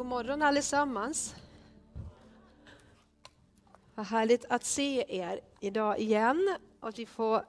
God 0.00 0.06
morgon 0.06 0.42
allesammans. 0.42 1.34
Vad 3.94 4.06
härligt 4.06 4.44
att 4.48 4.64
se 4.64 5.04
er 5.08 5.40
idag 5.60 5.98
igen 5.98 6.56
och 6.80 6.88
att 6.88 6.98
vi 6.98 7.06
får 7.06 7.44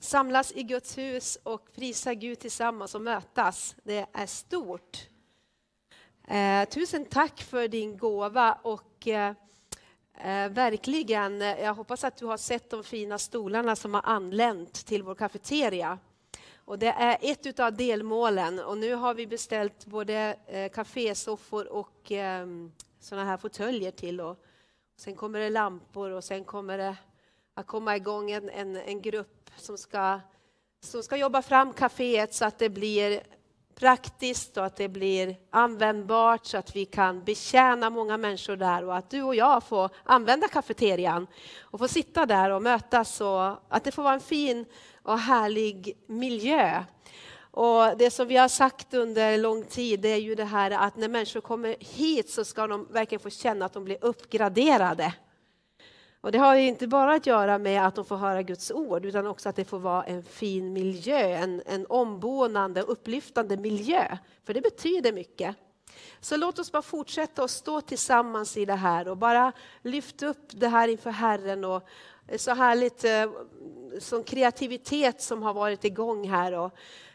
samlas 0.00 0.52
i 0.52 0.62
Guds 0.62 0.98
hus 0.98 1.38
och 1.42 1.72
prisa 1.72 2.14
Gud 2.14 2.38
tillsammans 2.38 2.94
och 2.94 3.00
mötas. 3.00 3.76
Det 3.82 4.06
är 4.12 4.26
stort. 4.26 5.08
Eh, 6.28 6.68
tusen 6.68 7.04
tack 7.04 7.42
för 7.42 7.68
din 7.68 7.98
gåva 7.98 8.58
och 8.62 9.08
eh, 9.08 9.34
eh 10.24 10.48
verkligen, 10.48 11.42
eh, 11.42 11.60
jag 11.60 11.74
hoppas 11.74 12.04
att 12.04 12.16
du 12.16 12.26
har 12.26 12.36
sett 12.36 12.70
de 12.70 12.84
fina 12.84 13.18
stolarna 13.18 13.76
som 13.76 13.94
har 13.94 14.02
anlänt 14.04 14.86
till 14.86 15.02
vår 15.02 15.14
kafeteria. 15.14 15.98
Och 16.64 16.78
det 16.78 16.86
är 16.86 17.18
ett 17.20 17.60
av 17.60 17.72
delmålen 17.72 18.58
och 18.58 18.78
nu 18.78 18.94
har 18.94 19.14
vi 19.14 19.26
beställt 19.26 19.86
både 19.86 20.36
eh, 20.46 20.70
kafésoffor 20.70 21.72
och 21.72 22.12
eh, 22.12 22.46
sådana 23.00 23.26
här 23.26 23.36
fåtöljer 23.36 23.90
till. 23.90 24.20
Och 24.20 24.44
sen 24.96 25.16
kommer 25.16 25.40
det 25.40 25.50
lampor 25.50 26.10
och 26.10 26.24
sen 26.24 26.44
kommer 26.44 26.78
det 26.78 26.96
att 27.54 27.66
komma 27.66 27.96
igång 27.96 28.30
en, 28.30 28.50
en, 28.50 28.76
en 28.76 29.02
grupp 29.02 29.50
som 29.56 29.78
ska, 29.78 30.20
som 30.80 31.02
ska 31.02 31.16
jobba 31.16 31.42
fram 31.42 31.72
kaféet 31.72 32.34
så 32.34 32.44
att 32.44 32.58
det 32.58 32.68
blir 32.68 33.22
praktiskt 33.74 34.56
och 34.56 34.64
att 34.64 34.76
det 34.76 34.88
blir 34.88 35.36
användbart 35.50 36.46
så 36.46 36.58
att 36.58 36.76
vi 36.76 36.84
kan 36.84 37.24
betjäna 37.24 37.90
många 37.90 38.16
människor 38.16 38.56
där 38.56 38.84
och 38.84 38.96
att 38.96 39.10
du 39.10 39.22
och 39.22 39.34
jag 39.34 39.64
får 39.64 39.90
använda 40.04 40.48
kafeterian 40.48 41.26
och 41.60 41.78
få 41.78 41.88
sitta 41.88 42.26
där 42.26 42.50
och 42.50 42.62
mötas 42.62 43.20
och 43.20 43.56
att 43.68 43.84
det 43.84 43.92
får 43.92 44.02
vara 44.02 44.14
en 44.14 44.20
fin 44.20 44.64
och 45.02 45.18
härlig 45.18 45.96
miljö. 46.06 46.84
Och 47.50 47.98
det 47.98 48.10
som 48.10 48.28
vi 48.28 48.36
har 48.36 48.48
sagt 48.48 48.94
under 48.94 49.38
lång 49.38 49.64
tid 49.64 50.00
det 50.00 50.08
är 50.08 50.20
ju 50.20 50.34
det 50.34 50.44
här 50.44 50.70
att 50.70 50.96
när 50.96 51.08
människor 51.08 51.40
kommer 51.40 51.76
hit 51.78 52.30
så 52.30 52.44
ska 52.44 52.66
de 52.66 52.88
verkligen 52.90 53.20
få 53.20 53.30
känna 53.30 53.64
att 53.64 53.72
de 53.72 53.84
blir 53.84 53.98
uppgraderade. 54.00 55.14
Och 56.20 56.32
det 56.32 56.38
har 56.38 56.56
ju 56.56 56.66
inte 56.66 56.86
bara 56.86 57.14
att 57.14 57.26
göra 57.26 57.58
med 57.58 57.86
att 57.86 57.94
de 57.94 58.04
får 58.04 58.16
höra 58.16 58.42
Guds 58.42 58.70
ord 58.70 59.04
utan 59.04 59.26
också 59.26 59.48
att 59.48 59.56
det 59.56 59.64
får 59.64 59.78
vara 59.78 60.04
en 60.04 60.22
fin 60.22 60.72
miljö, 60.72 61.18
en, 61.18 61.62
en 61.66 61.86
ombonande, 61.86 62.82
upplyftande 62.82 63.56
miljö. 63.56 64.18
För 64.44 64.54
det 64.54 64.60
betyder 64.60 65.12
mycket. 65.12 65.56
Så 66.24 66.36
låt 66.36 66.58
oss 66.58 66.72
bara 66.72 66.82
fortsätta 66.82 67.44
att 67.44 67.50
stå 67.50 67.80
tillsammans 67.80 68.56
i 68.56 68.64
det 68.64 68.74
här 68.74 69.08
och 69.08 69.16
bara 69.16 69.52
lyfta 69.82 70.26
upp 70.26 70.48
det 70.50 70.68
här 70.68 70.88
inför 70.88 71.10
Herren. 71.10 71.64
Och 71.64 71.88
så 72.36 72.54
härligt 72.54 73.04
eh, 73.04 73.22
sån 73.92 74.00
som 74.00 74.24
kreativitet 74.24 75.22
som 75.22 75.42
har 75.42 75.54
varit 75.54 75.84
igång 75.84 76.28
här. 76.28 76.52
Och 76.52 76.72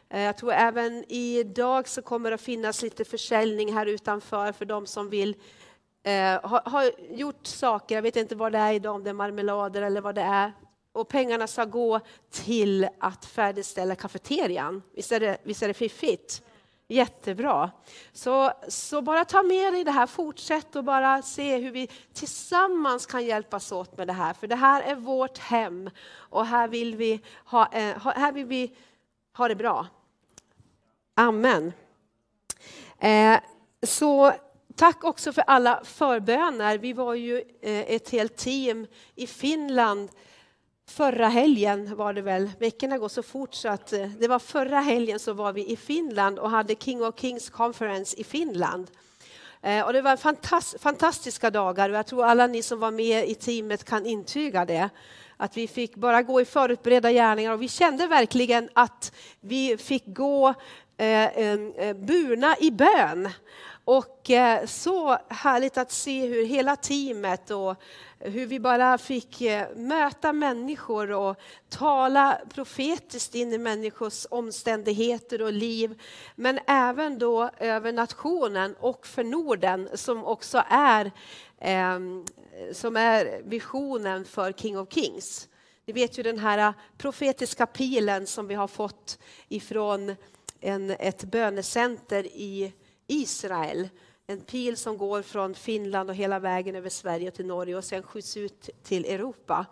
eh, 0.09 0.21
jag 0.21 0.37
tror 0.37 0.53
även 0.53 1.03
idag 1.11 1.87
så 1.87 2.01
kommer 2.01 2.31
det 2.31 2.35
att 2.35 2.41
finnas 2.41 2.81
lite 2.81 3.05
försäljning 3.05 3.73
här 3.73 3.85
utanför 3.85 4.51
för 4.51 4.65
de 4.65 4.85
som 4.87 5.09
vill 5.09 5.35
eh, 6.03 6.49
ha, 6.49 6.69
ha, 6.69 6.91
gjort 7.09 7.47
saker, 7.47 7.95
jag 7.95 8.01
vet 8.01 8.15
inte 8.15 8.35
vad 8.35 8.51
det 8.51 8.57
är 8.57 8.73
idag, 8.73 8.95
om 8.95 9.03
det 9.03 9.09
är 9.09 9.13
marmelader 9.13 9.81
eller 9.81 10.01
vad 10.01 10.15
det 10.15 10.21
är. 10.21 10.53
Och 10.91 11.07
pengarna 11.07 11.47
ska 11.47 11.65
gå 11.65 11.99
till 12.31 12.87
att 12.99 13.25
färdigställa 13.25 13.95
kafeterian. 13.95 14.81
Visst 14.95 15.11
är 15.11 15.19
det, 15.19 15.37
visst 15.43 15.63
är 15.63 15.67
det 15.67 15.73
fiffigt? 15.73 16.41
Jättebra. 16.89 17.71
Så, 18.13 18.51
så 18.67 19.01
bara 19.01 19.25
ta 19.25 19.43
med 19.43 19.73
dig 19.73 19.83
det 19.83 19.91
här, 19.91 20.07
fortsätt 20.07 20.75
och 20.75 20.83
bara 20.83 21.21
se 21.21 21.57
hur 21.57 21.71
vi 21.71 21.89
tillsammans 22.13 23.05
kan 23.05 23.25
hjälpas 23.25 23.71
åt 23.71 23.97
med 23.97 24.07
det 24.07 24.13
här. 24.13 24.33
För 24.33 24.47
det 24.47 24.55
här 24.55 24.81
är 24.81 24.95
vårt 24.95 25.37
hem 25.37 25.89
och 26.15 26.45
här 26.45 26.67
vill 26.67 26.95
vi 26.95 27.21
ha, 27.45 27.67
eh, 27.71 28.07
här 28.15 28.31
vill 28.31 28.45
vi 28.45 28.75
ha 29.37 29.47
det 29.47 29.55
bra. 29.55 29.87
Amen. 31.15 31.73
Eh, 32.99 33.39
så 33.83 34.33
tack 34.75 35.03
också 35.03 35.33
för 35.33 35.43
alla 35.47 35.81
förböner. 35.83 36.77
Vi 36.77 36.93
var 36.93 37.13
ju 37.13 37.37
eh, 37.61 37.91
ett 37.95 38.09
helt 38.09 38.35
team 38.35 38.87
i 39.15 39.27
Finland 39.27 40.09
Förra 40.89 41.27
helgen 41.27 41.95
var 41.95 42.13
det 42.13 42.21
väl, 42.21 42.51
veckorna 42.59 42.97
går 42.97 43.09
så 43.09 43.23
fort 43.23 43.53
så 43.53 43.69
att 43.69 43.93
eh, 43.93 44.07
det 44.19 44.27
var 44.27 44.39
förra 44.39 44.79
helgen 44.79 45.19
så 45.19 45.33
var 45.33 45.53
vi 45.53 45.71
i 45.71 45.75
Finland 45.77 46.39
och 46.39 46.49
hade 46.49 46.75
King 46.75 47.03
of 47.03 47.19
Kings 47.19 47.49
Conference 47.49 48.17
i 48.19 48.23
Finland. 48.23 48.87
Eh, 49.61 49.85
och 49.85 49.93
det 49.93 50.01
var 50.01 50.17
fantast, 50.17 50.81
fantastiska 50.81 51.49
dagar 51.49 51.89
och 51.89 51.95
jag 51.95 52.07
tror 52.07 52.25
alla 52.25 52.47
ni 52.47 52.63
som 52.63 52.79
var 52.79 52.91
med 52.91 53.29
i 53.29 53.35
teamet 53.35 53.83
kan 53.83 54.05
intyga 54.05 54.65
det. 54.65 54.89
Att 55.37 55.57
vi 55.57 55.67
fick 55.67 55.95
bara 55.95 56.21
gå 56.21 56.41
i 56.41 56.45
förutberedda 56.45 57.11
gärningar 57.11 57.51
och 57.51 57.61
vi 57.61 57.67
kände 57.67 58.07
verkligen 58.07 58.69
att 58.73 59.11
vi 59.39 59.77
fick 59.77 60.03
gå 60.05 60.53
eh, 60.97 61.25
eh, 61.25 61.59
eh 61.77 61.95
burna 61.95 62.55
i 62.59 62.71
bön. 62.71 63.29
Och 63.87 64.29
eh, 64.29 64.65
så 64.65 65.17
härligt 65.29 65.77
att 65.77 65.91
se 65.91 66.25
hur 66.25 66.45
hela 66.45 66.75
teamet 66.75 67.51
och 67.51 67.75
hur 68.19 68.45
vi 68.45 68.59
bara 68.59 68.97
fick 68.97 69.41
eh, 69.41 69.67
möta 69.75 70.33
människor 70.33 71.11
och 71.11 71.35
tala 71.69 72.41
profetiskt 72.53 73.35
in 73.35 73.53
i 73.53 73.57
människors 73.57 74.27
omständigheter 74.29 75.41
och 75.41 75.53
liv. 75.53 76.01
Men 76.35 76.59
även 76.67 77.19
då 77.19 77.49
över 77.57 77.91
nationen 77.91 78.75
och 78.79 79.07
för 79.07 79.23
Norden 79.23 79.89
som 79.93 80.25
också 80.25 80.63
är, 80.69 81.11
ehm, 81.59 82.25
som 82.73 82.97
är 82.97 83.41
visionen 83.43 84.25
för 84.25 84.51
King 84.51 84.79
of 84.79 84.93
Kings. 84.93 85.47
Ni 85.85 85.93
vet 85.93 86.19
ju 86.19 86.23
den 86.23 86.39
här 86.39 86.73
profetiska 86.97 87.65
pilen 87.65 88.27
som 88.27 88.47
vi 88.47 88.55
har 88.55 88.67
fått 88.67 89.19
ifrån 89.47 90.15
en, 90.59 90.89
ett 90.89 91.23
bönecenter 91.23 92.25
i 92.25 92.73
Israel 93.07 93.89
en 94.27 94.41
pil 94.41 94.77
som 94.77 94.97
går 94.97 95.21
från 95.21 95.55
Finland 95.55 96.09
och 96.09 96.15
hela 96.15 96.39
vägen 96.39 96.75
över 96.75 96.89
Sverige 96.89 97.31
till 97.31 97.45
Norge 97.45 97.75
och 97.75 97.83
sen 97.83 98.03
skjuts 98.03 98.37
ut 98.37 98.69
till 98.83 99.05
Europa. 99.05 99.65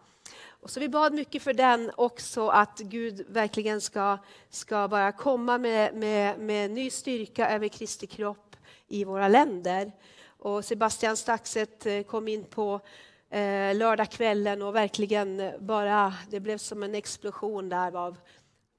Och 0.47 0.69
så 0.69 0.79
vi 0.79 0.89
bad 0.89 1.13
mycket 1.13 1.43
för 1.43 1.53
den 1.53 1.91
också, 1.95 2.47
att 2.47 2.79
Gud 2.79 3.25
verkligen 3.29 3.81
ska, 3.81 4.17
ska 4.49 4.87
bara 4.87 5.11
komma 5.11 5.57
med, 5.57 5.95
med, 5.95 6.39
med 6.39 6.71
ny 6.71 6.89
styrka 6.89 7.49
över 7.49 7.67
Kristi 7.67 8.07
kropp 8.07 8.55
i 8.87 9.03
våra 9.03 9.27
länder. 9.27 9.91
Och 10.27 10.65
Sebastian 10.65 11.17
Staxet 11.17 11.85
eh, 11.85 12.01
kom 12.03 12.27
in 12.27 12.43
på 12.43 12.79
eh, 13.29 13.75
lördagskvällen 13.75 14.61
och 14.61 14.75
verkligen 14.75 15.51
bara, 15.59 16.13
det 16.29 16.39
blev 16.39 16.57
som 16.57 16.83
en 16.83 16.95
explosion 16.95 17.69
där 17.69 17.95
av 17.95 18.17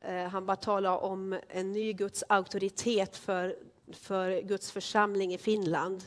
eh, 0.04 0.24
han 0.24 0.46
bara 0.46 0.56
talade 0.56 0.96
om 0.98 1.38
en 1.48 1.72
ny 1.72 1.92
Guds 1.92 2.24
auktoritet 2.28 3.16
för 3.16 3.56
för 3.92 4.40
Guds 4.40 4.70
församling 4.70 5.34
i 5.34 5.38
Finland. 5.38 6.04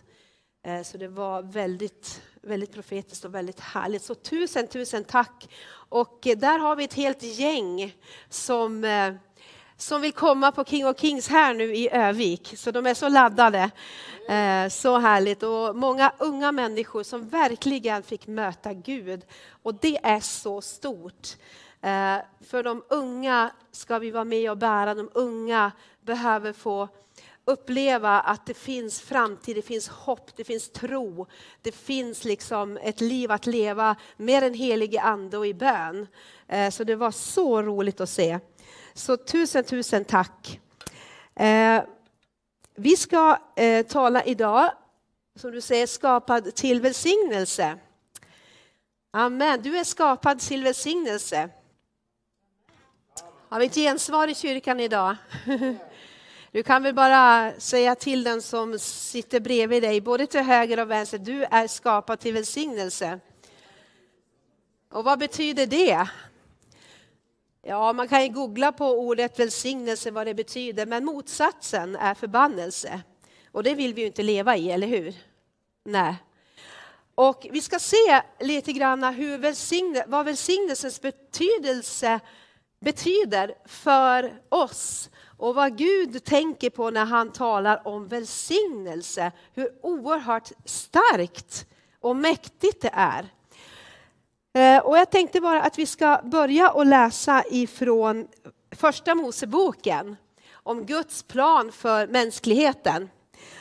Eh, 0.65 0.83
så 0.83 0.97
det 0.97 1.07
var 1.07 1.41
väldigt, 1.41 2.21
väldigt 2.41 2.73
profetiskt 2.73 3.25
och 3.25 3.35
väldigt 3.35 3.59
härligt. 3.59 4.03
Så 4.03 4.15
tusen, 4.15 4.67
tusen 4.67 5.03
tack. 5.03 5.49
Och 5.71 6.27
eh, 6.27 6.37
där 6.37 6.59
har 6.59 6.75
vi 6.75 6.83
ett 6.83 6.93
helt 6.93 7.23
gäng 7.23 7.95
som, 8.29 8.83
eh, 8.83 9.13
som 9.77 10.01
vill 10.01 10.13
komma 10.13 10.51
på 10.51 10.63
King 10.63 10.87
of 10.87 10.99
Kings 10.99 11.27
här 11.27 11.53
nu 11.53 11.75
i 11.75 11.89
Övik. 11.91 12.53
Så 12.57 12.71
de 12.71 12.85
är 12.85 12.93
så 12.93 13.09
laddade. 13.09 13.71
Så 14.71 14.97
härligt. 14.97 15.43
Och 15.43 15.75
många 15.75 16.13
unga 16.17 16.51
människor 16.51 17.03
som 17.03 17.29
verkligen 17.29 18.03
fick 18.03 18.27
möta 18.27 18.73
Gud. 18.73 19.25
Och 19.63 19.75
det 19.75 19.99
är 20.03 20.19
så 20.19 20.61
stort. 20.61 21.27
För 22.41 22.63
de 22.63 22.83
unga 22.89 23.51
ska 23.71 23.99
vi 23.99 24.11
vara 24.11 24.23
med 24.23 24.51
och 24.51 24.57
bära. 24.57 24.95
De 24.95 25.09
unga 25.13 25.71
behöver 26.01 26.53
få 26.53 26.87
uppleva 27.49 28.19
att 28.19 28.45
det 28.45 28.53
finns 28.53 29.01
framtid, 29.01 29.55
det 29.55 29.61
finns 29.61 29.87
hopp, 29.87 30.31
det 30.35 30.43
finns 30.43 30.69
tro. 30.69 31.27
Det 31.61 31.71
finns 31.71 32.23
liksom 32.23 32.77
ett 32.77 33.01
liv 33.01 33.31
att 33.31 33.45
leva 33.45 33.95
med 34.17 34.43
den 34.43 34.53
helige 34.53 35.01
ande 35.01 35.37
och 35.37 35.47
i 35.47 35.53
bön. 35.53 36.07
Eh, 36.47 36.69
så 36.69 36.83
det 36.83 36.95
var 36.95 37.11
så 37.11 37.61
roligt 37.61 38.01
att 38.01 38.09
se. 38.09 38.39
Så 38.93 39.17
tusen, 39.17 39.63
tusen 39.63 40.05
tack. 40.05 40.59
Eh, 41.35 41.83
vi 42.75 42.97
ska 42.97 43.37
eh, 43.55 43.85
tala 43.85 44.23
idag, 44.23 44.71
som 45.35 45.51
du 45.51 45.61
säger, 45.61 45.87
skapad 45.87 46.55
till 46.55 46.81
välsignelse. 46.81 47.77
Amen, 49.11 49.61
du 49.61 49.77
är 49.77 49.83
skapad 49.83 50.39
till 50.39 50.63
välsignelse. 50.63 51.49
Har 53.49 53.59
vi 53.59 53.65
ett 53.65 53.75
gensvar 53.75 54.27
i 54.27 54.35
kyrkan 54.35 54.79
idag? 54.79 55.15
Du 56.51 56.63
kan 56.63 56.83
väl 56.83 56.93
bara 56.93 57.53
säga 57.59 57.95
till 57.95 58.23
den 58.23 58.41
som 58.41 58.79
sitter 58.79 59.39
bredvid 59.39 59.83
dig, 59.83 60.01
både 60.01 60.27
till 60.27 60.39
höger 60.39 60.79
och 60.79 60.91
vänster, 60.91 61.17
du 61.17 61.43
är 61.43 61.67
skapad 61.67 62.19
till 62.19 62.33
välsignelse. 62.33 63.19
Och 64.91 65.03
vad 65.03 65.19
betyder 65.19 65.67
det? 65.67 66.07
Ja, 67.61 67.93
man 67.93 68.07
kan 68.07 68.23
ju 68.23 68.29
googla 68.29 68.71
på 68.71 68.85
ordet 68.85 69.39
välsignelse, 69.39 70.11
vad 70.11 70.27
det 70.27 70.33
betyder, 70.33 70.85
men 70.85 71.05
motsatsen 71.05 71.95
är 71.95 72.13
förbannelse. 72.13 73.01
Och 73.51 73.63
det 73.63 73.75
vill 73.75 73.93
vi 73.93 74.01
ju 74.01 74.07
inte 74.07 74.23
leva 74.23 74.57
i, 74.57 74.71
eller 74.71 74.87
hur? 74.87 75.13
Nej. 75.85 76.15
Och 77.15 77.47
vi 77.51 77.61
ska 77.61 77.79
se 77.79 78.21
lite 78.39 78.73
grann 78.73 79.03
hur 79.03 79.37
välsigne, 79.37 80.03
vad 80.07 80.25
välsignelsens 80.25 81.01
betydelse 81.01 82.19
betyder 82.79 83.55
för 83.65 84.41
oss 84.49 85.09
och 85.39 85.55
vad 85.55 85.77
Gud 85.77 86.23
tänker 86.23 86.69
på 86.69 86.89
när 86.89 87.05
han 87.05 87.31
talar 87.31 87.87
om 87.87 88.07
välsignelse, 88.07 89.31
hur 89.53 89.69
oerhört 89.81 90.51
starkt 90.65 91.65
och 91.99 92.15
mäktigt 92.15 92.81
det 92.81 92.91
är. 92.93 93.25
Eh, 94.53 94.83
och 94.83 94.97
jag 94.97 95.11
tänkte 95.11 95.41
bara 95.41 95.61
att 95.61 95.79
vi 95.79 95.85
ska 95.85 96.21
börja 96.23 96.71
och 96.71 96.85
läsa 96.85 97.43
ifrån 97.51 98.27
första 98.71 99.15
Moseboken 99.15 100.15
om 100.53 100.85
Guds 100.85 101.23
plan 101.23 101.71
för 101.71 102.07
mänskligheten. 102.07 103.09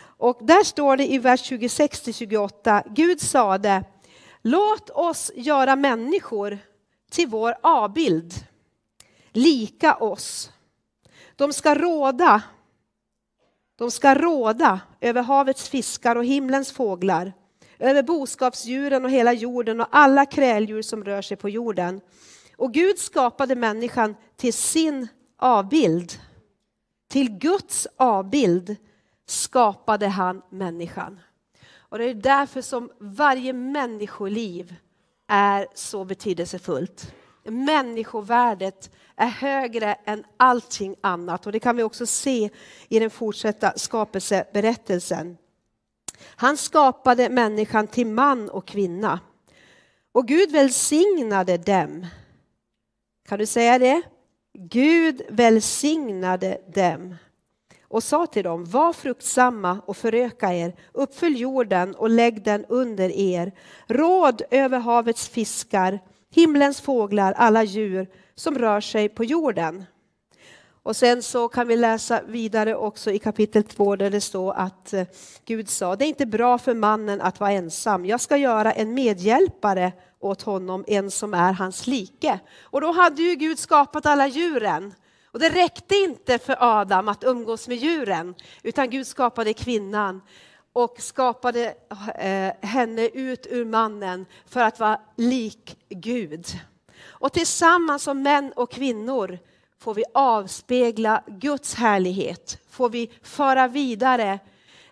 Och 0.01 0.39
där 0.41 0.65
står 0.65 0.97
det 0.97 1.13
i 1.13 1.19
vers 1.19 1.51
26-28, 1.53 2.83
Gud 2.87 3.21
sade, 3.21 3.85
låt 4.43 4.91
oss 4.91 5.31
göra 5.35 5.77
människor 5.77 6.59
till 7.11 7.29
vår 7.29 7.55
avbild, 7.63 8.35
lika 9.33 9.95
oss. 9.95 10.51
De 11.39 11.53
ska 11.53 11.75
råda, 11.75 12.43
de 13.77 13.91
ska 13.91 14.15
råda 14.15 14.81
över 15.01 15.23
havets 15.23 15.69
fiskar 15.69 16.17
och 16.17 16.25
himlens 16.25 16.73
fåglar, 16.73 17.33
över 17.79 18.03
boskapsdjuren 18.03 19.05
och 19.05 19.11
hela 19.11 19.33
jorden 19.33 19.81
och 19.81 19.87
alla 19.91 20.27
kräldjur 20.27 20.83
som 20.83 21.05
rör 21.05 21.23
sig 21.23 21.37
på 21.37 21.49
jorden. 21.49 22.01
Och 22.57 22.75
Gud 22.75 22.99
skapade 22.99 23.55
människan 23.55 24.15
till 24.37 24.55
sin 24.55 25.09
avbild. 25.37 26.13
Till 27.09 27.31
Guds 27.31 27.89
avbild 27.97 28.77
skapade 29.27 30.09
han 30.09 30.43
människan. 30.51 31.21
Och 31.79 31.99
det 31.99 32.05
är 32.05 32.15
därför 32.15 32.63
som 32.63 32.91
varje 32.99 33.53
människoliv 33.53 34.75
är 35.29 35.67
så 35.75 36.05
betydelsefullt. 36.05 37.13
Människovärdet 37.45 38.91
är 39.17 39.29
högre 39.29 39.97
än 40.05 40.25
allting 40.37 40.97
annat 41.01 41.47
och 41.47 41.53
det 41.53 41.61
kan 41.61 41.77
vi 41.77 41.83
också 41.83 42.07
se 42.07 42.51
i 42.89 42.99
den 42.99 43.11
fortsatta 43.11 43.73
skapelseberättelsen. 43.77 45.37
Han 46.21 46.57
skapade 46.57 47.29
människan 47.29 47.87
till 47.87 48.07
man 48.07 48.51
och 48.51 48.67
kvinna. 48.67 49.21
Och 50.13 50.29
Gud 50.29 50.53
välsignade 50.53 51.57
dem. 51.57 52.07
Kan 53.29 53.39
du 53.39 53.47
säga 53.47 53.79
det? 53.79 54.03
Gud 54.53 55.23
välsignade 55.29 56.61
dem 56.75 57.15
och 57.89 58.03
sa 58.03 58.27
till 58.27 58.45
dem, 58.45 58.65
var 58.65 58.93
fruktsamma 58.93 59.81
och 59.87 59.97
föröka 59.97 60.55
er, 60.55 60.75
uppfyll 60.93 61.41
jorden 61.41 61.95
och 61.95 62.11
lägg 62.11 62.45
den 62.45 62.65
under 62.65 63.11
er. 63.11 63.53
Råd 63.87 64.43
över 64.51 64.79
havets 64.79 65.29
fiskar, 65.29 66.01
himlens 66.31 66.81
fåglar, 66.81 67.33
alla 67.33 67.65
djur 67.65 68.09
som 68.35 68.59
rör 68.59 68.81
sig 68.81 69.09
på 69.09 69.25
jorden. 69.25 69.85
Och 70.83 70.97
sen 70.97 71.23
så 71.23 71.49
kan 71.49 71.69
vi 71.69 71.77
läsa 71.77 72.23
vidare 72.27 72.77
också 72.77 73.11
i 73.11 73.19
kapitel 73.19 73.63
2 73.63 73.97
där 73.97 74.11
det 74.11 74.21
står 74.21 74.55
att 74.55 74.93
eh, 74.93 75.07
Gud 75.45 75.69
sa, 75.69 75.97
det 75.97 76.05
är 76.05 76.09
inte 76.09 76.27
bra 76.27 76.59
för 76.59 76.75
mannen 76.75 77.21
att 77.21 77.41
vara 77.41 77.53
ensam. 77.53 78.07
Jag 78.07 78.21
ska 78.21 78.37
göra 78.37 78.73
en 78.73 78.95
medhjälpare 78.95 79.93
åt 80.21 80.43
honom, 80.43 80.85
en 80.87 81.11
som 81.11 81.35
är 81.35 81.53
hans 81.53 81.87
like. 81.87 82.39
Och 82.63 82.81
då 82.81 82.93
hade 82.93 83.23
ju 83.23 83.35
Gud 83.35 83.59
skapat 83.59 84.07
alla 84.07 84.27
djuren. 84.27 84.95
Och 85.33 85.39
det 85.39 85.49
räckte 85.49 85.95
inte 85.95 86.39
för 86.39 86.57
Adam 86.61 87.09
att 87.09 87.25
umgås 87.25 87.69
med 87.69 87.77
djuren, 87.77 88.35
utan 88.63 88.91
Gud 88.91 89.07
skapade 89.07 89.53
kvinnan 89.53 90.21
och 90.79 91.01
skapade 91.01 91.75
eh, 92.15 92.69
henne 92.69 93.09
ut 93.09 93.47
ur 93.51 93.65
mannen 93.65 94.27
för 94.47 94.61
att 94.61 94.81
vara 94.81 95.01
lik 95.17 95.77
Gud. 95.89 96.47
Och 97.01 97.33
tillsammans 97.33 98.03
som 98.03 98.23
män 98.23 98.53
och 98.57 98.71
kvinnor 98.71 99.39
får 99.79 99.95
vi 99.95 100.05
avspegla 100.15 101.23
Guds 101.27 101.75
härlighet, 101.75 102.59
får 102.71 102.91
vi 102.91 103.11
föra 103.23 103.69
vidare 103.69 104.39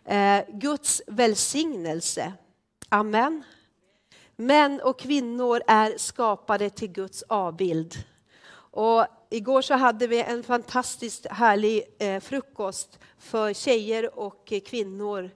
eh, 0.05 0.41
Guds 0.49 1.03
välsignelse. 1.07 2.33
Amen. 2.89 3.43
Män 4.37 4.81
och 4.81 4.99
kvinnor 4.99 5.61
är 5.67 5.99
skapade 5.99 6.71
till 6.71 6.89
Guds 6.89 7.23
avbild. 7.29 7.95
Och 8.71 9.07
igår 9.31 9.63
så 9.63 9.75
hade 9.75 10.07
vi 10.07 10.23
en 10.23 10.43
fantastiskt 10.43 11.27
härlig 11.27 11.83
eh, 11.99 12.21
frukost 12.21 12.99
för 13.19 13.53
tjejer 13.53 14.19
och 14.19 14.53
kvinnor. 14.67 15.31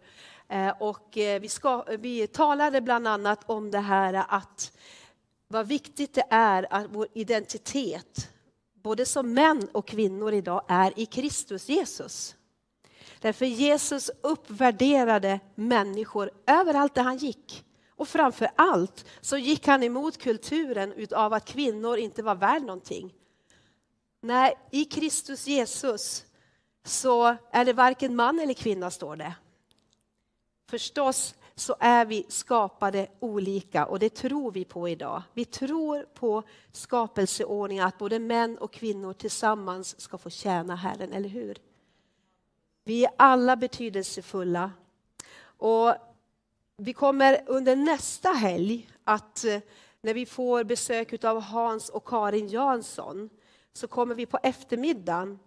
Eh, 0.50 0.72
och 0.78 1.18
eh, 1.18 1.40
vi, 1.40 1.48
ska, 1.48 1.84
vi 1.98 2.26
talade 2.26 2.80
bland 2.80 3.08
annat 3.08 3.50
om 3.50 3.70
det 3.70 3.78
här 3.78 4.24
att 4.28 4.72
vad 5.48 5.66
viktigt 5.66 6.14
det 6.14 6.24
är 6.30 6.66
att 6.70 6.86
vår 6.90 7.06
identitet 7.14 8.30
både 8.82 9.06
som 9.06 9.34
män 9.34 9.68
och 9.72 9.86
kvinnor 9.86 10.32
idag 10.32 10.64
är 10.68 10.98
i 10.98 11.06
Kristus 11.06 11.68
Jesus. 11.68 12.36
Därför 13.20 13.46
Jesus 13.46 14.10
uppvärderade 14.20 15.40
människor 15.54 16.30
överallt 16.46 16.94
där 16.94 17.02
han 17.02 17.16
gick. 17.16 17.64
Och 17.96 18.08
framför 18.08 18.50
allt 18.56 19.04
så 19.20 19.36
gick 19.36 19.66
han 19.66 19.82
emot 19.82 20.18
kulturen 20.18 21.06
av 21.12 21.32
att 21.32 21.44
kvinnor 21.44 21.96
inte 21.98 22.22
var 22.22 22.34
värd 22.34 22.62
någonting. 22.62 23.14
Nej, 24.20 24.58
i 24.70 24.84
Kristus 24.84 25.46
Jesus 25.46 26.24
så 26.84 27.36
är 27.50 27.64
det 27.64 27.72
varken 27.72 28.16
man 28.16 28.40
eller 28.40 28.54
kvinna, 28.54 28.90
står 28.90 29.16
det. 29.16 29.34
Förstås 30.70 31.34
så 31.54 31.76
är 31.80 32.04
vi 32.04 32.26
skapade 32.28 33.06
olika 33.20 33.86
och 33.86 33.98
det 33.98 34.14
tror 34.14 34.52
vi 34.52 34.64
på 34.64 34.88
idag. 34.88 35.22
Vi 35.34 35.44
tror 35.44 36.02
på 36.02 36.42
skapelseordningen, 36.72 37.86
att 37.86 37.98
både 37.98 38.18
män 38.18 38.58
och 38.58 38.72
kvinnor 38.72 39.12
tillsammans 39.12 40.00
ska 40.00 40.18
få 40.18 40.30
tjäna 40.30 40.76
Herren, 40.76 41.12
eller 41.12 41.28
hur? 41.28 41.58
Vi 42.84 43.04
är 43.04 43.10
alla 43.16 43.56
betydelsefulla. 43.56 44.72
Och 45.42 45.94
vi 46.76 46.92
kommer 46.92 47.42
under 47.46 47.76
nästa 47.76 48.28
helg 48.28 48.90
att 49.04 49.44
eh, 49.44 49.60
när 50.00 50.14
vi 50.14 50.26
får 50.26 50.64
besök 50.64 51.24
av 51.24 51.40
Hans 51.40 51.88
och 51.88 52.04
Karin 52.04 52.48
Jansson 52.48 53.30
så 53.72 53.88
kommer 53.88 54.14
vi 54.14 54.26
på 54.26 54.38
eftermiddagen 54.42 55.38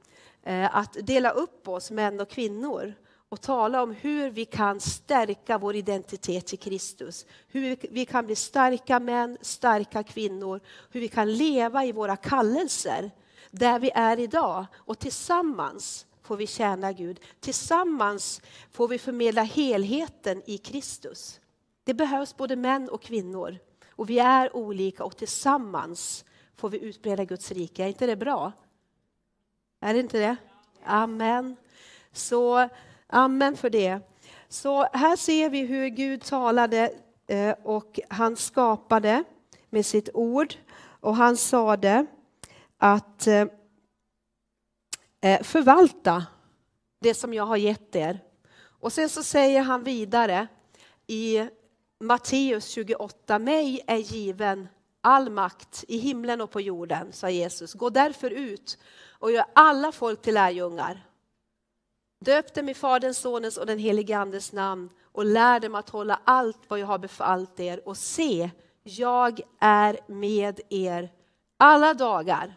eh, 0.43 0.75
att 0.75 0.93
dela 1.01 1.29
upp 1.29 1.67
oss, 1.67 1.91
män 1.91 2.19
och 2.19 2.29
kvinnor 2.29 2.93
och 3.33 3.41
tala 3.41 3.83
om 3.83 3.91
hur 3.91 4.29
vi 4.29 4.45
kan 4.45 4.79
stärka 4.79 5.57
vår 5.57 5.75
identitet 5.75 6.53
i 6.53 6.57
Kristus. 6.57 7.25
Hur 7.47 7.77
vi 7.89 8.05
kan 8.05 8.25
bli 8.25 8.35
starka 8.35 8.99
män, 8.99 9.37
starka 9.41 10.03
kvinnor, 10.03 10.59
hur 10.91 10.99
vi 10.99 11.07
kan 11.07 11.33
leva 11.33 11.85
i 11.85 11.91
våra 11.91 12.15
kallelser 12.15 13.11
där 13.51 13.79
vi 13.79 13.91
är 13.95 14.19
idag. 14.19 14.65
Och 14.75 14.99
tillsammans 14.99 16.05
får 16.21 16.37
vi 16.37 16.47
tjäna 16.47 16.91
Gud. 16.91 17.19
Tillsammans 17.39 18.41
får 18.71 18.87
vi 18.87 18.99
förmedla 18.99 19.43
helheten 19.43 20.41
i 20.45 20.57
Kristus. 20.57 21.39
Det 21.83 21.93
behövs 21.93 22.37
både 22.37 22.55
män 22.55 22.89
och 22.89 23.01
kvinnor. 23.01 23.57
Och 23.89 24.09
vi 24.09 24.19
är 24.19 24.55
olika 24.55 25.03
och 25.03 25.17
tillsammans 25.17 26.25
får 26.55 26.69
vi 26.69 26.79
utbreda 26.79 27.25
Guds 27.25 27.51
rike. 27.51 27.83
Är 27.83 27.87
inte 27.87 28.05
det 28.05 28.15
bra? 28.15 28.51
Är 29.79 29.93
det 29.93 29.99
inte 29.99 30.19
det? 30.19 30.35
Amen. 30.83 31.55
Så 32.11 32.69
Amen 33.15 33.57
för 33.57 33.69
det. 33.69 33.99
Så 34.49 34.87
här 34.93 35.15
ser 35.15 35.49
vi 35.49 35.59
hur 35.59 35.87
Gud 35.87 36.21
talade 36.21 36.93
eh, 37.27 37.55
och 37.63 37.99
han 38.09 38.35
skapade 38.35 39.23
med 39.69 39.85
sitt 39.85 40.09
ord 40.13 40.53
och 40.99 41.15
han 41.15 41.37
sade 41.37 42.05
att 42.77 43.27
eh, 43.27 43.45
eh, 45.21 45.43
förvalta 45.43 46.25
det 47.01 47.13
som 47.13 47.33
jag 47.33 47.45
har 47.45 47.57
gett 47.57 47.95
er. 47.95 48.19
Och 48.79 48.93
sen 48.93 49.09
så 49.09 49.23
säger 49.23 49.61
han 49.61 49.83
vidare 49.83 50.47
i 51.07 51.47
Matteus 51.99 52.67
28, 52.67 53.39
mig 53.39 53.81
är 53.87 53.97
given 53.97 54.67
all 55.01 55.29
makt 55.29 55.83
i 55.87 55.97
himlen 55.97 56.41
och 56.41 56.51
på 56.51 56.61
jorden, 56.61 57.13
sa 57.13 57.29
Jesus. 57.29 57.73
Gå 57.73 57.89
därför 57.89 58.29
ut 58.29 58.77
och 59.19 59.31
gör 59.31 59.45
alla 59.53 59.91
folk 59.91 60.21
till 60.21 60.33
lärjungar. 60.33 61.12
Döp 62.23 62.53
dem 62.53 62.69
i 62.69 62.73
Faderns, 62.73 63.17
Sonens 63.17 63.57
och 63.57 63.65
den 63.65 63.79
helige 63.79 64.17
Andes 64.17 64.53
namn 64.53 64.89
och 65.11 65.25
lär 65.25 65.59
dem 65.59 65.75
att 65.75 65.89
hålla 65.89 66.19
allt 66.23 66.59
vad 66.67 66.79
jag 66.79 66.87
har 66.87 66.97
befallt 66.97 67.59
er 67.59 67.87
och 67.87 67.97
se, 67.97 68.49
jag 68.83 69.41
är 69.59 69.99
med 70.07 70.59
er 70.69 71.11
alla 71.57 71.93
dagar. 71.93 72.53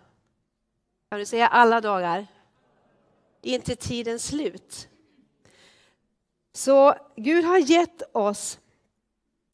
Kan 1.11 1.19
du 1.19 1.27
säga 1.27 1.49
alla 1.49 1.81
dagar? 1.81 2.27
Inte 3.43 3.77
tidens 3.77 4.27
slut. 4.27 4.89
Så 6.53 6.95
Gud 7.17 7.45
har 7.45 7.59
gett 7.59 8.17
oss 8.17 8.59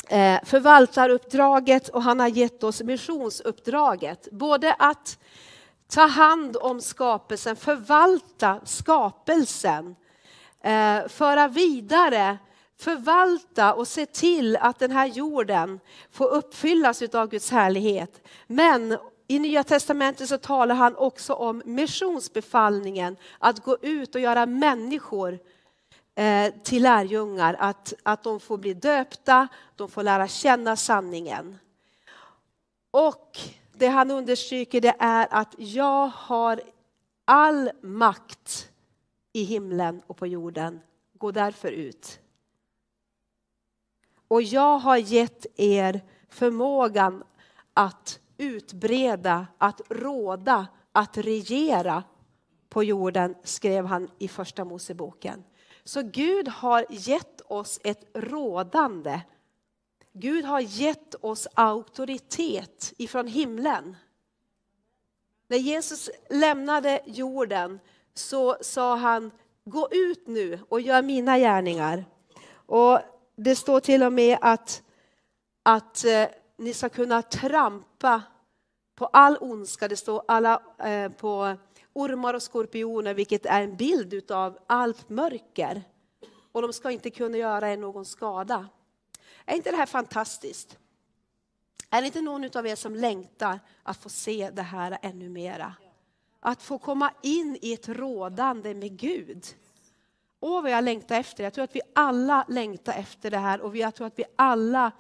eh, 0.09 0.45
förvaltaruppdraget 0.45 1.88
och 1.88 2.02
han 2.02 2.21
har 2.21 2.28
gett 2.28 2.62
oss 2.62 2.83
missionsuppdraget. 2.83 4.28
Både 4.33 4.75
att 4.75 5.19
ta 5.87 6.07
hand 6.07 6.57
om 6.57 6.81
skapelsen, 6.81 7.57
förvalta 7.57 8.61
skapelsen 8.64 9.97
eh, 10.62 11.09
föra 11.09 11.49
vidare, 11.49 12.38
förvalta 12.78 13.75
och 13.75 13.88
se 13.88 14.07
till 14.07 14.57
att 14.57 14.78
den 14.78 14.90
här 14.90 15.07
jorden 15.07 15.81
får 16.11 16.26
uppfyllas 16.26 17.02
av 17.02 17.28
Guds 17.28 17.50
härlighet. 17.50 18.28
Men 18.47 18.99
I 19.28 19.38
Nya 19.38 19.64
Testamentet 19.64 20.28
så 20.28 20.38
talar 20.38 20.75
han 20.75 20.97
också 20.97 21.35
om 21.35 21.62
missionsbefallningen, 21.64 23.16
att 23.38 23.64
gå 23.64 23.76
ut 23.83 24.14
och 24.14 24.21
göra 24.21 24.47
människor 24.47 25.38
eh, 26.14 26.54
till 26.62 26.83
lärjungar, 26.83 27.57
att, 27.59 27.92
att 28.02 28.23
de 28.23 28.40
får 28.40 28.59
bli 28.59 28.75
döpta, 28.75 29.49
de 29.76 29.88
får 29.88 30.02
lära 30.02 30.28
känna 30.28 30.76
sanningen. 30.76 31.59
Och 32.90 33.38
det 33.73 33.87
han 33.87 34.11
understryker 34.11 34.81
det 34.81 34.95
är 34.99 35.28
att 35.31 35.54
jag 35.59 36.07
har 36.07 36.61
all 37.25 37.71
makt 37.83 38.71
i 39.32 39.42
himlen 39.42 40.02
och 40.06 40.16
på 40.16 40.26
jorden. 40.26 40.80
Gå 41.18 41.30
därför 41.30 41.72
ut. 41.72 42.20
Och 44.28 44.42
jag 44.42 44.78
har 44.78 44.96
gett 44.96 45.46
er 45.56 46.00
förmågan 46.28 47.24
att 47.74 48.20
utbreda, 48.36 49.46
att 49.58 49.80
råda, 49.88 50.66
att 50.92 51.16
regera 51.16 52.04
på 52.68 52.84
jorden, 52.84 53.34
skrev 53.44 53.84
han 53.84 54.10
i 54.18 54.28
Första 54.28 54.64
Moseboken. 54.64 55.44
Så 55.84 56.02
Gud 56.02 56.48
har 56.48 56.86
gett 56.90 57.40
oss 57.40 57.80
ett 57.84 58.10
rådande. 58.14 59.20
Gud 60.12 60.44
har 60.44 60.60
gett 60.60 61.14
oss 61.14 61.48
auktoritet 61.54 62.92
ifrån 62.98 63.26
himlen. 63.26 63.96
När 65.48 65.58
Jesus 65.58 66.10
lämnade 66.30 67.00
jorden 67.06 67.80
så 68.14 68.57
sa 68.61 68.97
han, 68.97 69.31
gå 69.64 69.88
ut 69.90 70.26
nu 70.26 70.61
och 70.69 70.81
gör 70.81 71.02
mina 71.02 71.38
gärningar. 71.38 72.04
Och 72.54 73.00
det 73.37 73.57
står 73.57 73.81
till 73.81 74.02
och 74.02 74.12
med 74.12 74.38
att, 74.40 74.83
att 75.62 76.04
eh, 76.04 76.26
ni 76.57 76.75
ska 76.75 76.88
kunna 76.88 77.23
trampa 77.23 78.23
på 78.95 79.07
all 79.07 79.37
ondska. 79.40 79.88
Det 79.88 79.97
står 79.97 80.23
alla, 80.28 80.62
eh, 80.78 81.12
på 81.12 81.57
ormar 81.92 82.35
och 82.35 82.42
skorpioner, 82.42 83.14
vilket 83.14 83.47
är 83.47 83.62
en 83.62 83.76
bild 83.76 84.31
av 84.31 84.59
allt 84.66 85.09
mörker. 85.09 85.83
Och 86.52 86.62
de 86.62 86.73
ska 86.73 86.90
inte 86.90 87.11
kunna 87.11 87.38
göra 87.38 87.73
er 87.73 87.76
någon 87.76 88.04
skada. 88.04 88.69
Är 89.45 89.57
inte 89.57 89.71
det 89.71 89.76
här 89.76 89.87
fantastiskt? 89.87 90.78
Är 91.90 92.00
det 92.00 92.07
inte 92.07 92.21
någon 92.21 92.57
av 92.57 92.66
er 92.66 92.76
som 92.76 92.95
längtar 92.95 93.61
att 93.83 93.97
få 93.97 94.09
se 94.09 94.50
det 94.52 94.62
här 94.62 94.99
ännu 95.02 95.28
mera? 95.28 95.75
Att 96.44 96.62
få 96.62 96.78
komma 96.78 97.12
in 97.22 97.58
i 97.62 97.72
ett 97.72 97.88
rådande 97.88 98.75
med 98.75 98.99
Gud. 98.99 99.46
Åh, 100.40 100.62
vad 100.62 100.70
jag 100.70 100.84
längtar 100.84 101.20
efter. 101.20 101.44
Jag 101.44 101.54
tror 101.54 101.64
att 101.64 101.76
vi 101.76 101.80
alla 101.94 102.44
längtar 102.49 102.92
efter 102.92 103.30
det 103.30 103.38
här 103.38 103.61
och 103.61 103.76
jag 103.76 103.94
tror 103.94 104.06
att 104.06 104.18
vi 104.18 104.25
alla 104.37 104.92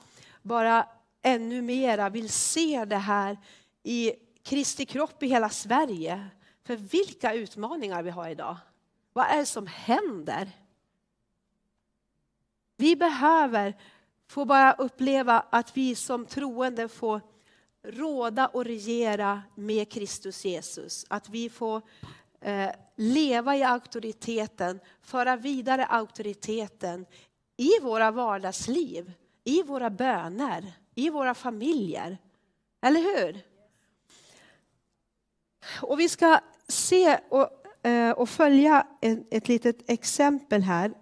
bara 0.42 0.86
ännu 1.22 1.62
mera 1.62 2.08
vill 2.08 2.28
se 2.28 2.84
det 2.84 2.96
här 2.96 3.38
i 3.82 4.12
Kristi 4.42 4.86
kropp 4.86 5.22
i 5.22 5.26
hela 5.26 5.48
Sverige. 5.48 6.28
För 6.64 6.76
vilka 6.76 7.34
utmaningar 7.34 8.02
vi 8.02 8.10
har 8.10 8.28
idag. 8.28 8.56
Vad 9.12 9.26
är 9.26 9.36
det 9.36 9.46
som 9.46 9.66
händer? 9.66 10.50
Vi 12.76 12.96
behöver 12.96 13.74
få 14.28 14.44
bara 14.44 14.72
uppleva 14.72 15.44
att 15.50 15.76
vi 15.76 15.94
som 15.94 16.26
troende 16.26 16.88
får 16.88 17.20
råda 17.82 18.46
och 18.46 18.64
regera 18.64 19.42
med 19.54 19.92
Kristus 19.92 20.44
Jesus. 20.44 21.06
Att 21.08 21.28
vi 21.28 21.50
får 21.50 21.82
eh, 22.40 22.70
leva 22.96 23.56
i 23.56 23.62
auktoriteten, 23.62 24.80
föra 25.02 25.36
vidare 25.36 25.86
auktoriteten 25.86 27.06
i 27.56 27.80
våra 27.82 28.10
vardagsliv, 28.10 29.12
i 29.44 29.62
våra 29.62 29.90
böner, 29.90 30.72
i 30.94 31.10
våra 31.10 31.34
familjer. 31.34 32.18
Eller 32.80 33.00
hur? 33.00 33.40
Och 35.80 36.00
vi 36.00 36.08
ska 36.08 36.40
se 36.68 37.18
och, 37.28 37.48
eh, 37.86 38.10
och 38.10 38.28
följa 38.28 38.86
ett 39.30 39.48
litet 39.48 39.90
exempel 39.90 40.62
här 40.62 40.92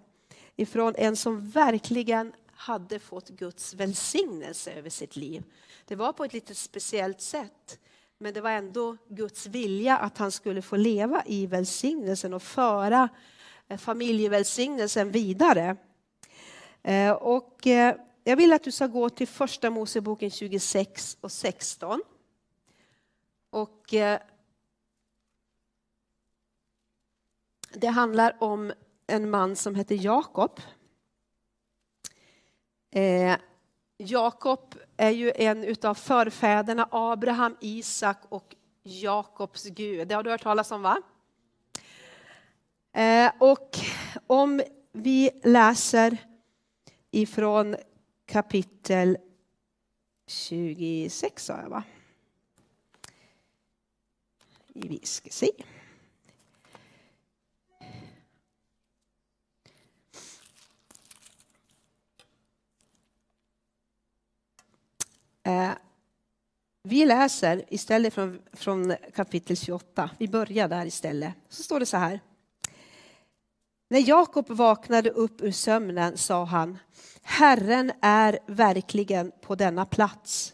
ifrån 0.55 0.93
en 0.97 1.15
som 1.15 1.49
verkligen 1.49 2.33
hade 2.61 2.99
fått 2.99 3.29
Guds 3.29 3.73
välsignelse 3.73 4.71
över 4.71 4.89
sitt 4.89 5.15
liv. 5.15 5.43
Det 5.85 5.95
var 5.95 6.13
på 6.13 6.23
ett 6.23 6.33
lite 6.33 6.55
speciellt 6.55 7.21
sätt, 7.21 7.79
men 8.17 8.33
det 8.33 8.41
var 8.41 8.49
ändå 8.49 8.97
Guds 9.07 9.47
vilja 9.47 9.97
att 9.97 10.17
han 10.17 10.31
skulle 10.31 10.61
få 10.61 10.75
leva 10.75 11.23
i 11.25 11.47
välsignelsen 11.47 12.33
och 12.33 12.43
föra 12.43 13.09
eh, 13.67 13.77
familjevälsignelsen 13.77 15.11
vidare. 15.11 15.75
Eh, 16.83 17.11
och 17.11 17.67
eh, 17.67 17.95
jag 18.23 18.35
vill 18.35 18.53
att 18.53 18.63
du 18.63 18.71
ska 18.71 18.87
gå 18.87 19.09
till 19.09 19.27
första 19.27 19.69
Moseboken 19.69 20.31
26 20.31 21.17
och 21.21 21.31
16. 21.31 22.01
Och 23.49 23.93
det 27.73 27.87
handlar 27.87 28.43
om 28.43 28.73
en 29.07 29.29
man 29.29 29.55
som 29.55 29.75
heter 29.75 29.95
Jakob. 29.95 30.59
Eh, 32.91 33.37
Jakob 33.97 34.75
är 34.97 35.09
ju 35.09 35.31
en 35.35 35.75
av 35.83 35.93
förfäderna, 35.93 36.87
Abraham, 36.91 37.57
Isak 37.59 38.17
och 38.29 38.55
Jakobs 38.83 39.65
Gud. 39.65 40.07
Det 40.07 40.15
har 40.15 40.23
du 40.23 40.29
hört 40.29 40.43
talas 40.43 40.71
om 40.71 40.81
va? 40.81 41.01
Eh, 42.93 43.31
och 43.39 43.77
om 44.27 44.61
vi 44.91 45.29
läser 45.43 46.17
ifrån 47.11 47.75
kapitel 48.25 49.17
26 50.27 51.45
sa 51.45 51.61
jag 51.61 51.69
va? 51.69 51.83
Vi 54.73 54.99
ska 55.03 55.29
se. 55.29 55.51
Eh, 65.51 65.71
vi 66.83 67.05
läser 67.05 67.65
istället 67.67 68.13
från, 68.13 68.41
från 68.53 68.95
kapitel 69.15 69.57
28. 69.57 70.09
Vi 70.17 70.27
börjar 70.27 70.67
där 70.67 70.85
istället. 70.85 71.33
Så 71.49 71.63
står 71.63 71.79
det 71.79 71.85
så 71.85 71.97
här. 71.97 72.19
När 73.89 74.09
Jakob 74.09 74.49
vaknade 74.49 75.09
upp 75.09 75.41
ur 75.41 75.51
sömnen 75.51 76.17
sa 76.17 76.43
han 76.43 76.77
Herren 77.21 77.91
är 78.01 78.39
verkligen 78.47 79.31
på 79.41 79.55
denna 79.55 79.85
plats 79.85 80.53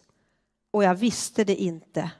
och 0.71 0.83
jag 0.83 0.95
visste 0.95 1.43
det 1.43 1.55
inte. 1.55 2.11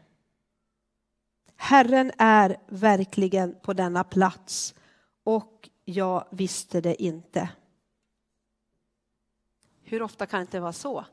Herren 1.56 2.12
är 2.18 2.58
verkligen 2.68 3.56
på 3.62 3.74
denna 3.74 4.04
plats 4.04 4.76
och 5.24 5.70
jag 5.86 6.28
visste 6.32 6.82
det 6.82 7.04
inte. 7.04 7.50
Hur 9.84 10.02
ofta 10.02 10.26
kan 10.26 10.40
det 10.40 10.42
inte 10.42 10.60
vara 10.60 10.74
så? 10.74 11.06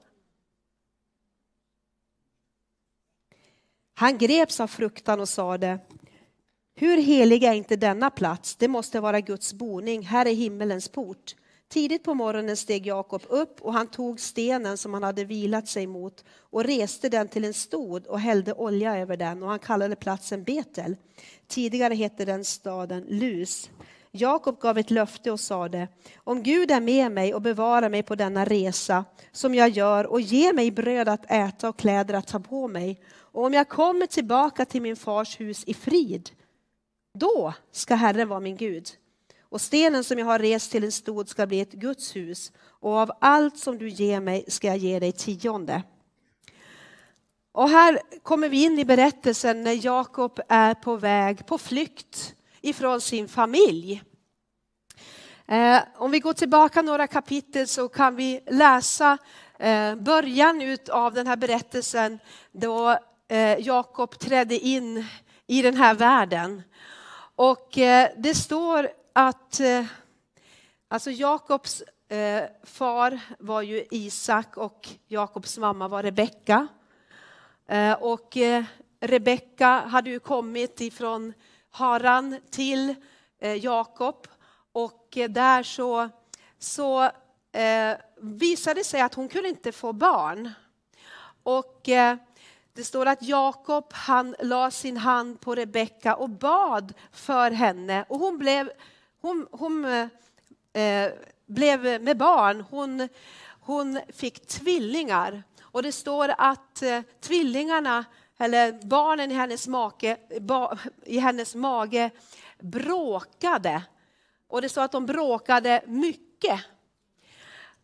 Han 3.94 4.18
greps 4.18 4.60
av 4.60 4.66
fruktan 4.66 5.20
och 5.20 5.28
sade 5.28 5.78
hur 6.76 6.96
helig 6.96 7.44
är 7.44 7.52
inte 7.52 7.76
denna 7.76 8.10
plats? 8.10 8.56
Det 8.56 8.68
måste 8.68 9.00
vara 9.00 9.20
Guds 9.20 9.54
boning. 9.54 10.02
Här 10.02 10.26
är 10.26 10.34
himmelens 10.34 10.88
port. 10.88 11.34
Tidigt 11.68 12.04
på 12.04 12.14
morgonen 12.14 12.56
steg 12.56 12.86
Jakob 12.86 13.22
upp 13.28 13.60
och 13.60 13.72
han 13.72 13.86
tog 13.86 14.20
stenen 14.20 14.78
som 14.78 14.94
han 14.94 15.02
hade 15.02 15.24
vilat 15.24 15.68
sig 15.68 15.86
mot 15.86 16.24
och 16.38 16.64
reste 16.64 17.08
den 17.08 17.28
till 17.28 17.44
en 17.44 17.54
stod 17.54 18.06
och 18.06 18.20
hällde 18.20 18.52
olja 18.52 18.98
över 18.98 19.16
den 19.16 19.42
och 19.42 19.48
han 19.48 19.58
kallade 19.58 19.96
platsen 19.96 20.44
Betel. 20.44 20.96
Tidigare 21.46 21.94
hette 21.94 22.24
den 22.24 22.44
staden 22.44 23.04
Lus. 23.08 23.70
Jakob 24.16 24.60
gav 24.60 24.78
ett 24.78 24.90
löfte 24.90 25.30
och 25.30 25.40
sade, 25.40 25.88
om 26.16 26.42
Gud 26.42 26.70
är 26.70 26.80
med 26.80 27.12
mig 27.12 27.34
och 27.34 27.42
bevarar 27.42 27.88
mig 27.88 28.02
på 28.02 28.14
denna 28.14 28.44
resa 28.44 29.04
som 29.32 29.54
jag 29.54 29.68
gör 29.68 30.06
och 30.06 30.20
ger 30.20 30.52
mig 30.52 30.70
bröd 30.70 31.08
att 31.08 31.30
äta 31.30 31.68
och 31.68 31.78
kläder 31.78 32.14
att 32.14 32.26
ta 32.26 32.40
på 32.40 32.68
mig 32.68 33.00
och 33.16 33.44
om 33.44 33.54
jag 33.54 33.68
kommer 33.68 34.06
tillbaka 34.06 34.64
till 34.64 34.82
min 34.82 34.96
fars 34.96 35.40
hus 35.40 35.64
i 35.66 35.74
frid, 35.74 36.30
då 37.18 37.54
ska 37.72 37.94
Herren 37.94 38.28
vara 38.28 38.40
min 38.40 38.56
Gud. 38.56 38.88
Och 39.42 39.60
stenen 39.60 40.04
som 40.04 40.18
jag 40.18 40.26
har 40.26 40.38
rest 40.38 40.70
till 40.70 40.84
en 40.84 40.92
stod 40.92 41.28
ska 41.28 41.46
bli 41.46 41.60
ett 41.60 41.72
Guds 41.72 42.16
hus 42.16 42.52
och 42.60 42.92
av 42.92 43.10
allt 43.20 43.58
som 43.58 43.78
du 43.78 43.88
ger 43.88 44.20
mig 44.20 44.44
ska 44.48 44.66
jag 44.66 44.76
ge 44.76 44.98
dig 44.98 45.12
tionde. 45.12 45.82
Och 47.52 47.68
här 47.68 48.00
kommer 48.22 48.48
vi 48.48 48.64
in 48.64 48.78
i 48.78 48.84
berättelsen 48.84 49.62
när 49.62 49.84
Jakob 49.84 50.40
är 50.48 50.74
på 50.74 50.96
väg 50.96 51.46
på 51.46 51.58
flykt 51.58 52.34
ifrån 52.64 53.00
sin 53.00 53.28
familj. 53.28 54.02
Eh, 55.46 55.80
om 55.96 56.10
vi 56.10 56.20
går 56.20 56.32
tillbaka 56.32 56.82
några 56.82 57.06
kapitel 57.06 57.68
så 57.68 57.88
kan 57.88 58.16
vi 58.16 58.40
läsa 58.46 59.18
eh, 59.58 59.94
början 59.94 60.76
av 60.90 61.14
den 61.14 61.26
här 61.26 61.36
berättelsen 61.36 62.18
då 62.52 62.98
eh, 63.28 63.58
Jakob 63.58 64.18
trädde 64.18 64.58
in 64.58 65.04
i 65.46 65.62
den 65.62 65.76
här 65.76 65.94
världen. 65.94 66.62
Och 67.36 67.78
eh, 67.78 68.10
det 68.16 68.34
står 68.34 68.88
att 69.12 69.60
eh, 69.60 69.84
alltså 70.88 71.10
Jakobs 71.10 71.82
eh, 72.08 72.42
far 72.62 73.20
var 73.38 73.62
ju 73.62 73.86
Isak 73.90 74.56
och 74.56 74.88
Jakobs 75.06 75.58
mamma 75.58 75.88
var 75.88 76.02
Rebecka. 76.02 76.66
Och 78.00 78.36
Rebecka 79.00 79.68
hade 79.68 80.10
ju 80.10 80.18
kommit 80.18 80.80
ifrån 80.80 81.32
Haran 81.74 82.40
till 82.50 82.94
eh, 83.40 83.54
Jakob 83.54 84.26
och 84.72 85.16
eh, 85.16 85.30
där 85.30 85.62
så, 85.62 86.08
så 86.58 87.02
eh, 87.52 87.96
visade 88.20 88.80
det 88.80 88.84
sig 88.84 89.00
att 89.00 89.14
hon 89.14 89.28
kunde 89.28 89.48
inte 89.48 89.72
få 89.72 89.92
barn. 89.92 90.50
Och 91.42 91.88
eh, 91.88 92.16
det 92.72 92.84
står 92.84 93.06
att 93.06 93.22
Jakob 93.22 93.92
han 93.92 94.34
la 94.38 94.70
sin 94.70 94.96
hand 94.96 95.40
på 95.40 95.54
Rebecka 95.54 96.16
och 96.16 96.30
bad 96.30 96.94
för 97.12 97.50
henne 97.50 98.04
och 98.08 98.18
hon 98.18 98.38
blev, 98.38 98.70
hon, 99.20 99.46
hon 99.50 99.84
eh, 99.84 100.08
eh 100.82 101.12
blev 101.46 102.02
med 102.02 102.16
barn. 102.16 102.64
Hon, 102.70 103.08
hon 103.60 104.00
fick 104.12 104.46
tvillingar 104.46 105.42
och 105.62 105.82
det 105.82 105.92
står 105.92 106.34
att 106.38 106.82
eh, 106.82 107.02
tvillingarna, 107.20 108.04
eller 108.38 108.72
barnen 108.86 109.30
i 109.30 109.34
hennes, 109.34 109.68
make, 109.68 110.16
ba, 110.40 110.78
i 111.04 111.18
hennes 111.18 111.54
mage 111.54 112.10
bråkade. 112.58 113.82
Och 114.48 114.62
det 114.62 114.68
står 114.68 114.82
att 114.82 114.92
de 114.92 115.06
bråkade 115.06 115.82
mycket. 115.86 116.60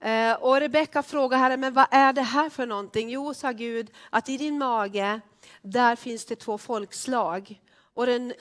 Eh, 0.01 0.33
och 0.33 0.61
Rebecka 0.61 1.03
frågar 1.03 1.39
Herren, 1.39 1.61
men 1.61 1.75
vad 1.75 1.87
är 1.91 2.13
det 2.13 2.23
här 2.23 2.51
för 2.51 2.67
någonting? 2.67 3.11
Jo, 3.11 3.35
sa 3.35 3.53
Gud, 3.53 3.91
att 4.11 4.29
i 4.29 4.37
din 4.37 4.59
mage, 4.59 5.21
där 5.63 5.97
finns 5.97 6.25
det 6.25 6.37
två 6.37 6.59
folkslag. 6.59 7.61
Och 7.95 8.07
den, 8.07 8.33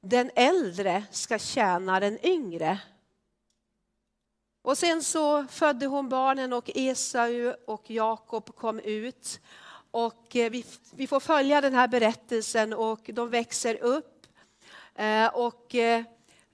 den 0.00 0.30
äldre 0.34 1.04
ska 1.10 1.38
tjäna 1.38 2.00
den 2.00 2.26
yngre. 2.26 2.78
Och 4.62 4.78
sen 4.78 5.02
så 5.02 5.46
födde 5.46 5.86
hon 5.86 6.08
barnen 6.08 6.52
och 6.52 6.70
Esau 6.74 7.54
och 7.66 7.90
Jakob 7.90 8.56
kom 8.56 8.80
ut. 8.80 9.40
Och 9.90 10.36
eh, 10.36 10.50
vi, 10.50 10.64
vi 10.94 11.06
får 11.06 11.20
följa 11.20 11.60
den 11.60 11.74
här 11.74 11.88
berättelsen 11.88 12.72
och 12.72 13.10
de 13.12 13.30
växer 13.30 13.74
upp. 13.82 14.26
Eh, 14.94 15.26
och 15.26 15.74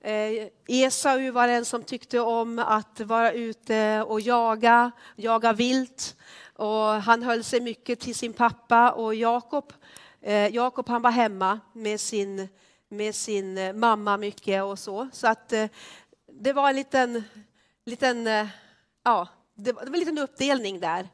Eh, 0.04 0.10
eh 0.12 0.48
Esau 0.68 1.30
var 1.30 1.48
den 1.48 1.64
som 1.64 1.82
tyckte 1.82 2.20
om 2.20 2.58
att 2.58 3.00
vara 3.00 3.32
ute 3.32 4.02
och 4.02 4.20
jaga, 4.20 4.90
jaga 5.16 5.52
vilt. 5.52 6.16
Och 6.56 7.02
han 7.02 7.22
höll 7.22 7.44
sig 7.44 7.60
mycket 7.60 8.00
till 8.00 8.14
sin 8.14 8.32
pappa 8.32 8.90
och 8.90 9.14
Jakob, 9.14 9.72
eh, 10.20 10.54
Jakob 10.54 10.88
han 10.88 11.02
var 11.02 11.10
hemma 11.10 11.60
med 11.72 12.00
sin, 12.00 12.48
med 12.88 13.14
sin 13.14 13.58
eh, 13.58 13.72
mamma 13.72 14.16
mycket 14.16 14.62
och 14.62 14.78
så. 14.78 15.08
Så 15.12 15.26
att 15.26 15.52
eh, 15.52 15.66
det 16.26 16.52
var 16.52 16.68
en 16.68 16.76
liten, 16.76 17.24
liten, 17.84 18.28
ja, 19.04 19.28
det 19.54 19.72
var 19.72 19.82
en 19.82 19.92
liten 19.92 20.18
uppdelning 20.18 20.80
där. 20.80 21.08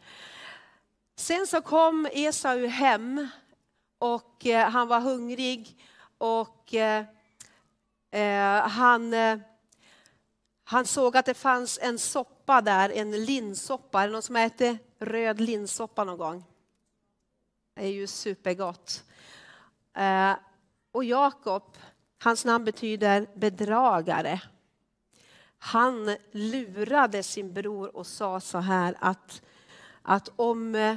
Sen 1.20 1.46
så 1.46 1.60
kom 1.60 2.08
Esau 2.12 2.66
hem 2.66 3.28
och 3.98 4.46
eh, 4.46 4.70
han 4.70 4.88
var 4.88 5.00
hungrig 5.00 5.78
och 6.18 6.74
eh, 6.74 7.04
eh, 8.10 8.68
han, 8.68 9.14
eh, 9.14 9.38
han 10.64 10.86
såg 10.86 11.16
att 11.16 11.26
det 11.26 11.34
fanns 11.34 11.78
en 11.82 11.98
soppa 11.98 12.60
där, 12.60 12.90
en 12.90 13.24
linssoppa. 13.24 14.02
Är 14.02 14.06
det 14.06 14.12
någon 14.12 14.22
som 14.22 14.36
äter 14.36 14.78
röd 14.98 15.40
linssoppa 15.40 16.04
någon 16.04 16.18
gång? 16.18 16.44
Det 17.74 17.82
är 17.82 17.92
ju 17.92 18.06
supergott. 18.06 19.04
Eh, 19.96 20.32
och 20.92 21.04
Jakob, 21.04 21.76
hans 22.22 22.44
namn 22.44 22.64
betyder 22.64 23.26
bedragare. 23.34 24.40
Han 25.58 26.16
lurade 26.30 27.22
sin 27.22 27.52
bror 27.52 27.96
och 27.96 28.06
sa 28.06 28.40
så 28.40 28.58
här 28.58 28.96
att, 29.00 29.42
att 30.02 30.28
om, 30.36 30.74
eh, 30.74 30.96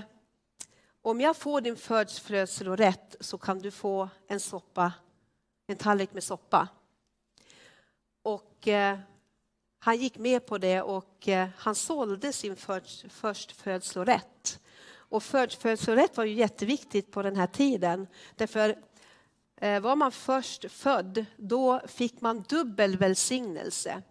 om 1.05 1.21
jag 1.21 1.37
får 1.37 1.61
din 1.61 1.75
födslorätt 1.75 3.15
så 3.19 3.37
kan 3.37 3.59
du 3.59 3.71
få 3.71 4.09
en 4.27 4.39
soppa, 4.39 4.93
en 5.67 5.77
tallrik 5.77 6.13
med 6.13 6.23
soppa. 6.23 6.67
Och 8.23 8.67
eh, 8.67 8.99
han 9.79 9.97
gick 9.97 10.17
med 10.17 10.45
på 10.45 10.57
det 10.57 10.81
och 10.81 11.27
eh, 11.27 11.47
han 11.57 11.75
sålde 11.75 12.33
sin 12.33 12.55
först, 12.55 13.11
förstfödslorätt. 13.11 14.59
Och 14.91 15.23
förstfödslorätt 15.23 16.17
var 16.17 16.23
ju 16.23 16.33
jätteviktigt 16.33 17.11
på 17.11 17.21
den 17.21 17.35
här 17.35 17.47
tiden. 17.47 18.07
Därför 18.35 18.77
eh, 19.57 19.79
var 19.79 19.95
man 19.95 20.11
först 20.11 20.71
född, 20.71 21.25
då 21.37 21.81
fick 21.87 22.21
man 22.21 22.41
dubbel 22.41 22.97
välsignelse. 22.97 24.01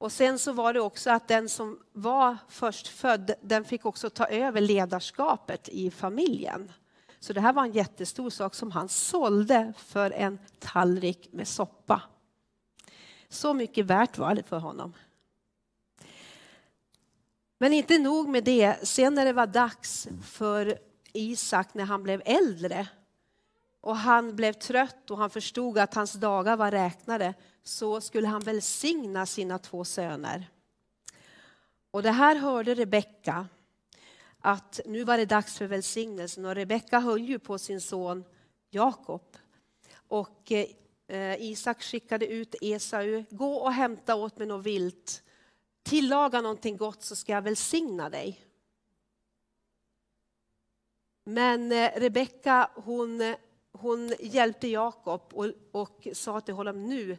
Och 0.00 0.12
sen 0.12 0.38
så 0.38 0.52
var 0.52 0.72
det 0.72 0.80
också 0.80 1.10
att 1.10 1.28
den 1.28 1.48
som 1.48 1.78
var 1.92 2.36
först 2.48 2.88
född, 2.88 3.34
den 3.40 3.64
fick 3.64 3.86
också 3.86 4.10
ta 4.10 4.26
över 4.26 4.60
ledarskapet 4.60 5.68
i 5.68 5.90
familjen. 5.90 6.72
Så 7.18 7.32
det 7.32 7.40
här 7.40 7.52
var 7.52 7.64
en 7.64 7.72
jättestor 7.72 8.30
sak 8.30 8.54
som 8.54 8.70
han 8.70 8.88
sålde 8.88 9.72
för 9.76 10.10
en 10.10 10.38
tallrik 10.58 11.28
med 11.32 11.48
soppa. 11.48 12.02
Så 13.28 13.54
mycket 13.54 13.86
värt 13.86 14.18
var 14.18 14.34
det 14.34 14.42
för 14.42 14.58
honom. 14.58 14.92
Men 17.58 17.72
inte 17.72 17.98
nog 17.98 18.28
med 18.28 18.44
det, 18.44 18.88
sen 18.88 19.14
när 19.14 19.24
det 19.24 19.32
var 19.32 19.46
dags 19.46 20.08
för 20.24 20.78
Isak 21.12 21.74
när 21.74 21.84
han 21.84 22.02
blev 22.02 22.22
äldre 22.24 22.88
och 23.80 23.96
han 23.96 24.36
blev 24.36 24.52
trött 24.52 25.10
och 25.10 25.18
han 25.18 25.30
förstod 25.30 25.78
att 25.78 25.94
hans 25.94 26.12
dagar 26.12 26.56
var 26.56 26.70
räknade 26.70 27.34
så 27.62 28.00
skulle 28.00 28.28
han 28.28 28.40
välsigna 28.40 29.26
sina 29.26 29.58
två 29.58 29.84
söner. 29.84 30.50
Och 31.90 32.02
det 32.02 32.10
här 32.10 32.36
hörde 32.36 32.74
Rebecka 32.74 33.46
att 34.40 34.80
nu 34.86 35.04
var 35.04 35.16
det 35.16 35.26
dags 35.26 35.58
för 35.58 35.66
välsignelsen 35.66 36.44
och 36.44 36.54
Rebecka 36.54 37.00
höll 37.00 37.20
ju 37.20 37.38
på 37.38 37.58
sin 37.58 37.80
son 37.80 38.24
Jakob. 38.70 39.36
Och 40.08 40.52
eh, 40.52 41.42
Isak 41.42 41.82
skickade 41.82 42.26
ut 42.26 42.54
Esau, 42.60 43.24
gå 43.30 43.54
och 43.54 43.72
hämta 43.72 44.14
åt 44.14 44.38
mig 44.38 44.46
något 44.46 44.66
vilt. 44.66 45.22
Tillaga 45.82 46.40
någonting 46.40 46.76
gott 46.76 47.02
så 47.02 47.16
ska 47.16 47.32
jag 47.32 47.42
välsigna 47.42 48.10
dig. 48.10 48.44
Men 51.24 51.72
eh, 51.72 51.90
Rebecka 51.96 52.70
hon, 52.74 53.34
hon 53.72 54.14
hjälpte 54.20 54.68
Jakob 54.68 55.22
och, 55.32 55.46
och 55.72 56.08
sa 56.12 56.40
till 56.40 56.54
honom 56.54 56.84
nu, 56.86 57.18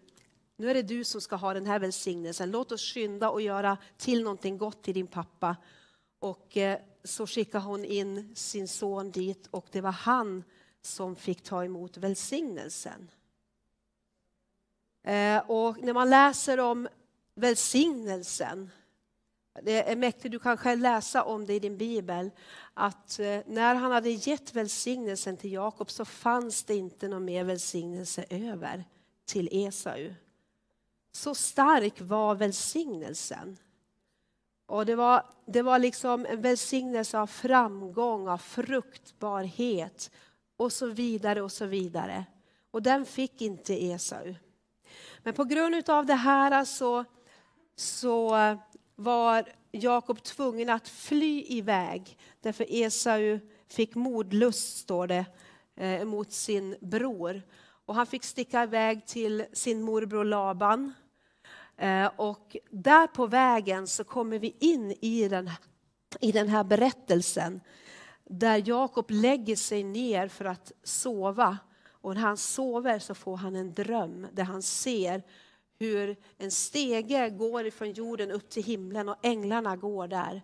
nu 0.57 0.69
är 0.69 0.73
det 0.73 0.81
du 0.81 1.03
som 1.03 1.21
ska 1.21 1.35
ha 1.35 1.53
den 1.53 1.65
här 1.65 1.79
välsignelsen. 1.79 2.51
Låt 2.51 2.71
oss 2.71 2.93
skynda 2.93 3.29
och 3.29 3.41
göra 3.41 3.77
till 3.97 4.23
någonting 4.23 4.57
gott 4.57 4.83
till 4.83 4.93
din 4.93 5.07
pappa. 5.07 5.55
Och 6.19 6.57
eh, 6.57 6.79
så 7.03 7.27
skickade 7.27 7.63
hon 7.63 7.85
in 7.85 8.35
sin 8.35 8.67
son 8.67 9.11
dit 9.11 9.47
och 9.51 9.67
det 9.71 9.81
var 9.81 9.91
han 9.91 10.43
som 10.81 11.15
fick 11.15 11.43
ta 11.43 11.65
emot 11.65 11.97
välsignelsen. 11.97 13.11
Eh, 15.03 15.37
och 15.49 15.83
när 15.83 15.93
man 15.93 16.09
läser 16.09 16.59
om 16.59 16.87
välsignelsen, 17.35 18.69
det 19.63 19.91
är 19.91 19.95
mäktigt, 19.95 20.31
du 20.31 20.39
kan 20.39 20.57
själv 20.57 20.81
läsa 20.81 21.23
om 21.23 21.45
det 21.45 21.53
i 21.53 21.59
din 21.59 21.77
bibel, 21.77 22.31
att 22.73 23.19
eh, 23.19 23.39
när 23.45 23.75
han 23.75 23.91
hade 23.91 24.09
gett 24.09 24.55
välsignelsen 24.55 25.37
till 25.37 25.51
Jakob 25.51 25.91
så 25.91 26.05
fanns 26.05 26.63
det 26.63 26.75
inte 26.75 27.07
någon 27.07 27.25
mer 27.25 27.43
välsignelse 27.43 28.25
över 28.29 28.85
till 29.25 29.49
Esau. 29.51 30.13
Så 31.11 31.35
stark 31.35 32.01
var 32.01 32.35
välsignelsen. 32.35 33.57
Och 34.65 34.85
det 34.85 34.95
var, 34.95 35.25
det 35.45 35.61
var 35.61 35.79
liksom 35.79 36.25
en 36.25 36.41
välsignelse 36.41 37.19
av 37.19 37.27
framgång, 37.27 38.27
av 38.27 38.37
fruktbarhet 38.37 40.11
och 40.57 40.73
så 40.73 40.87
vidare 40.87 41.41
och 41.41 41.51
så 41.51 41.65
vidare. 41.65 42.25
Och 42.71 42.81
den 42.81 43.05
fick 43.05 43.41
inte 43.41 43.83
Esau. 43.83 44.35
Men 45.23 45.33
på 45.33 45.43
grund 45.43 45.89
av 45.89 46.05
det 46.05 46.13
här 46.13 46.65
så, 46.65 47.05
så 47.75 48.35
var 49.03 49.45
Jakob 49.71 50.23
tvungen 50.23 50.69
att 50.69 50.87
fly 50.87 51.45
iväg. 51.47 52.17
Därför 52.41 52.65
Esau 52.69 53.39
fick 53.67 53.95
modlust, 53.95 54.77
står 54.77 55.07
det, 55.07 55.25
eh, 55.75 56.05
mot 56.05 56.31
sin 56.31 56.75
bror. 56.81 57.41
Och 57.85 57.95
han 57.95 58.05
fick 58.05 58.23
sticka 58.23 58.63
iväg 58.63 59.05
till 59.05 59.45
sin 59.53 59.81
morbror 59.81 60.23
Laban. 60.23 60.93
Eh, 61.77 62.09
och 62.15 62.57
där 62.69 63.07
på 63.07 63.27
vägen 63.27 63.87
så 63.87 64.03
kommer 64.03 64.39
vi 64.39 64.55
in 64.59 64.91
i 64.91 65.27
den, 65.27 65.49
i 66.19 66.31
den 66.31 66.47
här 66.47 66.63
berättelsen 66.63 67.61
där 68.31 68.63
Jakob 68.65 69.11
lägger 69.11 69.55
sig 69.55 69.83
ner 69.83 70.27
för 70.27 70.45
att 70.45 70.71
sova. 70.83 71.57
Och 71.89 72.15
när 72.15 72.21
han 72.21 72.37
sover 72.37 72.99
så 72.99 73.15
får 73.15 73.37
han 73.37 73.55
en 73.55 73.73
dröm 73.73 74.27
där 74.33 74.43
han 74.43 74.61
ser 74.61 75.23
hur 75.81 76.15
en 76.37 76.51
stege 76.51 77.29
går 77.29 77.65
ifrån 77.65 77.91
jorden 77.91 78.31
upp 78.31 78.49
till 78.49 78.63
himlen 78.63 79.09
och 79.09 79.25
änglarna 79.25 79.75
går 79.75 80.07
där. 80.07 80.41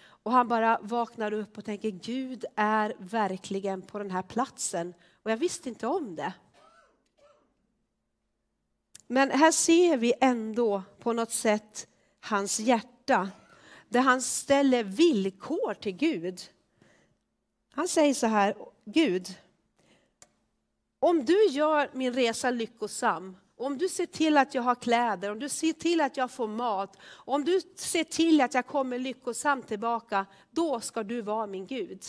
Och 0.00 0.32
han 0.32 0.48
bara 0.48 0.78
vaknar 0.82 1.32
upp 1.32 1.58
och 1.58 1.64
tänker 1.64 1.90
Gud 1.90 2.44
är 2.56 2.94
verkligen 2.98 3.82
på 3.82 3.98
den 3.98 4.10
här 4.10 4.22
platsen 4.22 4.94
och 5.22 5.30
jag 5.30 5.36
visste 5.36 5.68
inte 5.68 5.86
om 5.86 6.16
det. 6.16 6.32
Men 9.06 9.30
här 9.30 9.52
ser 9.52 9.96
vi 9.96 10.12
ändå 10.20 10.82
på 10.98 11.12
något 11.12 11.32
sätt 11.32 11.88
hans 12.20 12.60
hjärta 12.60 13.30
där 13.88 14.00
han 14.00 14.22
ställer 14.22 14.84
villkor 14.84 15.74
till 15.74 15.96
Gud. 15.96 16.40
Han 17.72 17.88
säger 17.88 18.14
så 18.14 18.26
här, 18.26 18.54
Gud, 18.84 19.38
om 20.98 21.24
du 21.24 21.46
gör 21.46 21.90
min 21.92 22.12
resa 22.12 22.50
lyckosam, 22.50 23.36
om 23.60 23.78
du 23.78 23.88
ser 23.88 24.06
till 24.06 24.36
att 24.36 24.54
jag 24.54 24.62
har 24.62 24.74
kläder, 24.74 25.30
om 25.30 25.38
du 25.38 25.48
ser 25.48 25.72
till 25.72 26.00
att 26.00 26.16
jag 26.16 26.30
får 26.30 26.46
mat, 26.46 26.96
om 27.12 27.44
du 27.44 27.60
ser 27.76 28.04
till 28.04 28.40
att 28.40 28.54
jag 28.54 28.66
kommer 28.66 28.98
lyckosamt 28.98 29.68
tillbaka, 29.68 30.26
då 30.50 30.80
ska 30.80 31.02
du 31.02 31.22
vara 31.22 31.46
min 31.46 31.66
Gud. 31.66 32.02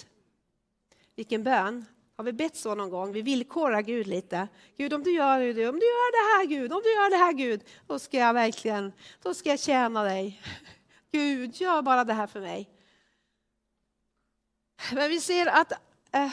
Vilken 1.16 1.44
bön! 1.44 1.86
Har 2.18 2.24
vi 2.24 2.34
bett 2.34 2.56
så 2.56 2.76
någon 2.76 2.90
gång? 2.90 3.12
Vi 3.12 3.22
villkorar 3.22 3.82
Gud 3.82 4.08
lite. 4.08 4.48
Gud, 4.78 4.94
om 4.94 5.04
du 5.04 5.12
gör 5.12 5.40
det, 5.40 5.70
om 5.70 5.80
du 5.80 5.86
gör 5.86 6.12
det 6.12 6.38
här 6.38 6.46
Gud, 6.46 6.74
om 6.74 6.82
du 6.84 6.94
gör 6.94 7.10
det 7.10 7.16
här 7.16 7.34
Gud, 7.34 7.64
då 7.88 8.00
ska 8.00 8.18
jag 8.18 8.34
verkligen, 8.34 8.94
då 9.22 9.34
ska 9.34 9.50
jag 9.50 9.60
tjäna 9.60 10.04
dig. 10.04 10.42
Gud, 11.12 11.56
gör 11.56 11.82
bara 11.82 12.04
det 12.04 12.14
här 12.14 12.28
för 12.28 12.42
mig. 12.42 12.70
Men 14.94 15.10
vi 15.10 15.22
ser 15.22 15.46
att 15.46 15.72
eh, 16.12 16.32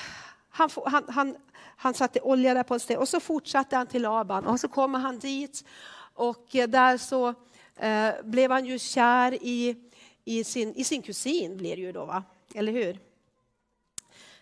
han, 0.49 0.71
han, 0.87 1.05
han, 1.09 1.37
han 1.81 1.95
satte 1.95 2.21
olja 2.21 2.55
där 2.55 2.63
på 2.63 2.75
ett 2.75 2.83
ställe 2.83 2.99
och 2.99 3.09
så 3.09 3.21
fortsatte 3.21 3.77
han 3.77 3.87
till 3.87 4.03
Laban 4.03 4.47
och 4.47 4.61
så 4.61 4.69
kommer 4.69 4.99
han 4.99 5.19
dit 5.19 5.65
och 6.15 6.57
eh, 6.57 6.69
där 6.69 6.99
så 6.99 7.35
eh, 7.77 8.11
blev 8.25 8.51
han 8.51 8.67
ju 8.67 8.79
kär 8.79 9.35
i, 9.35 9.77
i, 10.25 10.45
sin, 10.45 10.75
i 10.75 10.85
sin 10.85 11.03
kusin, 11.03 11.57
blir 11.57 11.77
det 11.77 11.83
ju 11.83 11.93
då, 11.93 12.05
va? 12.05 12.25
eller 12.55 12.73
hur? 12.73 12.99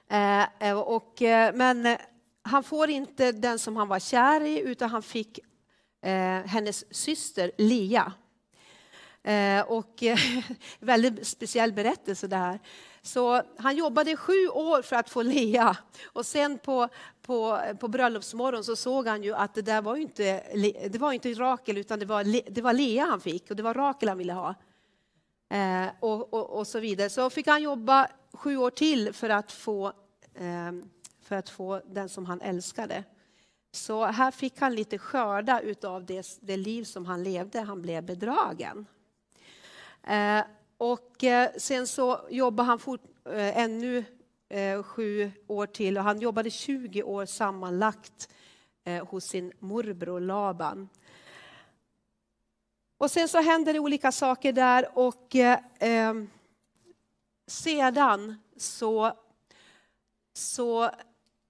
Eh, 0.09 0.68
eh 0.68 0.79
och, 0.79 1.22
eh, 1.22 1.55
men 1.55 1.96
han 2.42 2.62
får 2.62 2.90
inte 2.90 3.33
den 3.33 3.59
som 3.59 3.77
han 3.77 3.88
var 3.88 3.99
kär 3.99 4.40
i 4.40 4.61
utan 4.61 4.90
han 4.90 5.03
fick 5.03 5.38
eh, 6.03 6.46
hennes 6.46 6.94
syster 6.94 7.51
Lia. 7.59 8.12
Eh, 9.27 9.62
och 9.62 10.03
eh, 10.03 10.19
väldigt 10.81 11.27
speciell 11.27 11.73
berättelse 11.73 12.27
det 12.27 12.37
här. 12.37 12.61
Så 13.03 13.43
han 13.57 13.77
jobbade 13.77 14.17
sju 14.17 14.49
år 14.49 14.83
för 14.83 14.97
att 14.97 15.11
få 15.11 15.23
Lea 15.23 15.77
och 16.05 16.27
sen 16.27 16.59
på, 16.59 16.89
på, 17.23 17.61
på 17.81 17.89
bröllopsmorgon 17.89 18.65
så 18.65 18.77
såg 18.77 19.07
han 19.07 19.23
ju 19.23 19.35
att 19.35 19.55
det 19.55 19.62
där 19.62 19.83
var 19.83 19.97
inte, 19.97 20.43
det 20.89 20.99
var 20.99 21.12
inte 21.12 21.33
Rakel 21.33 21.79
utan 21.79 21.99
det 21.99 22.07
var, 22.07 22.51
det 22.51 22.62
var 22.62 22.73
Lea 22.73 23.05
han 23.05 23.21
fick 23.21 23.51
och 23.51 23.57
det 23.57 23.62
var 23.62 23.75
Rakel 23.75 24.09
han 24.09 24.19
ville 24.19 24.33
ha. 24.33 24.55
Eh, 25.51 25.87
och, 26.01 26.35
och, 26.35 26.59
och, 26.59 26.67
så 26.67 26.81
vidare. 26.81 27.11
Så 27.11 27.31
fick 27.31 27.47
han 27.47 27.62
jobba 27.62 28.09
sju 28.33 28.57
år 28.57 28.71
till 28.71 29.12
för 29.12 29.31
att 29.31 29.53
få, 29.53 29.87
eh, 30.35 30.73
för 31.23 31.37
att 31.37 31.51
få 31.51 31.81
den 31.87 32.09
som 32.09 32.27
han 32.27 32.41
älskade. 32.41 33.05
Så 33.73 34.05
här 34.05 34.31
fick 34.31 34.61
han 34.61 34.75
lite 34.75 34.99
skörda 34.99 35.61
utav 35.61 36.07
det, 36.07 36.27
det 36.41 36.57
liv 36.57 36.85
som 36.85 37.07
han 37.07 37.23
levde. 37.23 37.61
Han 37.61 37.83
blev 37.83 38.05
bedragen. 38.05 38.87
Eh, 40.07 40.45
och 40.79 41.25
eh, 41.25 41.51
sen 41.57 41.87
så 41.87 42.21
jobbade 42.31 42.66
han 42.66 42.79
fort, 42.79 43.03
eh, 43.25 43.59
ännu 43.59 44.05
sju 44.85 45.31
år 45.47 45.66
till 45.66 45.99
och 45.99 46.05
han 46.05 46.21
jobbade 46.21 46.51
20 46.51 47.03
år 47.03 47.27
sammanlagt 47.27 48.29
hos 49.09 49.25
sin 49.25 49.53
morbror 49.59 50.21
Laban. 50.21 50.88
Och 52.99 53.11
sen 53.11 53.29
så 53.29 53.40
händer 53.40 53.73
det 53.73 53.79
olika 53.79 54.12
saker 54.12 54.53
där 54.53 54.99
och 54.99 55.37
eh, 55.37 55.59
ehm, 55.81 56.31
sedan 57.47 58.35
så, 58.57 59.12
så 60.33 60.90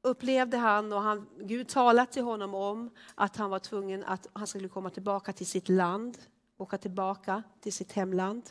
upplevde 0.02 0.56
han 0.56 0.92
och 0.92 1.02
han, 1.02 1.26
Gud 1.40 1.68
talade 1.68 2.12
till 2.12 2.22
honom 2.22 2.54
om 2.54 2.90
att 3.14 3.36
han 3.36 3.50
var 3.50 3.58
tvungen 3.58 4.04
att 4.04 4.26
han 4.32 4.46
skulle 4.46 4.68
komma 4.68 4.90
tillbaka 4.90 5.32
till 5.32 5.46
sitt 5.46 5.68
land, 5.68 6.18
åka 6.56 6.78
tillbaka 6.78 7.42
till 7.60 7.72
sitt 7.72 7.92
hemland. 7.92 8.50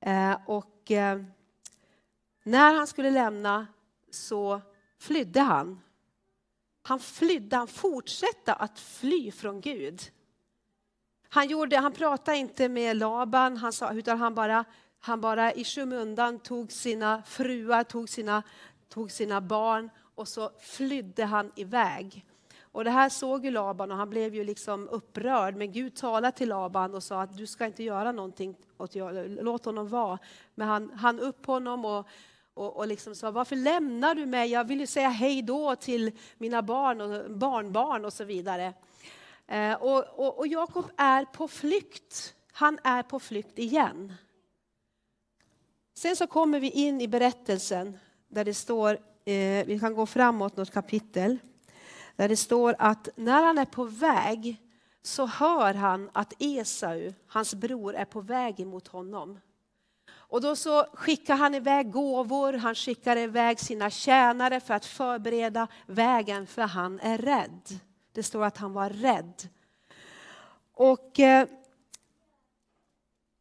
Eh, 0.00 0.38
och 0.46 0.90
eh, 0.90 1.22
när 2.42 2.74
han 2.74 2.86
skulle 2.86 3.10
lämna 3.10 3.66
så 4.10 4.60
flydde 4.98 5.40
han. 5.40 5.80
Han 6.82 7.00
flydde, 7.00 7.56
han 7.56 7.68
fortsatte 7.68 8.52
att 8.52 8.78
fly 8.78 9.30
från 9.30 9.60
Gud. 9.60 10.02
Han, 11.28 11.48
gjorde, 11.48 11.76
han 11.76 11.92
pratade 11.92 12.36
inte 12.36 12.68
med 12.68 12.96
Laban, 12.96 13.56
han 13.56 13.72
sa, 13.72 13.92
utan 13.92 14.18
han 14.18 14.34
bara, 14.34 14.64
han 14.98 15.20
bara 15.20 15.52
i 15.52 15.64
skymundan 15.64 16.38
tog 16.38 16.72
sina 16.72 17.22
fruar, 17.22 17.84
tog 17.84 18.08
sina, 18.08 18.42
tog 18.88 19.10
sina 19.10 19.40
barn 19.40 19.90
och 20.14 20.28
så 20.28 20.50
flydde 20.60 21.24
han 21.24 21.52
iväg. 21.56 22.25
Och 22.76 22.84
det 22.84 22.90
här 22.90 23.08
såg 23.08 23.44
ju 23.44 23.50
Laban 23.50 23.90
och 23.90 23.96
han 23.96 24.10
blev 24.10 24.34
ju 24.34 24.44
liksom 24.44 24.88
upprörd. 24.88 25.56
Men 25.56 25.72
Gud 25.72 25.96
talade 25.96 26.36
till 26.36 26.48
Laban 26.48 26.94
och 26.94 27.02
sa 27.02 27.22
att 27.22 27.36
du 27.36 27.46
ska 27.46 27.66
inte 27.66 27.82
göra 27.82 28.12
någonting, 28.12 28.56
åt, 28.78 28.94
låt 29.26 29.64
honom 29.64 29.88
vara. 29.88 30.18
Men 30.54 30.68
han, 30.68 30.90
han 30.90 31.20
upp 31.20 31.46
honom 31.46 31.84
och, 31.84 32.06
och, 32.54 32.76
och 32.76 32.86
liksom 32.86 33.14
sa, 33.14 33.30
varför 33.30 33.56
lämnar 33.56 34.14
du 34.14 34.26
mig? 34.26 34.50
Jag 34.50 34.64
vill 34.64 34.80
ju 34.80 34.86
säga 34.86 35.08
hej 35.08 35.42
då 35.42 35.76
till 35.76 36.12
mina 36.38 36.62
barn 36.62 37.00
och 37.00 37.30
barnbarn 37.30 38.04
och 38.04 38.12
så 38.12 38.24
vidare. 38.24 38.74
Eh, 39.46 39.74
och, 39.74 40.04
och, 40.26 40.38
och 40.38 40.46
Jakob 40.46 40.84
är 40.96 41.24
på 41.24 41.48
flykt. 41.48 42.34
Han 42.52 42.78
är 42.84 43.02
på 43.02 43.20
flykt 43.20 43.58
igen. 43.58 44.12
Sen 45.94 46.16
så 46.16 46.26
kommer 46.26 46.60
vi 46.60 46.70
in 46.70 47.00
i 47.00 47.08
berättelsen 47.08 47.98
där 48.28 48.44
det 48.44 48.54
står, 48.54 48.92
eh, 49.24 49.66
vi 49.66 49.78
kan 49.80 49.94
gå 49.94 50.06
framåt 50.06 50.56
något 50.56 50.72
kapitel. 50.72 51.38
Där 52.16 52.28
det 52.28 52.36
står 52.36 52.74
att 52.78 53.08
när 53.16 53.42
han 53.42 53.58
är 53.58 53.64
på 53.64 53.84
väg 53.84 54.56
så 55.02 55.26
hör 55.26 55.74
han 55.74 56.10
att 56.12 56.32
Esau, 56.38 57.12
hans 57.26 57.54
bror, 57.54 57.94
är 57.94 58.04
på 58.04 58.20
väg 58.20 58.60
emot 58.60 58.88
honom. 58.88 59.38
Och 60.28 60.40
då 60.40 60.56
så 60.56 60.86
skickar 60.94 61.36
han 61.36 61.54
iväg 61.54 61.90
gåvor, 61.90 62.52
han 62.52 62.74
skickar 62.74 63.16
iväg 63.16 63.60
sina 63.60 63.90
tjänare 63.90 64.60
för 64.60 64.74
att 64.74 64.84
förbereda 64.84 65.68
vägen, 65.86 66.46
för 66.46 66.62
han 66.62 67.00
är 67.00 67.18
rädd. 67.18 67.80
Det 68.12 68.22
står 68.22 68.44
att 68.44 68.56
han 68.56 68.72
var 68.72 68.90
rädd. 68.90 69.48
Och 70.72 71.20
eh, 71.20 71.48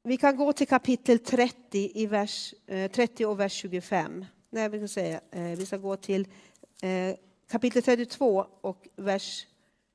vi 0.04 0.18
kan 0.18 0.36
gå 0.36 0.54
till 0.54 0.68
kapitel 0.68 1.20
30, 1.20 1.92
i 1.96 2.06
vers, 2.06 2.54
eh, 2.68 2.92
30 2.92 3.26
och 3.26 3.40
vers 3.40 3.54
25. 3.54 4.26
Nej, 4.50 4.70
vi, 4.70 4.78
ska 4.78 4.88
säga, 4.88 5.22
eh, 5.32 5.44
vi 5.44 5.66
ska 5.66 5.78
gå 5.78 5.96
till 5.96 6.28
eh, 6.82 7.16
kapitel 7.48 7.84
32 7.84 8.46
och 8.62 8.88
vers 8.96 9.48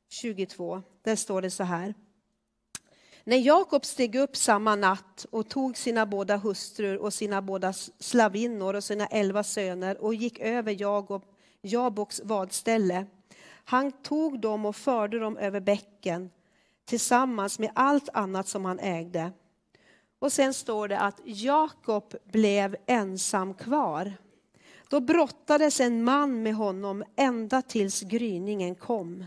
22. 0.08 0.82
Där 1.02 1.16
står 1.16 1.42
det 1.42 1.50
så 1.50 1.64
här. 1.64 1.94
När 3.24 3.36
Jakob 3.36 3.84
steg 3.84 4.14
upp 4.14 4.36
samma 4.36 4.76
natt 4.76 5.26
och 5.30 5.48
tog 5.48 5.76
sina 5.76 6.06
båda 6.06 6.36
hustrur 6.36 6.96
och 6.98 7.14
sina 7.14 7.42
båda 7.42 7.72
slavinnor 7.98 8.74
och 8.74 8.84
sina 8.84 9.06
elva 9.06 9.42
söner 9.42 10.02
och 10.02 10.14
gick 10.14 10.38
över 10.38 10.76
Jakob, 10.80 11.24
Jaboks 11.62 12.20
vadställe. 12.24 13.06
Han 13.64 13.92
tog 13.92 14.40
dem 14.40 14.66
och 14.66 14.76
förde 14.76 15.18
dem 15.18 15.36
över 15.36 15.60
bäcken 15.60 16.30
tillsammans 16.84 17.58
med 17.58 17.70
allt 17.74 18.08
annat 18.12 18.48
som 18.48 18.64
han 18.64 18.78
ägde. 18.78 19.32
Och 20.18 20.32
sen 20.32 20.54
står 20.54 20.88
det 20.88 20.98
att 20.98 21.20
Jakob 21.24 22.14
blev 22.24 22.76
ensam 22.86 23.54
kvar. 23.54 24.12
Då 24.90 25.00
brottades 25.00 25.80
en 25.80 26.04
man 26.04 26.42
med 26.42 26.54
honom 26.54 27.04
ända 27.16 27.62
tills 27.62 28.00
gryningen 28.00 28.74
kom. 28.74 29.24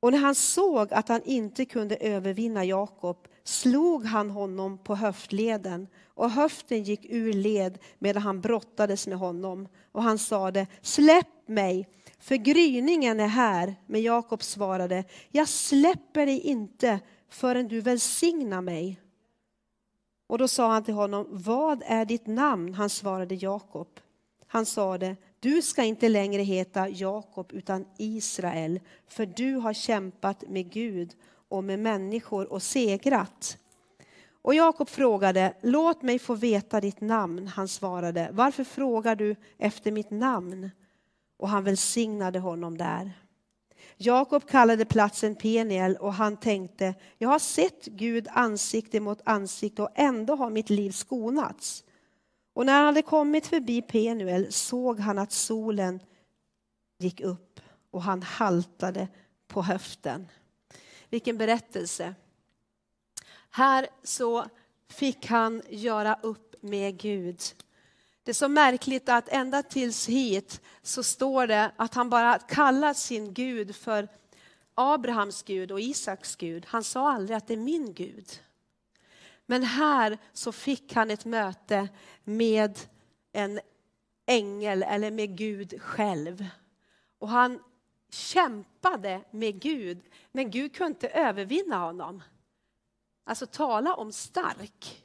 Och 0.00 0.12
när 0.12 0.18
han 0.18 0.34
såg 0.34 0.92
att 0.92 1.08
han 1.08 1.22
inte 1.24 1.64
kunde 1.64 1.96
övervinna 1.96 2.64
Jakob 2.64 3.28
slog 3.44 4.04
han 4.04 4.30
honom 4.30 4.78
på 4.78 4.94
höftleden 4.94 5.88
och 6.14 6.30
höften 6.30 6.82
gick 6.82 7.06
ur 7.10 7.32
led 7.32 7.78
medan 7.98 8.22
han 8.22 8.40
brottades 8.40 9.06
med 9.06 9.18
honom. 9.18 9.68
Och 9.92 10.02
han 10.02 10.18
sade, 10.18 10.66
släpp 10.82 11.48
mig, 11.48 11.88
för 12.18 12.36
gryningen 12.36 13.20
är 13.20 13.28
här. 13.28 13.74
Men 13.86 14.02
Jakob 14.02 14.42
svarade, 14.42 15.04
jag 15.30 15.48
släpper 15.48 16.26
dig 16.26 16.40
inte 16.40 17.00
förrän 17.28 17.68
du 17.68 17.80
välsignar 17.80 18.60
mig. 18.60 19.00
Och 20.26 20.38
då 20.38 20.48
sa 20.48 20.72
han 20.72 20.84
till 20.84 20.94
honom, 20.94 21.26
vad 21.30 21.82
är 21.86 22.04
ditt 22.04 22.26
namn? 22.26 22.74
Han 22.74 22.90
svarade 22.90 23.34
Jakob. 23.34 23.88
Han 24.48 24.66
sade, 24.66 25.16
du 25.40 25.62
ska 25.62 25.82
inte 25.82 26.08
längre 26.08 26.42
heta 26.42 26.88
Jakob 26.88 27.52
utan 27.52 27.84
Israel, 27.98 28.80
för 29.08 29.26
du 29.26 29.54
har 29.54 29.72
kämpat 29.72 30.44
med 30.48 30.72
Gud 30.72 31.14
och 31.48 31.64
med 31.64 31.78
människor 31.78 32.52
och 32.52 32.62
segrat. 32.62 33.58
Och 34.42 34.54
Jakob 34.54 34.88
frågade, 34.88 35.54
låt 35.62 36.02
mig 36.02 36.18
få 36.18 36.34
veta 36.34 36.80
ditt 36.80 37.00
namn. 37.00 37.46
Han 37.46 37.68
svarade, 37.68 38.28
varför 38.32 38.64
frågar 38.64 39.16
du 39.16 39.36
efter 39.58 39.92
mitt 39.92 40.10
namn? 40.10 40.70
Och 41.36 41.48
han 41.48 41.64
välsignade 41.64 42.38
honom 42.38 42.78
där. 42.78 43.12
Jakob 43.96 44.48
kallade 44.48 44.84
platsen 44.84 45.34
Peniel 45.34 45.96
och 45.96 46.14
han 46.14 46.36
tänkte, 46.36 46.94
jag 47.18 47.28
har 47.28 47.38
sett 47.38 47.84
Gud 47.84 48.28
ansikte 48.30 49.00
mot 49.00 49.20
ansikte 49.24 49.82
och 49.82 49.90
ändå 49.94 50.34
har 50.34 50.50
mitt 50.50 50.70
liv 50.70 50.90
skonats. 50.90 51.84
Och 52.58 52.66
när 52.66 52.72
han 52.72 52.86
hade 52.86 53.02
kommit 53.02 53.46
förbi 53.46 53.82
Penuel 53.82 54.52
såg 54.52 55.00
han 55.00 55.18
att 55.18 55.32
solen 55.32 56.00
gick 56.98 57.20
upp 57.20 57.60
och 57.90 58.02
han 58.02 58.22
haltade 58.22 59.08
på 59.46 59.62
höften. 59.62 60.28
Vilken 61.08 61.38
berättelse. 61.38 62.14
Här 63.50 63.88
så 64.02 64.46
fick 64.88 65.26
han 65.26 65.62
göra 65.68 66.18
upp 66.22 66.54
med 66.60 66.98
Gud. 66.98 67.40
Det 68.22 68.30
är 68.30 68.34
så 68.34 68.48
märkligt 68.48 69.08
att 69.08 69.28
ända 69.28 69.62
tills 69.62 70.08
hit 70.08 70.60
så 70.82 71.02
står 71.02 71.46
det 71.46 71.72
att 71.76 71.94
han 71.94 72.10
bara 72.10 72.38
kallar 72.38 72.94
sin 72.94 73.34
Gud 73.34 73.76
för 73.76 74.08
Abrahams 74.74 75.42
Gud 75.42 75.72
och 75.72 75.80
Isaks 75.80 76.36
Gud. 76.36 76.66
Han 76.68 76.84
sa 76.84 77.12
aldrig 77.12 77.36
att 77.36 77.46
det 77.46 77.54
är 77.54 77.58
min 77.58 77.94
Gud. 77.94 78.42
Men 79.50 79.62
här 79.62 80.18
så 80.32 80.52
fick 80.52 80.92
han 80.92 81.10
ett 81.10 81.24
möte 81.24 81.88
med 82.24 82.78
en 83.32 83.60
ängel 84.26 84.82
eller 84.82 85.10
med 85.10 85.36
Gud 85.36 85.82
själv. 85.82 86.46
Och 87.18 87.28
han 87.28 87.62
kämpade 88.10 89.24
med 89.30 89.60
Gud, 89.60 90.00
men 90.32 90.50
Gud 90.50 90.74
kunde 90.74 90.90
inte 90.90 91.08
övervinna 91.08 91.76
honom. 91.78 92.22
Alltså 93.24 93.46
tala 93.46 93.94
om 93.94 94.12
stark. 94.12 95.04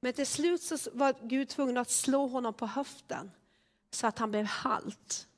Men 0.00 0.12
till 0.12 0.26
slut 0.26 0.62
så 0.62 0.90
var 0.92 1.14
Gud 1.22 1.48
tvungen 1.48 1.76
att 1.76 1.90
slå 1.90 2.26
honom 2.26 2.54
på 2.54 2.66
höften 2.66 3.30
så 3.90 4.06
att 4.06 4.18
han 4.18 4.30
blev 4.30 4.44
halt. 4.44 5.28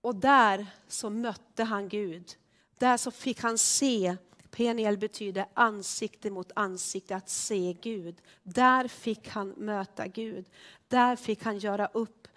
Och 0.00 0.14
där 0.14 0.66
så 0.88 1.10
mötte 1.10 1.64
han 1.64 1.88
Gud. 1.88 2.36
Där 2.78 2.96
så 2.96 3.10
fick 3.10 3.40
han 3.40 3.58
se, 3.58 4.16
Peniel 4.56 4.98
betyder 4.98 5.46
ansikte 5.54 6.30
mot 6.30 6.52
ansikte, 6.54 7.16
att 7.16 7.28
se 7.28 7.76
Gud. 7.82 8.22
Där 8.42 8.88
fick 8.88 9.28
han 9.28 9.48
möta 9.48 10.06
Gud. 10.06 10.50
Där 10.88 11.16
fick 11.16 11.42
han 11.42 11.58
göra 11.58 11.86
upp 11.86 12.28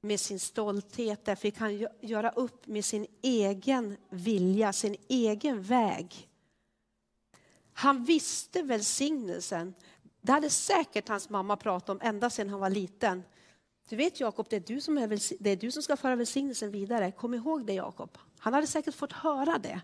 med 0.00 0.20
sin 0.20 0.40
stolthet, 0.40 1.24
där 1.24 1.34
fick 1.34 1.58
han 1.58 1.86
göra 2.00 2.30
upp 2.30 2.66
med 2.66 2.84
sin 2.84 3.06
egen 3.22 3.96
vilja, 4.10 4.72
sin 4.72 4.96
egen 5.08 5.62
väg. 5.62 6.28
Han 7.72 8.04
visste 8.04 8.62
välsignelsen. 8.62 9.74
Det 10.20 10.32
hade 10.32 10.50
säkert 10.50 11.08
hans 11.08 11.28
mamma 11.28 11.56
pratat 11.56 11.88
om 11.88 12.00
ända 12.02 12.30
sedan 12.30 12.48
han 12.48 12.60
var 12.60 12.70
liten. 12.70 13.22
Du 13.88 13.96
vet 13.96 14.20
Jakob, 14.20 14.46
det, 14.50 14.56
är 14.56 14.60
du 14.60 14.80
som 14.80 14.98
är 14.98 15.08
det 15.42 15.50
är 15.50 15.56
du 15.56 15.70
som 15.70 15.82
ska 15.82 15.96
föra 15.96 16.16
välsignelsen 16.16 16.70
vidare. 16.70 17.12
Kom 17.12 17.34
ihåg 17.34 17.66
det 17.66 17.72
Jakob. 17.72 18.18
Han 18.38 18.54
hade 18.54 18.66
säkert 18.66 18.94
fått 18.94 19.12
höra 19.12 19.58
det. 19.58 19.80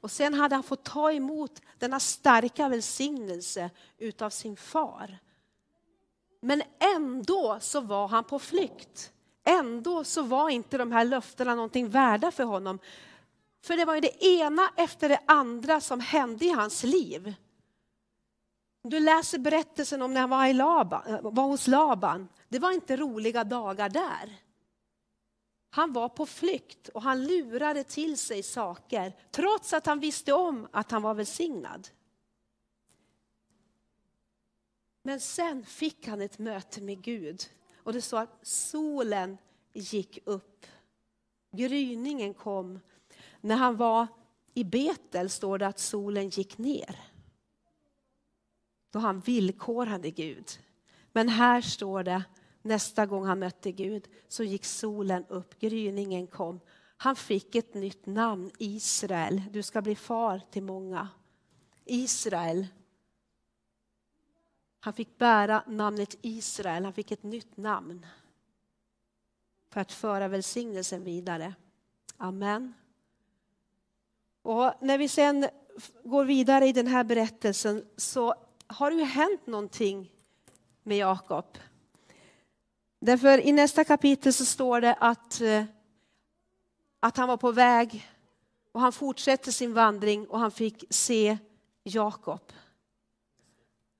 Och 0.00 0.10
sen 0.10 0.34
hade 0.34 0.54
han 0.54 0.62
fått 0.62 0.84
ta 0.84 1.12
emot 1.12 1.62
denna 1.78 2.00
starka 2.00 2.68
välsignelse 2.68 3.70
utav 3.98 4.30
sin 4.30 4.56
far. 4.56 5.18
Men 6.40 6.62
ändå 6.96 7.58
så 7.60 7.80
var 7.80 8.08
han 8.08 8.24
på 8.24 8.38
flykt. 8.38 9.12
Ändå 9.44 10.04
så 10.04 10.22
var 10.22 10.50
inte 10.50 10.78
de 10.78 10.92
här 10.92 11.04
löftena 11.04 11.54
någonting 11.54 11.88
värda 11.88 12.30
för 12.30 12.44
honom. 12.44 12.78
För 13.62 13.76
det 13.76 13.84
var 13.84 13.94
ju 13.94 14.00
det 14.00 14.24
ena 14.24 14.70
efter 14.76 15.08
det 15.08 15.20
andra 15.26 15.80
som 15.80 16.00
hände 16.00 16.44
i 16.44 16.50
hans 16.50 16.82
liv. 16.82 17.34
Du 18.82 19.00
läser 19.00 19.38
berättelsen 19.38 20.02
om 20.02 20.14
när 20.14 20.20
han 20.20 20.30
var, 20.30 20.46
i 20.46 20.52
Laban, 20.52 21.02
eh, 21.06 21.20
var 21.22 21.46
hos 21.46 21.66
Laban. 21.66 22.28
Det 22.48 22.58
var 22.58 22.72
inte 22.72 22.96
roliga 22.96 23.44
dagar 23.44 23.88
där. 23.88 24.36
Han 25.70 25.92
var 25.92 26.08
på 26.08 26.26
flykt 26.26 26.88
och 26.88 27.02
han 27.02 27.24
lurade 27.24 27.84
till 27.84 28.18
sig 28.18 28.42
saker 28.42 29.16
trots 29.30 29.72
att 29.72 29.86
han 29.86 30.00
visste 30.00 30.32
om 30.32 30.68
att 30.72 30.90
han 30.90 31.02
var 31.02 31.14
välsignad. 31.14 31.88
Men 35.02 35.20
sen 35.20 35.64
fick 35.64 36.06
han 36.06 36.20
ett 36.20 36.38
möte 36.38 36.80
med 36.80 37.02
Gud 37.02 37.42
och 37.76 37.92
det 37.92 38.02
står 38.02 38.18
att 38.18 38.46
solen 38.46 39.38
gick 39.72 40.18
upp. 40.24 40.66
Gryningen 41.52 42.34
kom. 42.34 42.80
När 43.40 43.56
han 43.56 43.76
var 43.76 44.06
i 44.54 44.64
Betel 44.64 45.30
står 45.30 45.58
det 45.58 45.66
att 45.66 45.78
solen 45.78 46.28
gick 46.28 46.58
ner. 46.58 46.96
Då 48.90 48.98
han 48.98 49.20
villkorade 49.20 50.10
Gud. 50.10 50.48
Men 51.12 51.28
här 51.28 51.60
står 51.60 52.02
det 52.02 52.24
nästa 52.62 53.06
gång 53.06 53.26
han 53.26 53.38
mötte 53.38 53.72
Gud 53.72 54.08
så 54.28 54.44
gick 54.44 54.64
solen 54.64 55.24
upp, 55.28 55.58
gryningen 55.58 56.26
kom. 56.26 56.60
Han 56.96 57.16
fick 57.16 57.54
ett 57.54 57.74
nytt 57.74 58.06
namn, 58.06 58.50
Israel. 58.58 59.42
Du 59.50 59.62
ska 59.62 59.82
bli 59.82 59.96
far 59.96 60.40
till 60.50 60.62
många. 60.62 61.08
Israel. 61.84 62.66
Han 64.80 64.92
fick 64.92 65.18
bära 65.18 65.64
namnet 65.66 66.16
Israel, 66.22 66.84
han 66.84 66.92
fick 66.92 67.10
ett 67.10 67.22
nytt 67.22 67.56
namn 67.56 68.06
för 69.70 69.80
att 69.80 69.92
föra 69.92 70.28
välsignelsen 70.28 71.04
vidare. 71.04 71.54
Amen. 72.16 72.74
Och 74.42 74.72
när 74.80 74.98
vi 74.98 75.08
sen 75.08 75.48
går 76.04 76.24
vidare 76.24 76.66
i 76.66 76.72
den 76.72 76.86
här 76.86 77.04
berättelsen 77.04 77.84
så 77.96 78.34
har 78.66 78.90
det 78.90 78.96
ju 78.96 79.04
hänt 79.04 79.46
någonting 79.46 80.12
med 80.82 80.96
Jakob. 80.96 81.58
Därför 83.00 83.40
i 83.40 83.52
nästa 83.52 83.84
kapitel 83.84 84.32
så 84.32 84.44
står 84.44 84.80
det 84.80 84.94
att, 84.94 85.40
eh, 85.40 85.64
att 87.00 87.16
han 87.16 87.28
var 87.28 87.36
på 87.36 87.52
väg 87.52 88.08
och 88.72 88.80
han 88.80 88.92
fortsätter 88.92 89.52
sin 89.52 89.74
vandring 89.74 90.26
och 90.26 90.38
han 90.38 90.50
fick 90.50 90.84
se 90.90 91.38
Jakob. 91.82 92.52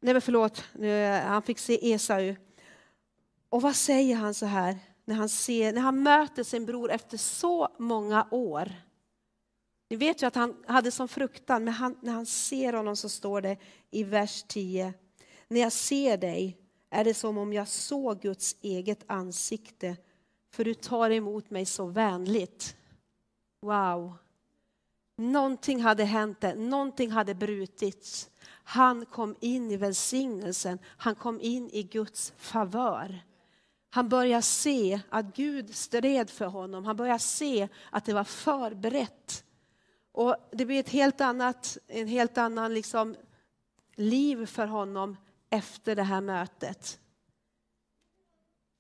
Nej 0.01 0.15
men 0.15 0.23
förlåt, 0.23 0.65
han 1.25 1.43
fick 1.43 1.59
se 1.59 1.93
Esau. 1.93 2.37
Och 3.49 3.63
vad 3.63 3.77
säger 3.77 4.17
han 4.17 4.35
så 4.35 4.47
här 4.47 4.79
när 5.05 5.15
han, 5.15 5.29
ser, 5.29 5.73
när 5.73 5.81
han 5.81 6.03
möter 6.03 6.43
sin 6.43 6.67
bror 6.67 6.91
efter 6.91 7.17
så 7.17 7.69
många 7.79 8.27
år? 8.31 8.73
Ni 9.89 9.97
vet 9.97 10.23
ju 10.23 10.27
att 10.27 10.35
han 10.35 10.65
hade 10.67 10.91
som 10.91 11.09
fruktan, 11.09 11.65
men 11.65 11.75
han, 11.75 11.97
när 12.01 12.13
han 12.13 12.27
ser 12.27 12.73
honom 12.73 12.97
så 12.97 13.09
står 13.09 13.41
det 13.41 13.57
i 13.91 14.05
vers 14.05 14.45
10. 14.49 14.95
När 15.49 15.61
jag 15.61 15.73
ser 15.73 16.17
dig 16.17 16.60
är 16.91 17.05
det 17.05 17.15
som 17.15 17.39
om 17.39 17.53
jag 17.53 17.69
såg 17.69 18.21
Guds 18.21 18.57
eget 18.61 19.05
ansikte, 19.07 19.97
för 20.51 20.65
du 20.65 20.75
tar 20.75 21.11
emot 21.11 21.51
mig 21.51 21.67
så 21.67 21.87
vänligt. 21.87 22.77
Wow! 23.61 24.15
Någonting 25.17 25.81
hade 25.81 26.05
hänt, 26.05 26.41
där, 26.41 26.55
någonting 26.55 27.11
hade 27.11 27.35
brutits. 27.35 28.31
Han 28.65 29.07
kom 29.07 29.37
in 29.41 29.71
i 29.71 29.77
välsignelsen, 29.77 30.79
han 30.85 31.15
kom 31.15 31.41
in 31.41 31.71
i 31.71 31.83
Guds 31.83 32.33
favör. 32.37 33.21
Han 33.91 34.09
börjar 34.09 34.41
se 34.41 35.01
att 35.09 35.37
Gud 35.37 35.75
stred 35.75 36.31
för 36.31 36.47
honom, 36.47 36.85
han 36.85 36.97
börjar 36.97 37.19
se 37.19 37.69
att 37.91 38.05
det 38.05 38.15
var 38.15 38.25
förberett. 38.25 39.45
Och 40.13 40.37
det 40.53 40.67
blir 40.67 40.81
ett 40.81 40.89
helt 40.89 41.21
annat, 41.21 41.79
en 41.87 42.09
helt 42.09 42.39
annan 42.39 42.75
liksom 42.75 43.17
liv 43.97 44.47
för 44.47 44.67
honom 44.67 45.17
efter 45.51 45.97
det 45.97 46.03
här 46.03 46.21
mötet. 46.21 47.01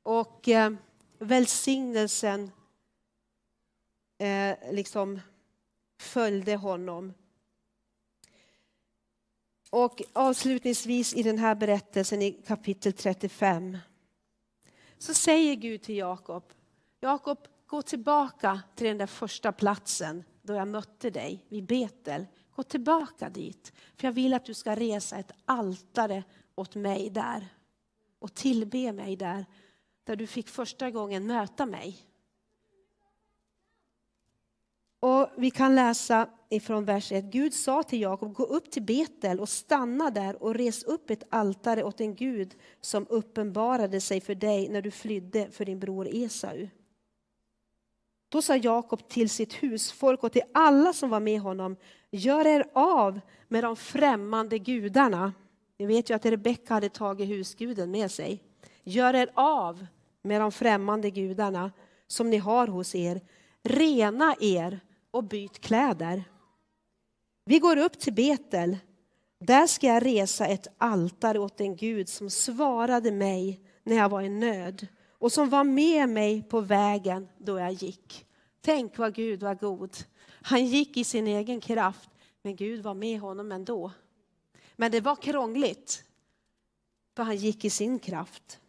Och 0.03 0.49
eh, 0.49 0.73
välsignelsen 1.19 2.51
eh, 4.19 4.73
liksom 4.73 5.21
följde 5.99 6.57
honom. 6.57 7.15
Och 9.71 10.03
avslutningsvis 10.13 11.15
i 11.15 11.23
den 11.23 11.39
här 11.39 11.55
berättelsen 11.55 12.23
i 12.23 12.33
kapitel 12.33 12.93
35 12.93 13.79
så 14.99 15.15
säger 15.15 15.55
Gud 15.55 15.83
till 15.83 15.97
Jakob, 15.97 16.53
Jakob 17.01 17.39
gå 17.67 17.83
tillbaka 17.83 18.63
till 18.75 18.87
den 18.87 18.99
där 18.99 19.07
första 19.07 19.53
platsen 19.53 20.25
då 20.43 20.55
jag 20.55 20.69
mötte 20.69 21.11
dig 21.11 21.47
vid 21.49 21.65
Betel. 21.65 22.27
Gå 22.57 22.63
tillbaka 22.63 23.29
dit, 23.29 23.73
för 23.97 24.07
jag 24.07 24.13
vill 24.13 24.35
att 24.35 24.45
du 24.45 24.55
ska 24.55 24.77
resa 24.77 25.19
ett 25.19 25.33
altare 25.45 26.25
åt 26.61 26.75
mig 26.75 27.11
där 27.11 27.49
och 28.19 28.35
tillbe 28.35 28.93
mig 28.93 29.17
där, 29.17 29.47
där 30.05 30.17
du 30.17 30.27
fick 30.27 30.49
första 30.49 30.91
gången 30.91 31.27
möta 31.27 31.67
mig. 31.67 32.07
Och 35.01 35.31
Vi 35.37 35.51
kan 35.51 35.75
läsa 35.75 36.29
ifrån 36.49 36.85
vers 36.85 37.13
1. 37.13 37.25
Gud 37.25 37.55
sa 37.55 37.83
till 37.83 38.01
Jakob, 38.01 38.35
gå 38.35 38.45
upp 38.45 38.71
till 38.71 38.83
Betel 38.83 39.41
och 39.41 39.49
stanna 39.49 40.11
där 40.11 40.43
och 40.43 40.55
res 40.55 40.83
upp 40.83 41.11
ett 41.11 41.23
altare 41.31 41.85
åt 41.85 42.01
en 42.01 42.15
Gud 42.15 42.55
som 42.81 43.07
uppenbarade 43.09 44.01
sig 44.01 44.21
för 44.21 44.35
dig 44.35 44.69
när 44.69 44.83
du 44.83 44.91
flydde 44.91 45.51
för 45.51 45.65
din 45.65 45.81
bror 45.81 46.09
Esau. 46.09 46.69
Då 48.29 48.43
sa 48.43 48.57
Jakob 48.57 49.09
till 49.09 49.31
sitt 49.31 49.53
husfolk 49.55 50.25
och 50.25 50.33
till 50.33 50.43
alla 50.55 50.93
som 50.93 51.11
var 51.11 51.21
med 51.21 51.41
honom, 51.41 51.77
gör 52.11 52.47
er 52.47 52.71
av 52.73 53.21
med 53.49 53.65
de 53.65 53.77
främmande 53.77 54.59
gudarna. 54.59 55.33
Ni 55.81 55.87
vet 55.87 56.11
ju 56.11 56.15
att 56.15 56.27
Rebecka 56.27 56.75
hade 56.75 56.89
tagit 56.89 57.29
husguden 57.29 57.91
med 57.91 58.11
sig. 58.11 58.43
Gör 58.85 59.15
er 59.15 59.31
av 59.35 59.87
med 60.23 60.41
de 60.41 60.53
främmande 60.53 61.11
gudarna 61.11 61.73
som 62.07 62.31
ni 62.31 62.37
har 62.37 62.67
hos 62.67 62.95
er. 62.95 63.21
Rena 63.63 64.35
er 64.41 64.81
och 65.11 65.25
byt 65.25 65.61
kläder. 65.61 66.25
Vi 67.45 67.59
går 67.59 67.77
upp 67.77 67.99
till 67.99 68.13
Betel. 68.13 68.77
Där 69.39 69.67
ska 69.67 69.87
jag 69.87 70.07
resa 70.07 70.47
ett 70.47 70.69
altare 70.79 71.39
åt 71.39 71.61
en 71.61 71.77
Gud 71.77 72.09
som 72.09 72.31
svarade 72.31 73.13
mig 73.13 73.61
när 73.83 73.97
jag 73.97 74.09
var 74.09 74.23
i 74.23 74.29
nöd 74.29 74.87
och 75.19 75.33
som 75.33 75.49
var 75.49 75.65
med 75.65 76.09
mig 76.09 76.43
på 76.43 76.61
vägen 76.61 77.29
då 77.39 77.59
jag 77.59 77.73
gick. 77.73 78.27
Tänk 78.61 78.99
vad 78.99 79.15
Gud 79.15 79.43
var 79.43 79.55
god. 79.55 79.97
Han 80.43 80.67
gick 80.67 80.97
i 80.97 81.05
sin 81.05 81.27
egen 81.27 81.61
kraft, 81.61 82.11
men 82.43 82.57
Gud 82.57 82.83
var 82.83 82.95
med 82.95 83.21
honom 83.21 83.53
ändå. 83.53 83.91
Men 84.81 84.91
det 84.91 85.01
var 85.01 85.17
krångligt. 85.17 86.05
för 87.17 87.23
han 87.23 87.37
gick 87.37 87.65
i 87.65 87.71
sin 87.71 87.99
kraft. 87.99 88.61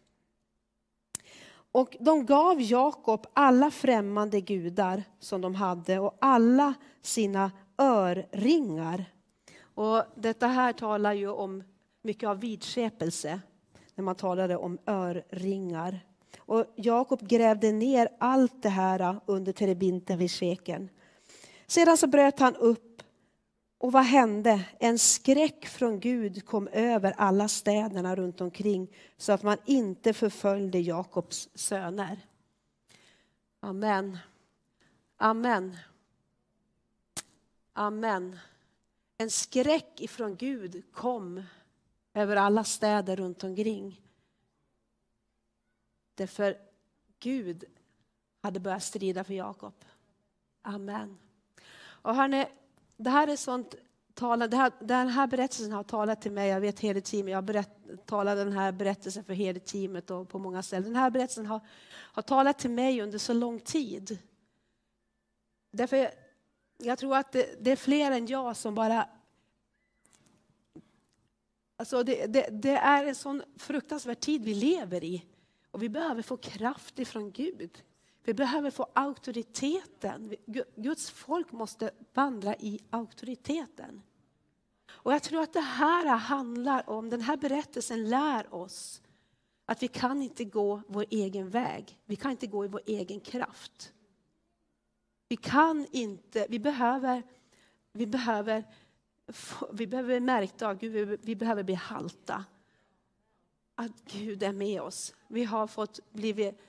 Och 1.52 1.96
de 2.00 2.26
gav 2.26 2.60
Jakob 2.60 3.26
alla 3.32 3.70
främmande 3.70 4.40
gudar 4.40 5.02
som 5.18 5.40
de 5.40 5.54
hade 5.54 5.98
och 5.98 6.18
alla 6.20 6.74
sina 7.02 7.50
örringar. 7.78 9.04
Och 9.62 10.02
detta 10.14 10.46
här 10.46 10.72
talar 10.72 11.12
ju 11.12 11.28
om 11.28 11.64
mycket 12.02 12.28
av 12.28 12.40
vidskepelse 12.40 13.40
när 13.94 14.04
man 14.04 14.14
talade 14.14 14.56
om 14.56 14.78
örringar. 14.86 16.00
Och 16.38 16.64
Jakob 16.76 17.28
grävde 17.28 17.72
ner 17.72 18.08
allt 18.20 18.62
det 18.62 18.68
här 18.68 19.20
under 19.26 19.52
terebinten 19.52 20.18
vid 20.18 20.30
Sheken. 20.30 20.88
Sedan 21.66 21.96
så 21.96 22.06
bröt 22.06 22.38
han 22.38 22.56
upp 22.56 22.91
och 23.82 23.92
vad 23.92 24.04
hände? 24.04 24.64
En 24.78 24.98
skräck 24.98 25.66
från 25.66 26.00
Gud 26.00 26.46
kom 26.46 26.68
över 26.68 27.14
alla 27.16 27.48
städerna 27.48 28.16
runt 28.16 28.40
omkring 28.40 28.96
så 29.16 29.32
att 29.32 29.42
man 29.42 29.58
inte 29.64 30.12
förföljde 30.12 30.78
Jakobs 30.78 31.48
söner. 31.54 32.26
Amen. 33.60 34.18
Amen. 35.16 35.76
Amen. 37.72 38.38
En 39.18 39.30
skräck 39.30 40.00
ifrån 40.00 40.36
Gud 40.36 40.82
kom 40.92 41.42
över 42.14 42.36
alla 42.36 42.64
städer 42.64 43.16
runt 43.16 43.44
omkring. 43.44 44.00
Därför 46.14 46.56
Gud 47.18 47.64
hade 48.40 48.60
börjat 48.60 48.82
strida 48.82 49.24
för 49.24 49.34
Jakob. 49.34 49.84
Amen. 50.62 51.18
Och 51.84 52.14
hörni, 52.14 52.46
det 53.02 53.10
här 53.10 53.28
är 53.28 53.36
sånt 53.36 53.74
tala, 54.14 54.48
det 54.48 54.56
här, 54.56 54.72
den 54.80 55.08
här 55.08 55.26
berättelsen 55.26 55.72
har 55.72 55.82
talat 55.82 56.22
till 56.22 56.32
mig, 56.32 56.48
jag 56.48 56.60
vet 56.60 56.80
hela 56.80 57.00
teamet, 57.00 57.32
jag 57.32 57.44
berätt, 57.44 57.70
talade 58.06 58.44
den 58.44 58.52
här 58.52 58.72
berättelsen 58.72 59.24
för 59.24 59.32
hela 59.32 59.60
teamet 59.60 60.10
och 60.10 60.28
på 60.28 60.38
många 60.38 60.62
ställen. 60.62 60.84
Den 60.84 60.96
här 60.96 61.10
berättelsen 61.10 61.46
har, 61.46 61.60
har 61.90 62.22
talat 62.22 62.58
till 62.58 62.70
mig 62.70 63.02
under 63.02 63.18
så 63.18 63.32
lång 63.32 63.60
tid. 63.60 64.18
Därför 65.72 66.10
jag 66.78 66.98
tror 66.98 67.16
att 67.16 67.32
det, 67.32 67.64
det 67.64 67.70
är 67.70 67.76
fler 67.76 68.10
än 68.10 68.26
jag 68.26 68.56
som 68.56 68.74
bara 68.74 69.08
Alltså 71.76 72.02
det, 72.02 72.26
det, 72.26 72.48
det, 72.50 72.76
är 72.76 73.04
en 73.04 73.14
sån 73.14 73.42
fruktansvärd 73.56 74.20
tid 74.20 74.44
vi 74.44 74.54
lever 74.54 75.04
i. 75.04 75.24
Och 75.70 75.82
vi 75.82 75.88
behöver 75.88 76.22
få 76.22 76.36
kraft 76.36 76.98
ifrån 76.98 77.32
Gud. 77.32 77.82
Vi 78.24 78.34
behöver 78.34 78.70
få 78.70 78.86
auktoriteten. 78.92 80.34
Guds 80.76 81.10
folk 81.10 81.52
måste 81.52 81.90
vandra 82.14 82.56
i 82.56 82.80
auktoriteten. 82.90 84.02
Och 84.90 85.12
jag 85.12 85.22
tror 85.22 85.42
att 85.42 85.52
det 85.52 85.60
här 85.60 86.06
handlar 86.06 86.90
om, 86.90 87.10
den 87.10 87.20
här 87.20 87.36
berättelsen 87.36 88.08
lär 88.08 88.54
oss 88.54 89.02
att 89.66 89.82
vi 89.82 89.88
kan 89.88 90.22
inte 90.22 90.44
gå 90.44 90.82
vår 90.86 91.04
egen 91.10 91.50
väg. 91.50 91.98
Vi 92.04 92.16
kan 92.16 92.30
inte 92.30 92.46
gå 92.46 92.64
i 92.64 92.68
vår 92.68 92.82
egen 92.86 93.20
kraft. 93.20 93.92
Vi 95.28 95.36
kan 95.36 95.86
inte, 95.92 96.46
vi 96.48 96.58
behöver, 96.58 97.22
vi 97.92 98.06
behöver, 98.06 98.64
vi 99.72 99.86
behöver 99.86 100.20
märkta 100.20 100.68
av 100.68 100.78
Gud, 100.78 101.20
vi 101.22 101.36
behöver 101.36 101.62
bli 101.62 101.74
halta. 101.74 102.44
Att 103.74 104.04
Gud 104.04 104.42
är 104.42 104.52
med 104.52 104.80
oss. 104.80 105.14
Vi 105.28 105.44
har 105.44 105.66
fått 105.66 106.12
blivit 106.12 106.60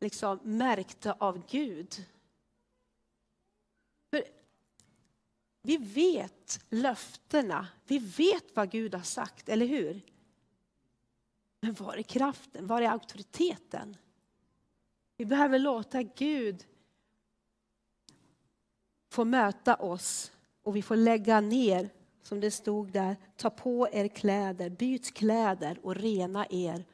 liksom 0.00 0.38
märkta 0.42 1.12
av 1.12 1.46
Gud. 1.46 2.04
För 4.10 4.24
vi 5.62 5.76
vet 5.76 6.64
löftena, 6.68 7.68
vi 7.86 7.98
vet 7.98 8.56
vad 8.56 8.70
Gud 8.70 8.94
har 8.94 9.02
sagt, 9.02 9.48
eller 9.48 9.66
hur? 9.66 10.00
Men 11.60 11.74
var 11.74 11.96
är 11.96 12.02
kraften? 12.02 12.66
Var 12.66 12.82
är 12.82 12.88
auktoriteten? 12.88 13.96
Vi 15.16 15.24
behöver 15.24 15.58
låta 15.58 16.02
Gud 16.02 16.66
få 19.10 19.24
möta 19.24 19.76
oss 19.76 20.32
och 20.62 20.76
vi 20.76 20.82
får 20.82 20.96
lägga 20.96 21.40
ner, 21.40 21.90
som 22.22 22.40
det 22.40 22.50
stod 22.50 22.92
där, 22.92 23.16
ta 23.36 23.50
på 23.50 23.88
er 23.92 24.08
kläder, 24.08 24.70
byt 24.70 25.14
kläder 25.14 25.78
och 25.82 25.94
rena 25.94 26.46
er 26.50 26.84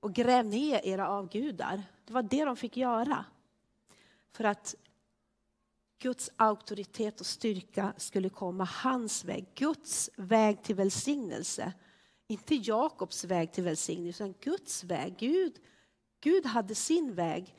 och 0.00 0.12
gräv 0.14 0.46
ner 0.46 0.80
era 0.84 1.08
avgudar. 1.08 1.82
Det 2.04 2.12
var 2.12 2.22
det 2.22 2.44
de 2.44 2.56
fick 2.56 2.76
göra. 2.76 3.24
För 4.32 4.44
att 4.44 4.74
Guds 5.98 6.30
auktoritet 6.36 7.20
och 7.20 7.26
styrka 7.26 7.94
skulle 7.96 8.28
komma 8.28 8.64
hans 8.64 9.24
väg. 9.24 9.46
Guds 9.54 10.10
väg 10.16 10.62
till 10.62 10.74
välsignelse. 10.74 11.72
Inte 12.26 12.54
Jakobs 12.54 13.24
väg 13.24 13.52
till 13.52 13.64
välsignelse, 13.64 14.24
utan 14.24 14.34
Guds 14.40 14.84
väg. 14.84 15.14
Gud, 15.18 15.60
Gud 16.20 16.46
hade 16.46 16.74
sin 16.74 17.14
väg 17.14 17.54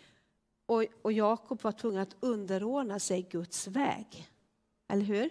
och, 0.65 0.85
och 1.01 1.11
Jakob 1.11 1.61
var 1.61 1.71
tvungen 1.71 2.01
att 2.01 2.15
underordna 2.19 2.99
sig 2.99 3.21
Guds 3.21 3.67
väg. 3.67 4.29
Eller 4.87 5.05
hur? 5.05 5.29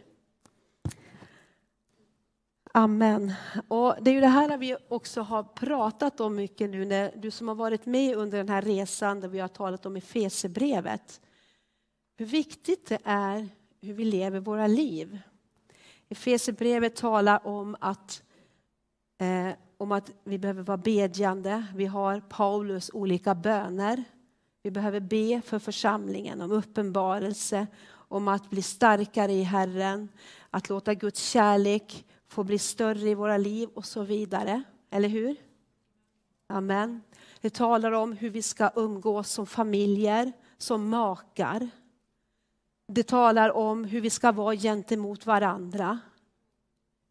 Amen. 2.76 3.32
Och 3.68 3.94
det 4.00 4.10
är 4.10 4.14
ju 4.14 4.20
det 4.20 4.26
här 4.26 4.58
vi 4.58 4.76
också 4.88 5.20
har 5.20 5.42
pratat 5.42 6.20
om 6.20 6.34
mycket 6.34 6.70
nu, 6.70 6.84
när 6.84 7.12
du 7.16 7.30
som 7.30 7.48
har 7.48 7.54
varit 7.54 7.86
med 7.86 8.16
under 8.16 8.38
den 8.38 8.48
här 8.48 8.62
resan 8.62 9.20
där 9.20 9.28
vi 9.28 9.38
har 9.38 9.48
talat 9.48 9.86
om 9.86 9.96
Efesierbrevet. 9.96 11.20
Hur 12.16 12.26
viktigt 12.26 12.86
det 12.86 12.98
är 13.04 13.48
hur 13.80 13.94
vi 13.94 14.04
lever 14.04 14.40
våra 14.40 14.66
liv. 14.66 15.18
Efesierbrevet 16.08 16.96
talar 16.96 17.46
om 17.46 17.76
att, 17.80 18.22
eh, 19.18 19.54
om 19.76 19.92
att 19.92 20.10
vi 20.24 20.38
behöver 20.38 20.62
vara 20.62 20.76
bedjande. 20.76 21.66
Vi 21.74 21.86
har 21.86 22.20
Paulus 22.20 22.90
olika 22.92 23.34
böner. 23.34 24.04
Vi 24.62 24.70
behöver 24.70 25.00
be 25.00 25.42
för 25.44 25.58
församlingen 25.58 26.40
om 26.40 26.52
uppenbarelse, 26.52 27.66
om 27.92 28.28
att 28.28 28.50
bli 28.50 28.62
starkare 28.62 29.32
i 29.32 29.42
Herren, 29.42 30.08
att 30.50 30.68
låta 30.68 30.94
Guds 30.94 31.30
kärlek 31.30 32.04
får 32.34 32.44
bli 32.44 32.58
större 32.58 33.08
i 33.10 33.14
våra 33.14 33.36
liv 33.36 33.68
och 33.74 33.84
så 33.84 34.02
vidare. 34.02 34.62
Eller 34.90 35.08
hur? 35.08 35.36
Amen. 36.46 37.02
Det 37.40 37.50
talar 37.50 37.92
om 37.92 38.12
hur 38.12 38.30
vi 38.30 38.42
ska 38.42 38.70
umgås 38.76 39.30
som 39.30 39.46
familjer, 39.46 40.32
som 40.58 40.88
makar. 40.88 41.68
Det 42.86 43.02
talar 43.02 43.50
om 43.50 43.84
hur 43.84 44.00
vi 44.00 44.10
ska 44.10 44.32
vara 44.32 44.56
gentemot 44.56 45.26
varandra. 45.26 45.98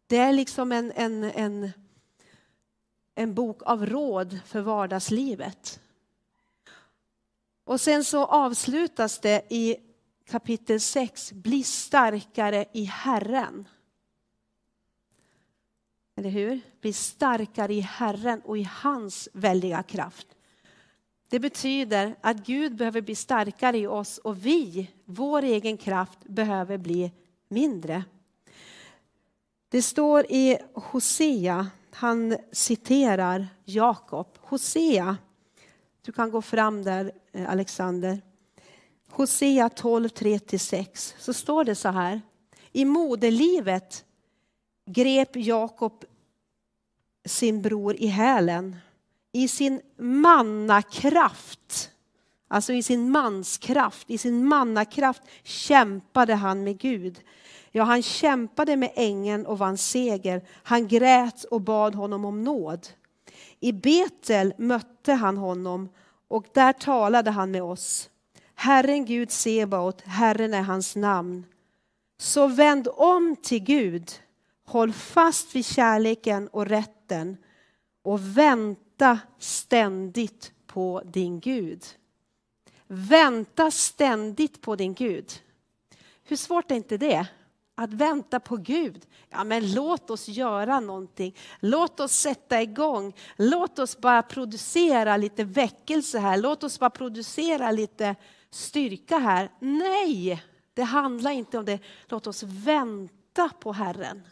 Det 0.06 0.16
är 0.16 0.32
liksom 0.32 0.72
en, 0.72 0.92
en, 0.92 1.24
en, 1.24 1.70
en 3.14 3.34
bok 3.34 3.62
av 3.62 3.86
råd 3.86 4.38
för 4.46 4.60
vardagslivet. 4.60 5.80
Och 7.64 7.80
sen 7.80 8.04
så 8.04 8.24
avslutas 8.24 9.18
det 9.18 9.46
i 9.50 9.76
kapitel 10.26 10.80
6, 10.80 11.32
bli 11.32 11.62
starkare 11.62 12.64
i 12.72 12.84
Herren. 12.84 13.68
Eller 16.16 16.30
hur? 16.30 16.60
Bli 16.80 16.92
starkare 16.92 17.74
i 17.74 17.80
Herren 17.80 18.40
och 18.40 18.58
i 18.58 18.68
hans 18.70 19.28
väldiga 19.32 19.82
kraft. 19.82 20.26
Det 21.28 21.40
betyder 21.40 22.16
att 22.20 22.46
Gud 22.46 22.76
behöver 22.76 23.00
bli 23.00 23.14
starkare 23.14 23.78
i 23.78 23.86
oss 23.86 24.18
och 24.18 24.46
vi, 24.46 24.90
vår 25.04 25.42
egen 25.42 25.76
kraft, 25.76 26.18
behöver 26.24 26.78
bli 26.78 27.12
mindre. 27.48 28.04
Det 29.68 29.82
står 29.82 30.26
i 30.28 30.58
Hosea, 30.74 31.66
han 31.90 32.36
citerar 32.52 33.46
Jakob. 33.64 34.26
Hosea, 34.40 35.16
du 36.02 36.12
kan 36.12 36.30
gå 36.30 36.42
fram 36.42 36.82
där 36.82 37.12
eh, 37.32 37.50
Alexander. 37.50 38.22
Hosea 39.10 39.68
12, 39.68 40.08
3-6 40.08 41.14
så 41.18 41.32
står 41.32 41.64
det 41.64 41.74
så 41.74 41.88
här. 41.88 42.20
I 42.72 42.84
moderlivet 42.84 44.03
grep 44.86 45.36
Jakob 45.36 46.04
sin 47.24 47.62
bror 47.62 47.96
i 47.96 48.06
hälen. 48.06 48.76
I 49.32 49.48
sin 49.48 49.80
mannakraft, 49.98 51.90
alltså 52.48 52.72
i 52.72 52.82
sin 52.82 53.10
manskraft, 53.10 54.10
i 54.10 54.18
sin 54.18 54.46
mannakraft 54.46 55.22
kämpade 55.42 56.34
han 56.34 56.64
med 56.64 56.78
Gud. 56.78 57.20
Ja, 57.70 57.84
han 57.84 58.02
kämpade 58.02 58.76
med 58.76 58.92
ängeln 58.94 59.46
och 59.46 59.58
vann 59.58 59.78
seger. 59.78 60.42
Han 60.62 60.88
grät 60.88 61.44
och 61.44 61.60
bad 61.60 61.94
honom 61.94 62.24
om 62.24 62.44
nåd. 62.44 62.88
I 63.60 63.72
Betel 63.72 64.54
mötte 64.58 65.12
han 65.12 65.36
honom 65.36 65.88
och 66.28 66.46
där 66.52 66.72
talade 66.72 67.30
han 67.30 67.50
med 67.50 67.62
oss. 67.62 68.10
Herren 68.54 69.04
Gud 69.04 69.30
Sebaot, 69.30 70.00
Herren 70.00 70.54
är 70.54 70.62
hans 70.62 70.96
namn. 70.96 71.46
Så 72.18 72.48
vänd 72.48 72.88
om 72.96 73.36
till 73.42 73.64
Gud 73.64 74.10
Håll 74.64 74.92
fast 74.92 75.54
vid 75.54 75.66
kärleken 75.66 76.48
och 76.48 76.66
rätten 76.66 77.36
och 78.02 78.38
vänta 78.38 79.18
ständigt 79.38 80.52
på 80.66 81.02
din 81.04 81.40
Gud. 81.40 81.84
Vänta 82.86 83.70
ständigt 83.70 84.60
på 84.60 84.76
din 84.76 84.94
Gud. 84.94 85.32
Hur 86.24 86.36
svårt 86.36 86.70
är 86.70 86.74
inte 86.74 86.96
det? 86.96 87.26
att 87.74 87.92
vänta 87.92 88.40
på 88.40 88.56
Gud. 88.56 89.06
Ja, 89.30 89.44
men 89.44 89.72
låt 89.72 90.10
oss 90.10 90.28
göra 90.28 90.80
någonting. 90.80 91.36
Låt 91.60 92.00
oss 92.00 92.12
sätta 92.12 92.62
igång. 92.62 93.14
Låt 93.36 93.78
oss 93.78 93.98
bara 93.98 94.22
producera 94.22 95.16
lite 95.16 95.44
väckelse 95.44 96.18
här. 96.18 96.36
Låt 96.36 96.64
oss 96.64 96.78
bara 96.78 96.90
producera 96.90 97.70
lite 97.70 98.14
styrka 98.50 99.18
här. 99.18 99.50
Nej, 99.58 100.44
det 100.74 100.82
handlar 100.82 101.30
inte 101.30 101.58
om 101.58 101.64
det. 101.64 101.78
Låt 102.06 102.26
oss 102.26 102.42
vänta 102.42 103.48
på 103.60 103.72
Herren. 103.72 104.22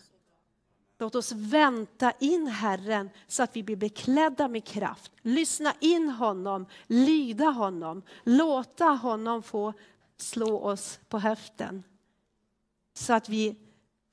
Låt 1.02 1.14
oss 1.14 1.32
vänta 1.32 2.12
in 2.20 2.46
Herren 2.46 3.10
så 3.26 3.42
att 3.42 3.56
vi 3.56 3.62
blir 3.62 3.76
beklädda 3.76 4.48
med 4.48 4.64
kraft. 4.64 5.12
Lyssna 5.22 5.74
in 5.80 6.10
honom, 6.10 6.66
lyda 6.86 7.44
honom, 7.44 8.02
låta 8.22 8.84
honom 8.84 9.42
få 9.42 9.72
slå 10.16 10.58
oss 10.58 11.00
på 11.08 11.18
höften. 11.18 11.82
Så 12.94 13.12
att 13.12 13.28
vi, 13.28 13.56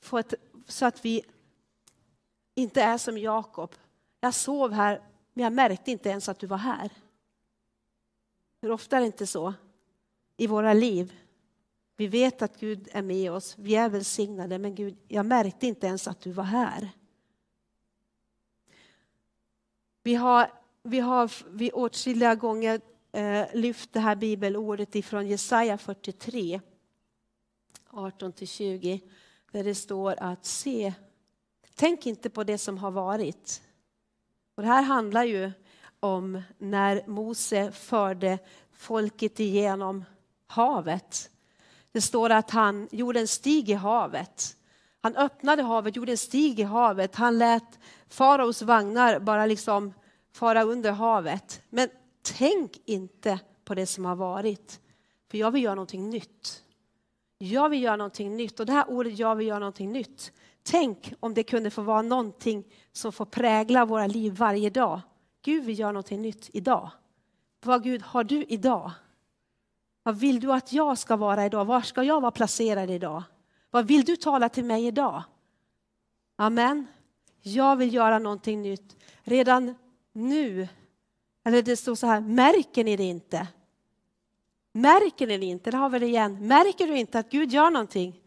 får 0.01 0.19
ett, 0.19 0.33
så 0.67 0.85
att 0.85 1.05
vi 1.05 1.21
inte 2.55 2.81
är 2.81 2.97
som 2.97 3.17
Jakob. 3.17 3.75
Jag 4.19 4.33
sov 4.33 4.71
här, 4.71 5.01
men 5.33 5.43
jag 5.43 5.53
märkte 5.53 5.91
inte 5.91 6.09
ens 6.09 6.29
att 6.29 6.39
du 6.39 6.47
var 6.47 6.57
här. 6.57 6.91
Hur 8.61 8.71
ofta 8.71 8.97
är 8.97 8.99
det 8.99 9.05
inte 9.05 9.27
så 9.27 9.53
i 10.37 10.47
våra 10.47 10.73
liv? 10.73 11.13
Vi 11.99 12.07
vet 12.07 12.41
att 12.41 12.59
Gud 12.59 12.87
är 12.91 13.01
med 13.01 13.31
oss, 13.31 13.55
vi 13.57 13.75
är 13.75 13.89
välsignade, 13.89 14.59
men 14.59 14.75
Gud, 14.75 14.97
jag 15.07 15.25
märkte 15.25 15.67
inte 15.67 15.87
ens 15.87 16.07
att 16.07 16.21
du 16.21 16.31
var 16.31 16.43
här. 16.43 16.89
Vi 20.03 20.15
har, 20.15 20.51
vi 20.83 20.99
har 20.99 21.31
vid 21.49 21.73
åtskilliga 21.73 22.35
gånger 22.35 22.81
eh, 23.11 23.45
lyft 23.53 23.93
det 23.93 23.99
här 23.99 24.15
bibelordet 24.15 24.95
ifrån 24.95 25.27
Jesaja 25.27 25.77
43, 25.77 26.61
18-20, 27.89 29.01
där 29.51 29.63
det 29.63 29.75
står 29.75 30.15
att 30.19 30.45
se, 30.45 30.93
tänk 31.75 32.05
inte 32.05 32.29
på 32.29 32.43
det 32.43 32.57
som 32.57 32.77
har 32.77 32.91
varit. 32.91 33.61
Och 34.55 34.63
det 34.63 34.69
här 34.69 34.83
handlar 34.83 35.23
ju 35.23 35.51
om 35.99 36.41
när 36.57 37.07
Mose 37.07 37.71
förde 37.71 38.39
folket 38.71 39.39
igenom 39.39 40.05
havet. 40.47 41.31
Det 41.91 42.01
står 42.01 42.29
att 42.29 42.51
han 42.51 42.87
gjorde 42.91 43.19
en 43.19 43.27
stig 43.27 43.69
i 43.69 43.73
havet. 43.73 44.55
Han 45.01 45.15
öppnade 45.15 45.63
havet, 45.63 45.95
gjorde 45.95 46.11
en 46.11 46.17
stig 46.17 46.59
i 46.59 46.63
havet. 46.63 47.15
Han 47.15 47.37
lät 47.37 47.79
faraos 48.09 48.61
vagnar 48.61 49.19
bara 49.19 49.45
liksom 49.45 49.93
fara 50.33 50.63
under 50.63 50.91
havet. 50.91 51.61
Men 51.69 51.89
tänk 52.21 52.81
inte 52.85 53.39
på 53.65 53.75
det 53.75 53.85
som 53.85 54.05
har 54.05 54.15
varit, 54.15 54.79
för 55.31 55.37
jag 55.37 55.51
vill 55.51 55.63
göra 55.63 55.75
någonting 55.75 56.09
nytt. 56.09 56.63
Jag 57.37 57.69
vill 57.69 57.83
göra 57.83 57.95
någonting 57.95 58.35
nytt 58.35 58.59
och 58.59 58.65
det 58.65 58.71
här 58.71 58.89
ordet 58.89 59.19
jag 59.19 59.35
vill 59.35 59.47
göra 59.47 59.59
någonting 59.59 59.91
nytt. 59.91 60.31
Tänk 60.63 61.13
om 61.19 61.33
det 61.33 61.43
kunde 61.43 61.71
få 61.71 61.81
vara 61.81 62.01
någonting 62.01 62.63
som 62.91 63.11
får 63.11 63.25
prägla 63.25 63.85
våra 63.85 64.07
liv 64.07 64.33
varje 64.33 64.69
dag. 64.69 65.01
Gud 65.41 65.65
vill 65.65 65.79
göra 65.79 65.91
någonting 65.91 66.21
nytt 66.21 66.49
idag. 66.53 66.89
Vad 67.65 67.83
Gud 67.83 68.01
har 68.01 68.23
du 68.23 68.43
idag? 68.43 68.91
Vad 70.09 70.19
vill 70.19 70.39
du 70.39 70.53
att 70.53 70.73
jag 70.73 70.97
ska 70.97 71.15
vara 71.15 71.45
idag? 71.45 71.65
Var 71.65 71.81
ska 71.81 72.03
jag 72.03 72.21
vara 72.21 72.31
placerad 72.31 72.89
idag? 72.89 73.23
Vad 73.71 73.87
vill 73.87 74.03
du 74.03 74.15
tala 74.15 74.49
till 74.49 74.65
mig 74.65 74.85
idag? 74.87 75.23
Amen. 76.35 76.87
Jag 77.41 77.75
vill 77.75 77.93
göra 77.93 78.19
någonting 78.19 78.61
nytt. 78.61 78.97
Redan 79.23 79.75
nu, 80.13 80.67
eller 81.45 81.61
det 81.61 81.77
står 81.77 81.95
så 81.95 82.07
här, 82.07 82.21
märker 82.21 82.83
ni 82.83 82.97
det 82.97 83.03
inte? 83.03 83.47
Märker 84.71 85.27
ni 85.27 85.37
det 85.37 85.45
inte? 85.45 85.71
Det 85.71 85.77
har 85.77 85.89
vi 85.89 85.99
det 85.99 86.07
igen. 86.07 86.47
Märker 86.47 86.87
du 86.87 86.97
inte 86.97 87.19
att 87.19 87.29
Gud 87.29 87.51
gör 87.51 87.69
någonting? 87.69 88.21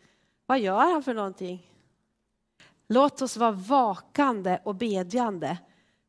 Vad 0.46 0.60
gör 0.60 0.92
han 0.92 1.02
för 1.02 1.14
någonting? 1.14 1.70
Låt 2.88 3.22
oss 3.22 3.36
vara 3.36 3.50
vakande 3.50 4.58
och 4.64 4.74
bedjande 4.74 5.58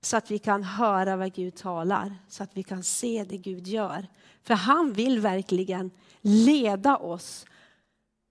så 0.06 0.18
att 0.18 0.32
vi 0.32 0.40
kan 0.40 0.64
höra 0.64 1.16
vad 1.16 1.34
Gud 1.34 1.56
talar, 1.56 2.16
så 2.28 2.44
att 2.44 2.58
vi 2.58 2.64
kan 2.64 2.84
se 2.84 3.26
det 3.30 3.38
Gud 3.38 3.68
gör. 3.68 4.08
För 4.44 4.54
han 4.54 4.94
vill 4.94 5.20
verkligen 5.20 5.92
leda 6.22 6.98
oss. 6.98 7.46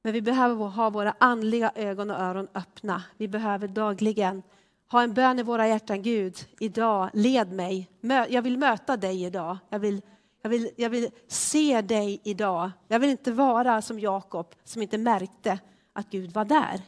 Men 0.02 0.12
vi 0.12 0.22
behöver 0.22 0.66
ha 0.66 0.90
våra 0.90 1.14
andliga 1.18 1.72
ögon 1.74 2.10
och 2.10 2.16
öron 2.16 2.48
öppna. 2.54 3.02
Vi 3.16 3.28
behöver 3.28 3.68
dagligen 3.68 4.42
ha 4.90 5.02
en 5.02 5.14
bön 5.14 5.38
i 5.38 5.42
våra 5.42 5.68
hjärtan. 5.68 6.02
Gud, 6.02 6.36
idag, 6.60 7.10
led 7.12 7.52
mig. 7.52 7.90
Jag 8.28 8.42
vill 8.42 8.58
möta 8.58 8.96
dig 8.96 9.24
idag. 9.24 9.58
Jag 9.68 9.78
vill, 9.78 10.02
jag 10.42 10.50
vill, 10.50 10.70
jag 10.76 10.90
vill 10.90 11.10
se 11.28 11.82
dig 11.82 12.20
idag. 12.24 12.70
Jag 12.88 13.00
vill 13.00 13.10
inte 13.10 13.32
vara 13.32 13.82
som 13.82 14.00
Jakob 14.00 14.54
som 14.64 14.82
inte 14.82 14.98
märkte 14.98 15.58
att 15.92 16.10
Gud 16.10 16.32
var 16.32 16.44
där. 16.44 16.82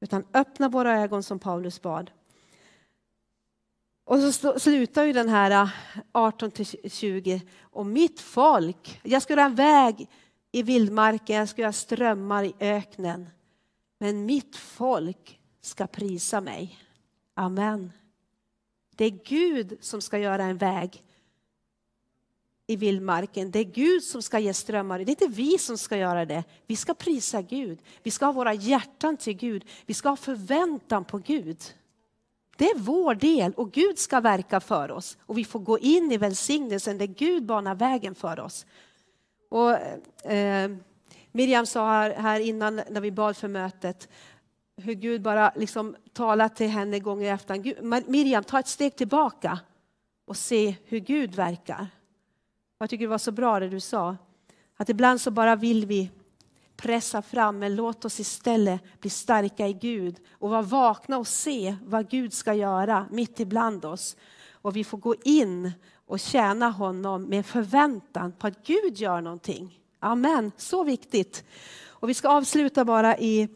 Utan 0.00 0.24
öppna 0.34 0.68
våra 0.68 1.00
ögon 1.00 1.22
som 1.22 1.38
Paulus 1.38 1.82
bad. 1.82 2.10
Och 4.12 4.18
så 4.18 4.58
slutar 4.58 5.04
ju 5.04 5.12
den 5.12 5.28
här 5.28 5.50
äh, 5.50 5.68
18-20. 6.12 7.40
och 7.60 7.86
mitt 7.86 8.20
folk, 8.20 9.00
jag 9.02 9.22
ska 9.22 9.32
göra 9.32 9.44
en 9.44 9.54
väg 9.54 10.08
i 10.52 10.62
vildmarken, 10.62 11.36
jag 11.36 11.48
ska 11.48 11.62
göra 11.62 11.72
strömmar 11.72 12.44
i 12.44 12.54
öknen. 12.60 13.30
Men 13.98 14.26
mitt 14.26 14.56
folk 14.56 15.40
ska 15.60 15.86
prisa 15.86 16.40
mig. 16.40 16.78
Amen. 17.34 17.92
Det 18.96 19.04
är 19.04 19.18
Gud 19.24 19.78
som 19.80 20.02
ska 20.02 20.18
göra 20.18 20.44
en 20.44 20.58
väg 20.58 21.02
i 22.66 22.76
vildmarken. 22.76 23.50
Det 23.50 23.58
är 23.58 23.64
Gud 23.64 24.02
som 24.02 24.22
ska 24.22 24.38
ge 24.38 24.54
strömmar. 24.54 24.98
Det 24.98 25.04
är 25.04 25.22
inte 25.22 25.40
vi 25.42 25.58
som 25.58 25.78
ska 25.78 25.96
göra 25.96 26.24
det. 26.24 26.44
Vi 26.66 26.76
ska 26.76 26.94
prisa 26.94 27.42
Gud. 27.42 27.78
Vi 28.02 28.10
ska 28.10 28.26
ha 28.26 28.32
våra 28.32 28.54
hjärtan 28.54 29.16
till 29.16 29.34
Gud. 29.34 29.64
Vi 29.86 29.94
ska 29.94 30.08
ha 30.08 30.16
förväntan 30.16 31.04
på 31.04 31.18
Gud. 31.18 31.58
Det 32.56 32.64
är 32.64 32.78
vår 32.78 33.14
del 33.14 33.52
och 33.52 33.72
Gud 33.72 33.98
ska 33.98 34.20
verka 34.20 34.60
för 34.60 34.90
oss 34.90 35.18
och 35.26 35.38
vi 35.38 35.44
får 35.44 35.60
gå 35.60 35.78
in 35.78 36.12
i 36.12 36.16
välsignelsen 36.16 36.98
där 36.98 37.06
Gud 37.06 37.46
banar 37.46 37.74
vägen 37.74 38.14
för 38.14 38.40
oss. 38.40 38.66
Och, 39.50 39.70
eh, 40.30 40.70
Miriam 41.32 41.66
sa 41.66 41.90
här, 41.90 42.10
här 42.14 42.40
innan 42.40 42.80
när 42.90 43.00
vi 43.00 43.10
bad 43.10 43.36
för 43.36 43.48
mötet 43.48 44.08
hur 44.76 44.94
Gud 44.94 45.22
bara 45.22 45.52
liksom 45.56 45.96
talar 46.12 46.48
till 46.48 46.68
henne 46.68 46.98
gånger 46.98 47.34
efter 47.34 48.10
Miriam, 48.10 48.44
ta 48.44 48.58
ett 48.58 48.68
steg 48.68 48.96
tillbaka 48.96 49.60
och 50.24 50.36
se 50.36 50.76
hur 50.84 50.98
Gud 50.98 51.34
verkar. 51.34 51.86
Jag 52.78 52.90
tycker 52.90 53.04
det 53.04 53.10
var 53.10 53.18
så 53.18 53.32
bra 53.32 53.60
det 53.60 53.68
du 53.68 53.80
sa, 53.80 54.16
att 54.76 54.88
ibland 54.88 55.20
så 55.20 55.30
bara 55.30 55.56
vill 55.56 55.86
vi 55.86 56.10
pressa 56.82 57.22
fram, 57.22 57.58
men 57.58 57.74
låt 57.74 58.04
oss 58.04 58.20
istället 58.20 59.00
bli 59.00 59.10
starka 59.10 59.68
i 59.68 59.72
Gud 59.72 60.16
och 60.32 60.50
vara 60.50 60.62
vakna 60.62 61.18
och 61.18 61.26
se 61.26 61.76
vad 61.84 62.10
Gud 62.10 62.32
ska 62.32 62.54
göra 62.54 63.06
mitt 63.10 63.40
ibland 63.40 63.84
oss. 63.84 64.16
Och 64.52 64.76
vi 64.76 64.84
får 64.84 64.98
gå 64.98 65.14
in 65.24 65.72
och 66.06 66.20
tjäna 66.20 66.70
honom 66.70 67.24
med 67.24 67.46
förväntan 67.46 68.32
på 68.32 68.46
att 68.46 68.66
Gud 68.66 68.98
gör 68.98 69.20
någonting. 69.20 69.78
Amen, 70.00 70.52
så 70.56 70.84
viktigt. 70.84 71.44
Och 71.86 72.08
vi 72.08 72.14
ska 72.14 72.28
avsluta 72.28 72.84
bara 72.84 73.18
i 73.18 73.48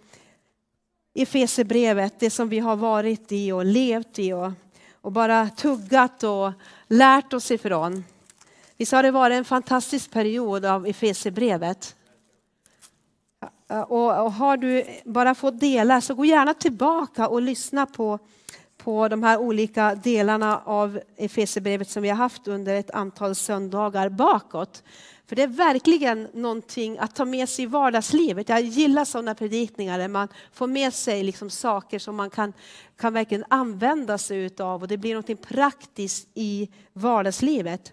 Efesierbrevet, 1.15 2.21
det 2.21 2.31
som 2.31 2.49
vi 2.49 2.59
har 2.59 2.77
varit 2.77 3.33
i 3.33 3.53
och 3.53 3.65
levt 3.65 4.19
i 4.19 4.33
och, 4.33 4.53
och 5.01 5.13
bara 5.13 5.51
tuggat 5.51 6.23
och 6.23 6.53
lärt 6.87 7.33
oss 7.33 7.51
ifrån. 7.51 8.05
Visst 8.77 8.93
har 8.93 9.03
det 9.03 9.11
varit 9.11 9.35
en 9.35 9.45
fantastisk 9.45 10.11
period 10.11 10.65
av 10.65 10.87
Efesierbrevet. 10.87 11.97
Eh, 13.69 13.81
och, 13.81 14.25
och 14.25 14.33
har 14.33 14.57
du 14.57 14.85
bara 15.05 15.35
fått 15.35 15.61
dela 15.61 16.01
så 16.01 16.15
gå 16.15 16.25
gärna 16.25 16.55
tillbaka 16.55 17.29
och 17.29 17.43
lyssna 17.43 17.87
på, 17.87 18.19
på 18.77 19.09
de 19.09 19.23
här 19.23 19.39
olika 19.39 19.95
delarna 19.95 20.61
av 20.65 21.01
Efesierbrevet 21.17 21.91
som 21.91 22.03
vi 22.03 22.09
har 22.09 22.17
haft 22.17 22.49
under 22.49 22.75
ett 22.75 22.91
antal 22.91 23.35
söndagar 23.35 24.09
bakåt. 24.09 24.83
För 25.29 25.37
det 25.37 25.43
är 25.43 25.47
verkligen 25.47 26.29
någonting 26.33 26.99
att 26.99 27.15
ta 27.15 27.25
med 27.25 27.49
sig 27.49 27.63
i 27.63 27.67
vardagslivet. 27.67 28.49
Jag 28.49 28.61
gillar 28.61 29.05
sådana 29.05 29.35
predikningar 29.35 29.99
där 29.99 30.09
man 30.09 30.29
får 30.53 30.67
med 30.67 30.95
sig 30.95 31.23
liksom 31.23 31.51
saker 31.51 31.99
som 31.99 32.17
man 32.17 32.31
kan, 32.31 32.53
kan 32.97 33.13
verkligen 33.13 33.45
använda 33.49 34.19
sig 34.19 34.51
av 34.59 34.83
och 34.83 34.89
det 34.89 34.97
blir 34.97 35.11
någonting 35.11 35.37
praktiskt 35.37 36.29
i 36.35 36.69
vardagslivet. 36.93 37.93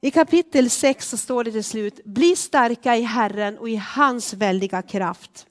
I 0.00 0.10
kapitel 0.10 0.70
6 0.70 1.08
så 1.08 1.16
står 1.16 1.44
det 1.44 1.52
till 1.52 1.64
slut, 1.64 2.04
bli 2.04 2.36
starka 2.36 2.96
i 2.96 3.02
Herren 3.02 3.58
och 3.58 3.68
i 3.68 3.76
hans 3.76 4.34
väldiga 4.34 4.82
kraft. 4.82 5.46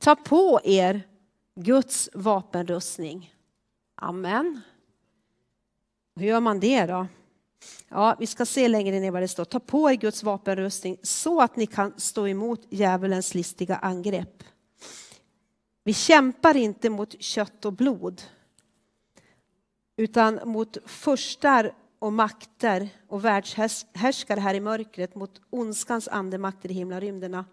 Ta 0.00 0.16
på 0.16 0.60
er 0.64 1.02
Guds 1.54 2.08
vapenrustning. 2.14 3.34
Amen. 3.94 4.60
Hur 6.16 6.26
gör 6.26 6.40
man 6.40 6.60
det 6.60 6.86
då? 6.86 7.06
Ja, 7.88 8.16
vi 8.18 8.26
ska 8.26 8.46
se 8.46 8.68
längre 8.68 9.00
ner 9.00 9.10
vad 9.10 9.22
det 9.22 9.28
står. 9.28 9.44
Ta 9.44 9.60
på 9.60 9.90
er 9.90 9.94
Guds 9.94 10.22
vapenrustning 10.22 10.96
så 11.02 11.40
att 11.40 11.56
ni 11.56 11.66
kan 11.66 12.00
stå 12.00 12.28
emot 12.28 12.66
djävulens 12.70 13.34
listiga 13.34 13.76
angrepp. 13.76 14.44
Vi 15.84 15.94
kämpar 15.94 16.56
inte 16.56 16.90
mot 16.90 17.22
kött 17.22 17.64
och 17.64 17.72
blod 17.72 18.22
utan 19.96 20.40
mot 20.44 20.76
förstar 20.86 21.72
och 22.06 22.12
makter 22.12 22.88
och 23.08 23.24
världshärskare 23.24 24.40
här 24.40 24.54
i 24.54 24.60
mörkret 24.60 25.14
mot 25.14 25.40
ondskans 25.50 26.08
andemakter 26.08 26.70
i 26.70 26.74
himlarymderna. 26.74 27.44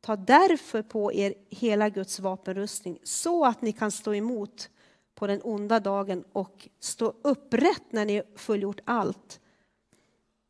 Ta 0.00 0.16
därför 0.16 0.82
på 0.82 1.12
er 1.12 1.34
hela 1.50 1.88
Guds 1.88 2.20
vapenrustning 2.20 2.98
så 3.02 3.44
att 3.44 3.62
ni 3.62 3.72
kan 3.72 3.90
stå 3.90 4.14
emot 4.14 4.68
på 5.14 5.26
den 5.26 5.40
onda 5.42 5.80
dagen 5.80 6.24
och 6.32 6.68
stå 6.80 7.14
upprätt 7.22 7.82
när 7.90 8.04
ni 8.04 8.22
fullgjort 8.36 8.80
allt. 8.84 9.40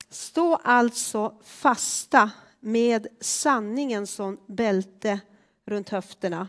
Stå 0.09 0.55
alltså 0.55 1.39
fasta 1.43 2.31
med 2.61 3.07
sanningen 3.21 4.07
som 4.07 4.41
bälte 4.47 5.21
runt 5.67 5.89
höfterna 5.89 6.49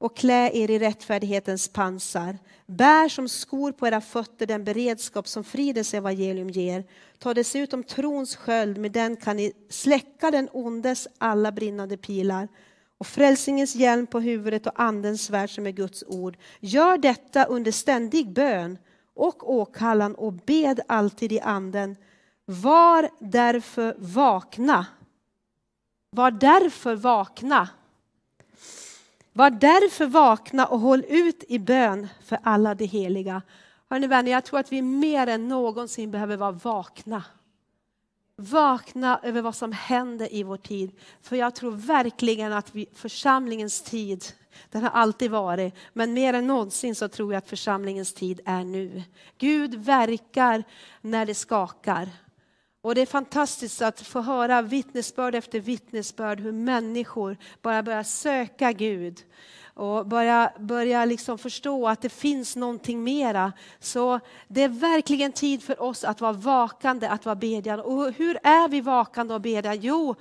och 0.00 0.16
klä 0.16 0.50
er 0.52 0.70
i 0.70 0.78
rättfärdighetens 0.78 1.68
pansar. 1.68 2.38
Bär 2.66 3.08
som 3.08 3.28
skor 3.28 3.72
på 3.72 3.86
era 3.86 4.00
fötter 4.00 4.46
den 4.46 4.64
beredskap 4.64 5.28
som 5.28 5.44
fridens 5.44 5.94
evangelium 5.94 6.50
ger. 6.50 6.84
Ta 7.18 7.34
dessutom 7.34 7.84
trons 7.84 8.36
sköld, 8.36 8.78
med 8.78 8.92
den 8.92 9.16
kan 9.16 9.36
ni 9.36 9.52
släcka 9.68 10.30
den 10.30 10.48
ondes 10.52 11.08
alla 11.18 11.52
brinnande 11.52 11.96
pilar 11.96 12.48
och 12.98 13.06
frälsningens 13.06 13.74
hjälm 13.74 14.06
på 14.06 14.20
huvudet 14.20 14.66
och 14.66 14.80
andens 14.80 15.24
svärd 15.24 15.50
som 15.50 15.66
är 15.66 15.70
Guds 15.70 16.04
ord. 16.06 16.36
Gör 16.60 16.98
detta 16.98 17.44
under 17.44 17.72
ständig 17.72 18.32
bön 18.32 18.78
och 19.14 19.54
åkallan 19.54 20.14
och 20.14 20.32
bed 20.32 20.80
alltid 20.88 21.32
i 21.32 21.40
anden. 21.40 21.96
Var 22.44 23.10
därför 23.18 23.94
vakna. 23.98 24.86
Var 26.10 26.30
därför 26.30 26.94
vakna. 26.94 27.68
Var 29.40 29.50
därför 29.50 30.06
vakna 30.06 30.66
och 30.66 30.80
håll 30.80 31.04
ut 31.08 31.44
i 31.48 31.58
bön 31.58 32.08
för 32.24 32.38
alla 32.42 32.74
de 32.74 32.84
heliga. 32.84 33.42
Hörrni 33.90 34.06
vänner, 34.06 34.32
jag 34.32 34.44
tror 34.44 34.60
att 34.60 34.72
vi 34.72 34.82
mer 34.82 35.26
än 35.26 35.48
någonsin 35.48 36.10
behöver 36.10 36.36
vara 36.36 36.52
vakna. 36.52 37.24
Vakna 38.36 39.20
över 39.22 39.42
vad 39.42 39.54
som 39.54 39.72
händer 39.72 40.34
i 40.34 40.42
vår 40.42 40.56
tid. 40.56 40.90
För 41.22 41.36
jag 41.36 41.54
tror 41.54 41.70
verkligen 41.70 42.52
att 42.52 42.74
vi, 42.74 42.86
församlingens 42.94 43.82
tid, 43.82 44.24
den 44.70 44.82
har 44.82 44.90
alltid 44.90 45.30
varit, 45.30 45.74
men 45.92 46.12
mer 46.12 46.34
än 46.34 46.46
någonsin 46.46 46.94
så 46.94 47.08
tror 47.08 47.32
jag 47.32 47.38
att 47.38 47.48
församlingens 47.48 48.14
tid 48.14 48.40
är 48.44 48.64
nu. 48.64 49.02
Gud 49.38 49.74
verkar 49.74 50.64
när 51.00 51.26
det 51.26 51.34
skakar. 51.34 52.08
Och 52.82 52.94
det 52.94 53.00
är 53.00 53.06
fantastiskt 53.06 53.82
att 53.82 54.00
få 54.00 54.20
höra 54.20 54.62
vittnesbörd 54.62 55.34
efter 55.34 55.60
vittnesbörd 55.60 56.40
hur 56.40 56.52
människor 56.52 57.36
bara 57.62 57.82
börjar 57.82 58.02
söka 58.02 58.72
Gud 58.72 59.24
och 59.74 60.06
börja, 60.06 60.52
börja 60.58 61.04
liksom 61.04 61.38
förstå 61.38 61.88
att 61.88 62.02
det 62.02 62.08
finns 62.08 62.56
någonting 62.56 63.04
mera. 63.04 63.52
Så 63.78 64.20
det 64.48 64.62
är 64.62 64.68
verkligen 64.68 65.32
tid 65.32 65.62
för 65.62 65.82
oss 65.82 66.04
att 66.04 66.20
vara 66.20 66.32
vakande, 66.32 67.08
att 67.08 67.24
vara 67.24 67.36
bedjande. 67.36 67.84
Och 67.84 68.12
hur 68.12 68.38
är 68.42 68.68
vi 68.68 68.80
vakande 68.80 69.34
och 69.34 69.40
bedjande? 69.40 69.80
Jo, 69.82 70.14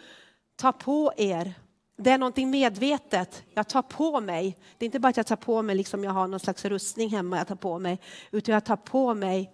ta 0.55 0.71
på 0.71 1.13
er. 1.17 1.53
Det 1.97 2.09
är 2.09 2.17
någonting 2.17 2.49
medvetet. 2.49 3.43
Jag 3.53 3.67
tar 3.67 3.81
på 3.81 4.19
mig. 4.19 4.57
Det 4.77 4.85
är 4.85 4.87
inte 4.87 4.99
bara 4.99 5.09
att 5.09 5.17
jag 5.17 5.27
tar 5.27 5.35
på 5.35 5.61
mig, 5.61 5.75
liksom 5.75 6.03
jag 6.03 6.11
har 6.11 6.27
någon 6.27 6.39
slags 6.39 6.65
rustning 6.65 7.09
hemma 7.09 7.37
jag 7.37 7.47
tar 7.47 7.55
på 7.55 7.79
mig, 7.79 7.99
utan 8.31 8.53
jag 8.53 8.65
tar 8.65 8.75
på 8.75 9.13
mig 9.13 9.51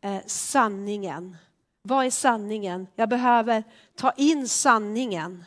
eh, 0.00 0.18
sanningen. 0.26 1.36
Vad 1.86 2.06
är 2.06 2.10
sanningen? 2.10 2.86
Jag 2.94 3.08
behöver 3.08 3.64
ta 3.94 4.12
in 4.12 4.48
sanningen. 4.48 5.44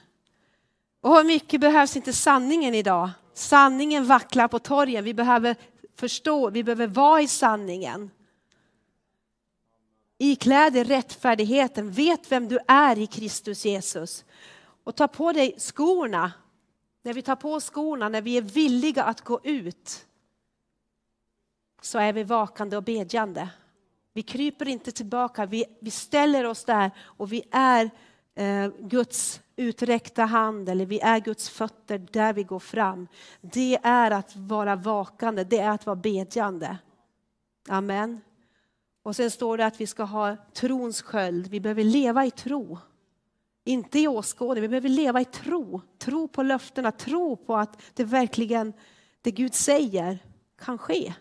Och 1.01 1.15
hur 1.15 1.23
mycket 1.23 1.61
behövs 1.61 1.95
inte 1.95 2.13
sanningen 2.13 2.75
idag? 2.75 3.09
Sanningen 3.33 4.05
vacklar 4.05 4.47
på 4.47 4.59
torgen. 4.59 5.03
Vi 5.03 5.13
behöver 5.13 5.55
förstå, 5.95 6.49
vi 6.49 6.63
behöver 6.63 6.87
vara 6.87 7.21
i 7.21 7.27
sanningen. 7.27 8.11
Ikläd 10.17 10.73
dig 10.73 10.83
rättfärdigheten, 10.83 11.91
vet 11.91 12.31
vem 12.31 12.47
du 12.47 12.59
är 12.67 12.99
i 12.99 13.07
Kristus 13.07 13.65
Jesus. 13.65 14.25
Och 14.83 14.95
ta 14.95 15.07
på 15.07 15.31
dig 15.31 15.55
skorna. 15.57 16.31
När 17.01 17.13
vi 17.13 17.21
tar 17.21 17.35
på 17.35 17.59
skorna, 17.59 18.09
när 18.09 18.21
vi 18.21 18.37
är 18.37 18.41
villiga 18.41 19.03
att 19.03 19.21
gå 19.21 19.39
ut, 19.43 20.05
så 21.81 21.99
är 21.99 22.13
vi 22.13 22.23
vakande 22.23 22.77
och 22.77 22.83
bedjande. 22.83 23.49
Vi 24.19 24.23
kryper 24.23 24.67
inte 24.67 24.91
tillbaka, 24.91 25.45
vi, 25.45 25.65
vi 25.79 25.91
ställer 25.91 26.45
oss 26.45 26.65
där 26.65 26.91
och 27.01 27.33
vi 27.33 27.43
är 27.51 27.89
eh, 28.35 28.71
Guds 28.79 29.41
uträckta 29.55 30.25
hand 30.25 30.69
eller 30.69 30.85
vi 30.85 30.99
är 30.99 31.19
Guds 31.19 31.49
fötter 31.49 32.07
där 32.11 32.33
vi 32.33 32.43
går 32.43 32.59
fram. 32.59 33.07
Det 33.41 33.79
är 33.83 34.11
att 34.11 34.35
vara 34.35 34.75
vakande, 34.75 35.43
det 35.43 35.59
är 35.59 35.69
att 35.69 35.85
vara 35.85 35.95
bedjande. 35.95 36.77
Amen. 37.69 38.21
Och 39.03 39.15
sen 39.15 39.31
står 39.31 39.57
det 39.57 39.65
att 39.65 39.81
vi 39.81 39.87
ska 39.87 40.03
ha 40.03 40.35
trons 40.53 41.01
sköld, 41.01 41.47
vi 41.47 41.59
behöver 41.59 41.83
leva 41.83 42.25
i 42.25 42.31
tro. 42.31 42.77
Inte 43.63 43.99
i 43.99 44.07
åskådning, 44.07 44.61
vi 44.61 44.67
behöver 44.67 44.89
leva 44.89 45.21
i 45.21 45.25
tro. 45.25 45.81
Tro 45.97 46.27
på 46.27 46.43
löftena, 46.43 46.91
tro 46.91 47.35
på 47.35 47.57
att 47.57 47.81
det 47.93 48.03
verkligen, 48.03 48.73
det 49.21 49.31
Gud 49.31 49.53
säger, 49.53 50.19
kan 50.57 50.77
ske 50.77 51.13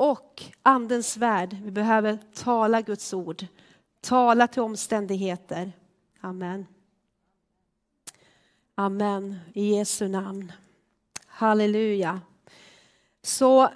och 0.00 0.42
Andens 0.62 1.16
värld. 1.16 1.56
Vi 1.62 1.70
behöver 1.70 2.18
tala 2.34 2.80
Guds 2.80 3.14
ord, 3.14 3.46
tala 4.00 4.48
till 4.48 4.62
omständigheter. 4.62 5.72
Amen. 6.20 6.66
Amen, 8.74 9.38
i 9.54 9.74
Jesu 9.74 10.08
namn. 10.08 10.52
Halleluja. 11.26 12.20
Så 13.22 13.70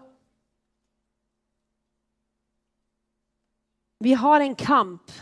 vi 3.98 4.14
har 4.14 4.40
en 4.40 4.54
kamp. 4.54 5.12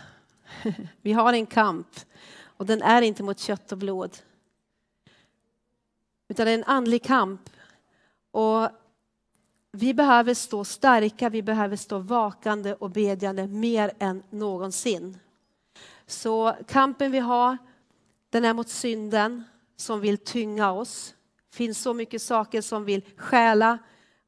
Vi 1.03 1.12
har 1.12 1.32
en 1.32 1.46
kamp 1.46 1.88
och 2.42 2.66
den 2.66 2.82
är 2.82 3.03
inte 3.03 3.22
mot 3.22 3.38
kött 3.38 3.72
och 3.72 3.78
blod. 3.78 4.18
Utan 6.28 6.46
det 6.46 6.53
är 6.53 6.59
en 6.59 6.64
andlig 6.64 7.03
kamp. 7.05 7.50
Och 8.30 8.70
vi 9.73 9.95
behöver 9.95 10.35
stå 10.35 10.64
starka, 10.64 11.29
vi 11.29 11.43
behöver 11.43 11.77
stå 11.77 11.99
vakande 11.99 12.75
och 12.75 12.91
bedjande 12.91 13.47
mer 13.47 13.93
än 13.99 14.23
någonsin. 14.31 15.18
Så 16.07 16.57
kampen 16.68 17.12
vi 17.12 17.18
har, 17.18 17.59
den 18.31 18.45
är 18.45 18.55
mot 18.55 18.68
synden 18.68 19.45
som 19.77 20.01
vill 20.01 20.18
tynga 20.18 20.73
oss. 20.73 21.14
Det 21.51 21.57
finns 21.57 21.79
så 21.79 21.95
mycket 21.95 22.23
saker 22.23 22.61
som 22.61 22.85
vill 22.85 23.03
stjäla 23.16 23.79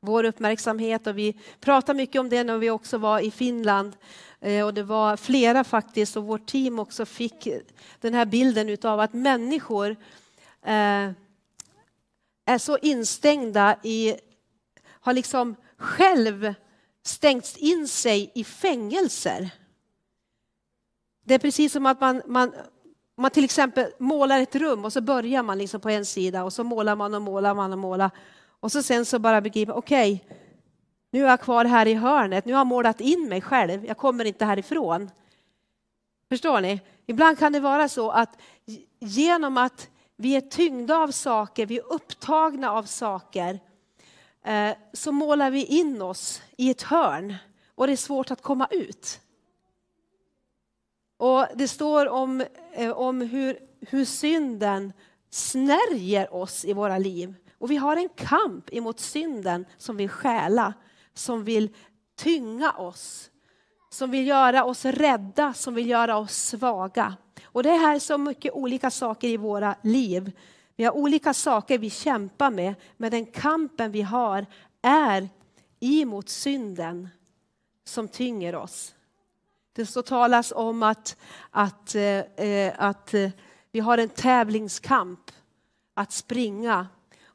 vår 0.01 0.25
uppmärksamhet 0.25 1.07
och 1.07 1.19
vi 1.19 1.41
pratade 1.61 1.97
mycket 1.97 2.21
om 2.21 2.29
det 2.29 2.45
när 2.45 2.59
vi 2.59 2.71
också 2.71 2.99
var 2.99 3.21
i 3.21 3.31
Finland. 3.31 3.97
Eh, 4.41 4.67
och 4.67 4.75
det 4.75 4.83
var 4.83 5.17
flera 5.17 5.65
faktiskt 5.65 6.17
och 6.17 6.25
vårt 6.25 6.47
team 6.47 6.79
också 6.79 7.07
fick 7.07 7.49
den 8.01 8.15
här 8.15 8.27
bilden 8.27 8.77
av 8.83 9.01
att 9.01 9.13
människor 9.13 9.91
eh, 10.63 11.11
är 12.47 12.59
så 12.59 12.79
instängda 12.79 13.77
i 13.83 14.17
har 15.05 15.13
liksom 15.13 15.57
själv 15.77 16.55
stängts 17.03 17.57
in 17.57 17.89
sig 17.89 18.31
i 18.35 18.45
fängelser. 18.45 19.51
Det 21.25 21.35
är 21.35 21.39
precis 21.39 21.73
som 21.73 21.87
att 21.87 22.01
man, 22.01 22.23
man, 22.27 22.53
man 23.17 23.31
till 23.31 23.45
exempel 23.45 23.93
målar 23.99 24.41
ett 24.41 24.55
rum 24.55 24.85
och 24.85 24.93
så 24.93 25.01
börjar 25.01 25.43
man 25.43 25.59
liksom 25.59 25.81
på 25.81 25.91
en 25.91 26.07
sida 26.07 26.45
och 26.45 26.53
så 26.53 26.65
målar 26.65 26.97
man 26.97 27.15
och 27.15 27.23
målar 27.23 27.55
man 27.55 27.73
och 27.73 27.79
målar 27.79 28.11
och 28.61 28.73
så 28.73 28.83
sen 28.83 29.05
så 29.05 29.19
bara 29.19 29.41
begriper 29.41 29.77
okej, 29.77 30.25
okay, 30.25 30.37
nu 31.11 31.25
är 31.25 31.29
jag 31.29 31.41
kvar 31.41 31.65
här 31.65 31.87
i 31.87 31.95
hörnet, 31.95 32.45
nu 32.45 32.53
har 32.53 32.61
jag 32.61 32.67
målat 32.67 33.01
in 33.01 33.29
mig 33.29 33.41
själv, 33.41 33.85
jag 33.85 33.97
kommer 33.97 34.25
inte 34.25 34.45
härifrån. 34.45 35.11
Förstår 36.29 36.61
ni? 36.61 36.81
Ibland 37.07 37.39
kan 37.39 37.53
det 37.53 37.61
vara 37.61 37.89
så 37.89 38.11
att 38.11 38.41
genom 38.99 39.59
att 39.59 39.89
vi 40.17 40.37
är 40.37 40.41
tyngda 40.41 40.97
av 40.97 41.11
saker, 41.11 41.67
vi 41.67 41.79
är 41.79 41.93
upptagna 41.93 42.73
av 42.73 42.83
saker, 42.83 43.61
Eh, 44.45 44.77
så 44.93 45.13
målar 45.13 45.51
vi 45.51 45.65
in 45.65 46.03
oss 46.03 46.43
i 46.57 46.71
ett 46.71 46.83
hörn 46.83 47.35
och 47.75 47.87
det 47.87 47.93
är 47.93 47.97
svårt 47.97 48.31
att 48.31 48.43
komma 48.43 48.69
ut. 48.71 49.21
Och 51.17 51.47
det 51.55 51.69
står 51.69 52.09
om, 52.09 52.45
eh, 52.73 52.91
om 52.91 53.21
hur, 53.21 53.59
hur 53.81 54.05
synden 54.05 54.93
snärjer 55.31 56.35
oss 56.35 56.65
i 56.65 56.73
våra 56.73 56.99
liv. 56.99 57.35
Och 57.59 57.71
vi 57.71 57.77
har 57.77 57.97
en 57.97 58.09
kamp 58.09 58.73
emot 58.73 59.01
synden 59.01 59.67
som 59.79 59.97
vill 59.97 60.09
stjäla, 60.09 60.75
som 61.15 61.45
vill 61.45 61.75
tynga 62.17 62.73
oss, 62.73 63.31
som 63.91 64.11
vill 64.11 64.27
göra 64.27 64.65
oss 64.65 64.85
rädda, 64.85 65.55
som 65.55 65.75
vill 65.75 65.89
göra 65.89 66.17
oss 66.17 66.35
svaga. 66.35 67.17
Och 67.45 67.63
det 67.63 67.71
är 67.71 67.79
här 67.79 67.99
så 67.99 68.19
mycket 68.19 68.53
olika 68.53 68.91
saker 68.91 69.29
i 69.29 69.37
våra 69.37 69.77
liv 69.83 70.33
vi 70.77 70.85
har 70.85 70.97
olika 70.97 71.35
saker 71.35 71.79
vi 71.79 71.91
kämpar 71.91 72.51
med, 72.51 72.75
men 72.97 73.11
den 73.11 73.27
kampen 73.27 73.93
vi 73.93 74.03
har 74.03 74.47
är 74.83 75.29
emot 75.81 76.29
synden 76.29 77.09
som 77.85 78.09
tynger 78.09 78.55
oss. 78.55 78.95
Det 79.73 79.87
står 79.87 80.03
talas 80.03 80.53
om 80.57 80.83
att, 80.83 81.17
att, 81.51 81.95
eh, 81.95 82.19
eh 82.19 82.75
att 82.79 83.15
eh, 83.15 83.31
vi 83.73 83.81
har 83.81 83.99
en 83.99 84.09
tävlingskamp 84.09 85.31
att 85.95 86.13
springa. 86.13 86.89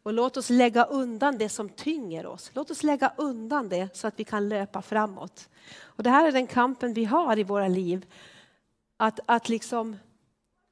Och 0.04 0.14
låt 0.14 0.38
oss 0.38 0.50
lägga 0.50 0.84
undan 0.84 1.38
det 1.38 1.50
som 1.50 1.70
tynger 1.70 2.26
oss. 2.26 2.52
Låt 2.54 2.72
oss 2.72 2.84
lägga 2.84 3.14
undan 3.18 3.70
det 3.70 3.98
så 3.98 4.08
att 4.08 4.20
vi 4.20 4.24
kan 4.24 4.50
löpa 4.50 4.82
framåt. 4.82 5.50
Och 5.82 6.04
det 6.04 6.10
här 6.10 6.28
är 6.28 6.32
den 6.32 6.48
kampen 6.48 6.94
vi 6.94 7.06
har 7.06 7.40
i 7.40 7.44
våra 7.44 7.68
liv. 7.68 8.06
Att, 8.98 9.20
att 9.26 9.50
liksom 9.50 9.98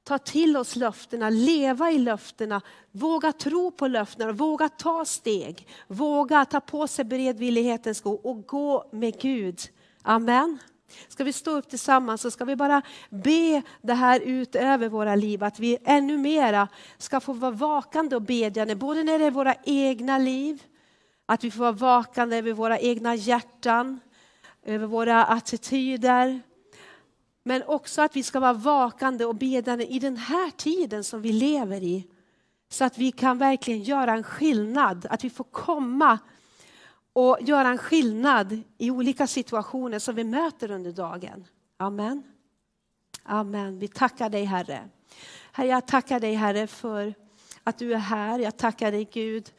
ta 0.08 0.18
till 0.18 0.58
oss 0.58 0.76
löftena, 0.76 1.30
leva 1.30 1.92
i 1.92 1.98
löftena, 1.98 2.62
våga 2.92 3.32
tro 3.32 3.72
på 3.72 3.88
löftena, 3.88 4.32
våga 4.32 4.70
ta 4.70 5.06
steg, 5.06 5.68
våga 5.88 6.46
ta 6.46 6.60
på 6.60 6.88
sig 6.88 7.06
beredvillighetens 7.06 7.98
sko 7.98 8.14
och 8.14 8.48
gå 8.48 8.90
med 8.92 9.20
Gud. 9.22 9.60
Amen. 10.02 10.58
Ska 11.08 11.24
vi 11.24 11.34
stå 11.34 11.52
upp 11.52 11.70
tillsammans 11.70 12.22
så 12.22 12.32
ska 12.32 12.46
vi 12.46 12.56
bara 12.56 12.82
be 13.10 13.62
det 13.82 13.94
här 13.94 14.20
ut 14.20 14.56
över 14.56 14.90
våra 14.90 15.16
liv, 15.16 15.44
att 15.44 15.60
vi 15.60 15.78
ännu 15.86 16.18
mera 16.18 16.68
ska 16.98 17.20
få 17.20 17.34
vara 17.34 17.52
vakande 17.52 18.16
och 18.16 18.22
bedjande, 18.22 18.76
både 18.76 19.04
när 19.04 19.20
det 19.20 19.26
är 19.26 19.32
våra 19.32 19.56
egna 19.64 20.18
liv, 20.18 20.64
att 21.26 21.44
vi 21.44 21.52
får 21.52 21.60
vara 21.60 21.72
vakande 21.72 22.38
över 22.38 22.54
våra 22.54 22.80
egna 22.80 23.16
hjärtan, 23.16 24.00
över 24.66 24.88
våra 24.88 25.26
attityder, 25.26 26.42
men 27.48 27.64
också 27.64 28.02
att 28.02 28.16
vi 28.16 28.24
ska 28.24 28.40
vara 28.40 28.54
vakande 28.54 29.26
och 29.26 29.36
bedjande 29.36 29.86
i 29.86 30.00
den 30.00 30.18
här 30.18 30.52
tiden 30.52 31.04
som 31.04 31.22
vi 31.22 31.32
lever 31.32 31.84
i. 31.84 32.08
Så 32.70 32.86
att 32.86 32.98
vi 32.98 33.12
kan 33.12 33.38
verkligen 33.38 33.84
göra 33.84 34.14
en 34.14 34.24
skillnad, 34.24 35.08
att 35.10 35.24
vi 35.24 35.30
får 35.30 35.44
komma 35.44 36.20
och 37.14 37.38
göra 37.42 37.68
en 37.68 37.78
skillnad 37.78 38.62
i 38.78 38.92
olika 38.92 39.28
situationer 39.28 40.00
som 40.00 40.16
vi 40.16 40.24
möter 40.24 40.72
under 40.72 40.92
dagen. 40.92 41.48
Amen. 41.78 42.24
Amen. 43.24 43.80
Vi 43.80 43.88
tackar 43.88 44.30
dig 44.30 44.44
Herre. 44.44 44.90
Herre, 45.52 45.68
jag 45.68 45.88
tackar 45.88 46.20
dig 46.20 46.34
Herre 46.34 46.68
för 46.68 47.14
att 47.64 47.78
du 47.78 47.94
är 47.94 47.98
här. 47.98 48.40
Jag 48.40 48.58
tackar 48.58 48.92
dig 48.92 49.10
Gud 49.14 49.52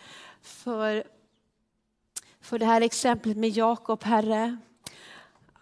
för, 0.43 1.05
för 2.41 2.59
det 2.59 2.67
här 2.67 2.81
exemplet 2.81 3.37
med 3.37 3.51
Jakob 3.51 4.05
Herre. 4.05 4.57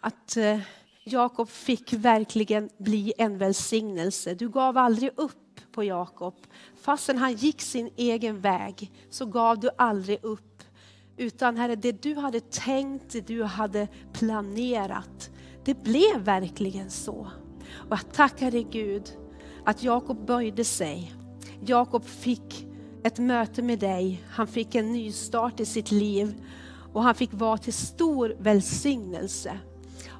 Att 0.01 0.37
eh, 0.37 0.61
Jakob 1.09 1.48
fick 1.48 1.92
verkligen 1.92 2.70
bli 2.78 3.12
en 3.18 3.38
välsignelse. 3.38 4.34
Du 4.34 4.48
gav 4.48 4.78
aldrig 4.78 5.11
upp 5.16 5.61
på 5.72 5.84
Jakob. 5.84 6.34
Fastän 6.80 7.18
han 7.18 7.34
gick 7.34 7.61
sin 7.61 7.90
egen 7.96 8.40
väg 8.40 8.92
så 9.11 9.26
gav 9.26 9.61
du 9.61 9.70
aldrig 9.78 10.24
upp. 10.24 10.62
Utan 11.16 11.57
Herre, 11.57 11.76
det 11.76 12.02
du 12.02 12.14
hade 12.14 12.40
tänkt, 12.40 13.12
det 13.12 13.20
du 13.20 13.44
hade 13.44 13.88
planerat, 14.12 15.30
det 15.64 15.82
blev 15.82 16.20
verkligen 16.20 16.90
så. 16.90 17.30
Och 17.74 17.90
jag 17.90 18.12
tackar 18.12 18.50
dig 18.50 18.66
Gud 18.70 19.16
att 19.64 19.82
Jakob 19.82 20.26
böjde 20.26 20.64
sig. 20.64 21.14
Jakob 21.66 22.04
fick 22.04 22.66
ett 23.02 23.18
möte 23.18 23.62
med 23.62 23.78
dig. 23.78 24.24
Han 24.30 24.46
fick 24.46 24.74
en 24.74 24.92
ny 24.92 25.12
start 25.12 25.61
i 25.61 25.66
sitt 25.66 25.90
liv 25.90 26.34
och 26.92 27.02
han 27.02 27.14
fick 27.14 27.30
vara 27.32 27.59
till 27.59 27.72
stor 27.72 28.36
välsignelse. 28.38 29.59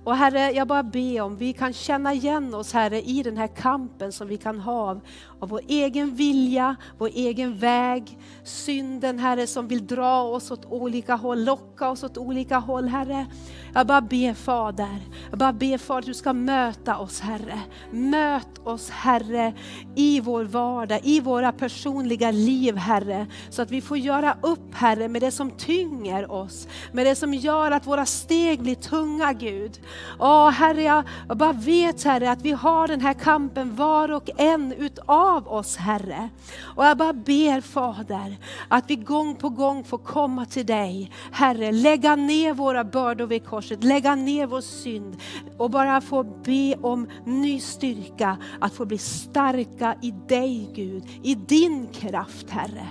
Och 0.07 0.17
Herre, 0.17 0.51
jag 0.53 0.69
bara 0.69 0.83
ber 0.83 1.21
om 1.21 1.37
vi 1.37 1.53
kan 1.53 1.73
känna 1.73 2.15
igen 2.15 2.55
oss 2.55 2.73
Herre 2.73 3.03
i 3.03 3.23
den 3.23 3.37
här 3.37 3.47
kampen 3.47 4.13
som 4.13 4.29
vi 4.29 4.37
kan 4.37 4.61
ha 4.61 5.01
av 5.41 5.49
vår 5.49 5.61
egen 5.68 6.14
vilja, 6.14 6.76
vår 6.99 7.11
egen 7.14 7.59
väg, 7.59 8.18
synden 8.45 9.18
Herre 9.18 9.47
som 9.47 9.68
vill 9.68 9.87
dra 9.87 10.22
oss 10.22 10.51
åt 10.51 10.64
olika 10.64 11.14
håll, 11.14 11.45
locka 11.45 11.91
oss 11.91 12.05
åt 12.05 12.18
olika 12.18 12.59
håll 12.59 12.89
Herre. 12.89 13.26
Jag 13.74 13.87
bara 13.87 14.01
ber 14.01 14.34
Fader, 14.34 15.01
jag 15.30 15.39
bara 15.39 15.53
ber 15.53 15.78
Fader 15.78 15.99
att 15.99 16.07
du 16.07 16.14
ska 16.14 16.32
möta 16.32 16.99
oss 16.99 17.20
Herre. 17.20 17.61
Möt 17.91 18.59
oss 18.64 18.91
Herre 18.91 19.53
i 19.95 20.20
vår 20.20 20.45
vardag, 20.45 21.01
i 21.03 21.20
våra 21.20 21.53
personliga 21.53 22.30
liv 22.30 22.76
Herre. 22.76 23.26
Så 23.51 23.62
att 23.62 23.70
vi 23.70 23.80
får 23.80 23.99
göra 23.99 24.37
upp 24.43 24.74
Herre 24.74 25.09
med 25.09 25.22
det 25.22 25.30
som 25.30 25.51
tynger 25.51 26.32
oss, 26.32 26.68
med 26.93 27.07
det 27.07 27.14
som 27.14 27.34
gör 27.34 27.70
att 27.70 27.87
våra 27.87 28.07
steg 28.07 28.62
blir 28.62 28.74
tunga 28.74 29.32
Gud. 29.32 29.80
Åh 30.18 30.51
Herre, 30.51 30.82
jag 30.82 31.05
bara 31.37 31.53
vet 31.53 32.05
Herre 32.05 32.30
att 32.30 32.43
vi 32.43 32.53
har 32.53 32.89
den 32.89 33.01
här 33.01 33.14
kampen 33.14 33.76
var 33.76 34.12
och 34.12 34.30
en 34.37 34.72
utav 34.72 35.26
oss 35.35 35.77
Herre. 35.77 36.29
Och 36.62 36.85
jag 36.85 36.99
bara 36.99 37.12
ber 37.12 37.61
Fader 37.61 38.37
att 38.68 38.91
vi 38.91 38.97
gång 38.97 39.37
på 39.37 39.49
gång 39.49 39.85
får 39.85 39.99
komma 39.99 40.47
till 40.47 40.66
dig 40.66 41.11
Herre, 41.33 41.72
lägga 41.72 42.16
ner 42.16 42.55
våra 42.55 42.85
bördor 42.85 43.27
vid 43.27 43.45
korset, 43.45 43.85
lägga 43.85 44.14
ner 44.14 44.47
vår 44.47 44.61
synd 44.61 45.16
och 45.59 45.70
bara 45.70 46.01
få 46.01 46.22
be 46.22 46.74
om 46.83 47.09
ny 47.24 47.61
styrka, 47.61 48.37
att 48.61 48.72
få 48.72 48.85
bli 48.85 48.99
starka 48.99 49.97
i 50.03 50.11
dig 50.11 50.70
Gud, 50.74 51.05
i 51.22 51.35
din 51.35 51.87
kraft 51.87 52.51
Herre. 52.51 52.87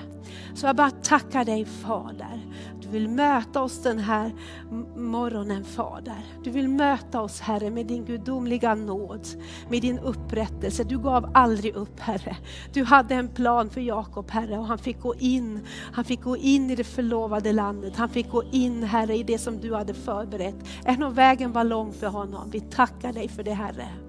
Så 0.55 0.65
jag 0.65 0.75
bara 0.75 0.91
tackar 0.91 1.45
dig 1.45 1.65
Fader. 1.65 2.41
Du 2.85 2.91
vill 2.91 3.09
möta 3.09 3.61
oss 3.61 3.83
den 3.83 3.99
här 3.99 4.31
morgonen 4.95 5.63
Fader. 5.63 6.25
Du 6.43 6.49
vill 6.49 6.67
möta 6.67 7.21
oss 7.21 7.39
Herre 7.39 7.69
med 7.69 7.85
din 7.85 8.05
gudomliga 8.05 8.75
nåd, 8.75 9.27
med 9.69 9.81
din 9.81 9.99
upprättelse. 9.99 10.83
Du 10.83 10.99
gav 10.99 11.31
aldrig 11.33 11.75
upp 11.75 11.99
Herre. 11.99 12.37
Du 12.73 12.83
hade 12.83 13.15
en 13.15 13.27
plan 13.27 13.69
för 13.69 13.81
Jakob 13.81 14.31
Herre 14.31 14.57
och 14.57 14.65
han 14.65 14.77
fick 14.77 15.01
gå 15.01 15.15
in. 15.15 15.59
Han 15.93 16.05
fick 16.05 16.21
gå 16.21 16.37
in 16.37 16.71
i 16.71 16.75
det 16.75 16.83
förlovade 16.83 17.53
landet. 17.53 17.95
Han 17.95 18.09
fick 18.09 18.29
gå 18.29 18.43
in 18.51 18.83
Herre 18.83 19.15
i 19.15 19.23
det 19.23 19.37
som 19.37 19.57
du 19.57 19.73
hade 19.73 19.93
förberett. 19.93 20.55
Även 20.85 21.03
om 21.03 21.13
vägen 21.13 21.51
var 21.51 21.63
lång 21.63 21.93
för 21.93 22.07
honom. 22.07 22.49
Vi 22.49 22.59
tackar 22.59 23.13
dig 23.13 23.27
för 23.27 23.43
det 23.43 23.53
Herre. 23.53 24.04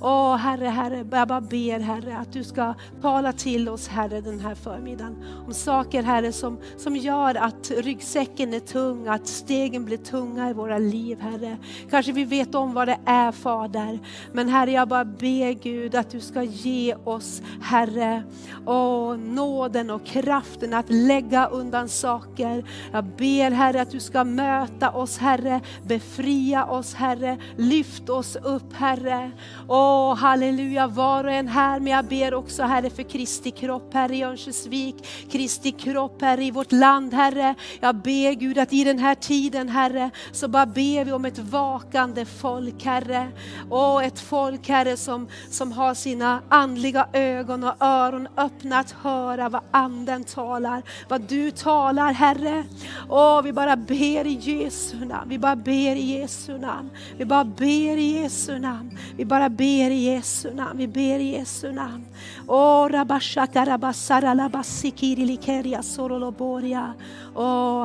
Åh 0.00 0.36
Herre, 0.36 0.66
Herre, 0.66 1.04
jag 1.10 1.28
bara 1.28 1.40
ber 1.40 1.80
Herre 1.80 2.16
att 2.18 2.32
du 2.32 2.44
ska 2.44 2.74
tala 3.02 3.32
till 3.32 3.68
oss 3.68 3.88
Herre 3.88 4.20
den 4.20 4.40
här 4.40 4.54
förmiddagen. 4.54 5.24
Om 5.46 5.54
saker 5.54 6.02
Herre 6.02 6.32
som, 6.32 6.58
som 6.76 6.96
gör 6.96 7.34
att 7.34 7.70
ryggsäcken 7.70 8.54
är 8.54 8.60
tung, 8.60 9.06
att 9.08 9.26
stegen 9.26 9.84
blir 9.84 9.96
tunga 9.96 10.50
i 10.50 10.52
våra 10.52 10.78
liv 10.78 11.20
Herre. 11.20 11.56
Kanske 11.90 12.12
vi 12.12 12.24
vet 12.24 12.54
om 12.54 12.74
vad 12.74 12.88
det 12.88 12.98
är 13.06 13.32
Fader. 13.32 13.98
Men 14.32 14.48
Herre 14.48 14.70
jag 14.70 14.88
bara 14.88 15.04
ber 15.04 15.52
Gud 15.52 15.94
att 15.94 16.10
du 16.10 16.20
ska 16.20 16.42
ge 16.42 16.94
oss 17.04 17.42
Herre, 17.62 18.22
åh, 18.66 19.16
nåden 19.16 19.90
och 19.90 20.06
kraften 20.06 20.74
att 20.74 20.86
lägga 20.88 21.46
undan 21.46 21.88
saker. 21.88 22.64
Jag 22.92 23.04
ber 23.04 23.50
Herre 23.50 23.82
att 23.82 23.90
du 23.90 24.00
ska 24.00 24.24
möta 24.24 24.90
oss 24.90 25.18
Herre, 25.18 25.60
befria 25.82 26.64
oss 26.64 26.94
Herre, 26.94 27.38
lyft 27.56 28.10
oss 28.10 28.36
upp 28.36 28.72
Herre. 28.72 29.30
Åh, 29.68 29.85
Åh, 29.86 30.16
halleluja, 30.16 30.86
var 30.86 31.24
och 31.24 31.30
en 31.30 31.48
här, 31.48 31.80
men 31.80 31.92
jag 31.92 32.04
ber 32.04 32.34
också 32.34 32.62
Herre 32.62 32.90
för 32.90 33.02
Kristi 33.02 33.50
kropp 33.50 33.94
här 33.94 34.12
i 34.12 34.22
Örnsköldsvik, 34.22 34.94
Kristi 35.30 35.72
kropp 35.72 36.22
här 36.22 36.40
i 36.40 36.50
vårt 36.50 36.72
land 36.72 37.14
Herre. 37.14 37.54
Jag 37.80 37.94
ber 37.94 38.32
Gud 38.32 38.58
att 38.58 38.72
i 38.72 38.84
den 38.84 38.98
här 38.98 39.14
tiden 39.14 39.68
Herre, 39.68 40.10
så 40.32 40.48
bara 40.48 40.66
ber 40.66 41.04
vi 41.04 41.12
om 41.12 41.24
ett 41.24 41.38
vakande 41.38 42.24
folk 42.24 42.84
Herre. 42.84 43.28
Åh, 43.70 44.06
ett 44.06 44.20
folk 44.20 44.68
Herre 44.68 44.96
som, 44.96 45.28
som 45.50 45.72
har 45.72 45.94
sina 45.94 46.40
andliga 46.48 47.08
ögon 47.12 47.64
och 47.64 47.74
öron 47.80 48.28
öppna 48.36 48.78
att 48.78 48.90
höra 48.90 49.48
vad 49.48 49.62
anden 49.70 50.24
talar, 50.24 50.82
vad 51.08 51.20
du 51.20 51.50
talar 51.50 52.12
Herre. 52.12 52.64
Åh, 53.08 53.42
vi 53.42 53.52
bara 53.52 53.76
ber 53.76 54.26
i 54.26 54.38
Jesu 54.40 55.04
namn, 55.04 55.28
vi 55.28 55.38
bara 55.38 55.56
ber 55.56 55.96
i 55.96 56.18
Jesu 56.18 56.58
namn, 56.58 56.90
vi 57.18 57.24
bara 57.24 57.44
ber 57.44 57.96
i 57.96 58.22
Jesu 58.22 58.58
namn, 58.58 58.98
vi 59.16 59.24
bara 59.24 59.48
ber 59.48 59.75
ber 59.76 59.90
i 59.90 60.04
Jesu 60.04 60.50
namn, 60.54 60.78
vi 60.78 60.86
ber 60.86 61.20
i 61.20 61.32
Jesu 61.36 61.72
namn. 61.72 62.04
Åh, 62.48 62.88
rabashaka 62.88 63.64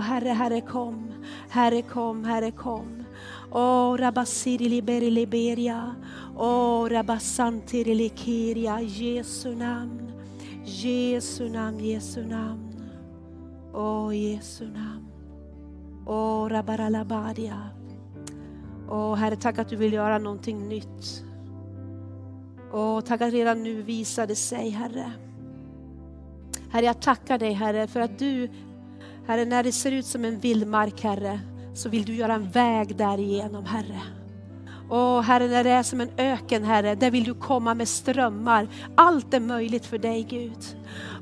Herre, 0.04 0.34
Herre 0.34 0.62
kom, 0.62 1.12
Herre 1.50 1.82
kom, 1.82 2.24
Herre 2.26 2.52
kom. 2.52 3.06
Åh, 3.52 3.98
rabasiri 3.98 4.70
liberi 4.70 5.12
liberia. 5.12 5.96
Åh, 6.36 6.90
rabasantiri 6.90 7.96
likiria, 7.96 8.80
Jesu 8.82 9.56
namn. 9.56 10.12
Jesu 10.64 11.50
namn, 11.50 11.80
Jesu 11.80 12.24
namn. 12.24 12.92
Åh, 13.74 14.16
Jesu 14.16 14.66
namn. 14.66 15.08
Åh, 16.08 16.50
rabaralabaria. 16.50 17.70
Åh, 18.90 19.16
Herre, 19.16 19.36
tack 19.36 19.60
att 19.60 19.70
du 19.70 19.76
vill 19.76 19.94
göra 19.94 20.18
någonting 20.18 20.68
nytt. 20.70 21.31
Och 22.72 23.06
tack 23.06 23.22
att 23.22 23.34
redan 23.34 23.64
nu 23.64 23.82
visade 23.82 24.36
sig, 24.36 24.70
Herre. 24.70 25.12
Herre, 26.72 26.86
jag 26.86 27.02
tackar 27.02 27.38
dig, 27.38 27.54
Herre, 27.54 27.88
för 27.88 28.00
att 28.00 28.20
du, 28.20 28.50
Herre, 29.28 29.46
när 29.46 29.64
det 29.64 29.72
ser 29.72 29.92
ut 29.92 30.06
som 30.06 30.26
en 30.26 30.40
vildmark, 30.40 31.04
Herre, 31.04 31.40
så 31.74 31.90
vill 31.90 32.06
du 32.06 32.16
göra 32.16 32.34
en 32.34 32.50
väg 32.50 32.96
därigenom, 32.96 33.66
Herre. 33.66 34.02
Åh 34.94 35.22
Herre, 35.22 35.48
när 35.48 35.64
det 35.64 35.70
är 35.70 35.84
som 35.84 36.02
en 36.02 36.10
öken 36.18 36.64
Herre, 36.64 36.96
där 36.96 37.12
vill 37.12 37.24
du 37.24 37.34
komma 37.34 37.74
med 37.74 37.88
strömmar. 37.88 38.68
Allt 38.96 39.34
är 39.34 39.40
möjligt 39.40 39.86
för 39.86 39.98
dig 39.98 40.24
Gud. 40.30 40.58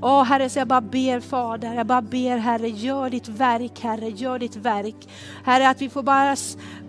Åh 0.01 0.23
Herre, 0.23 0.49
så 0.49 0.59
jag 0.59 0.67
bara 0.67 0.81
ber 0.81 1.19
Fader, 1.19 1.73
jag 1.73 1.87
bara 1.87 2.01
ber 2.01 2.37
Herre, 2.37 2.69
gör 2.69 3.09
ditt 3.09 3.27
verk 3.27 3.79
Herre, 3.79 4.09
gör 4.09 4.39
ditt 4.39 4.55
verk. 4.55 4.95
Herre, 5.43 5.69
att 5.69 5.81
vi 5.81 5.89
får 5.89 6.03
bara, 6.03 6.35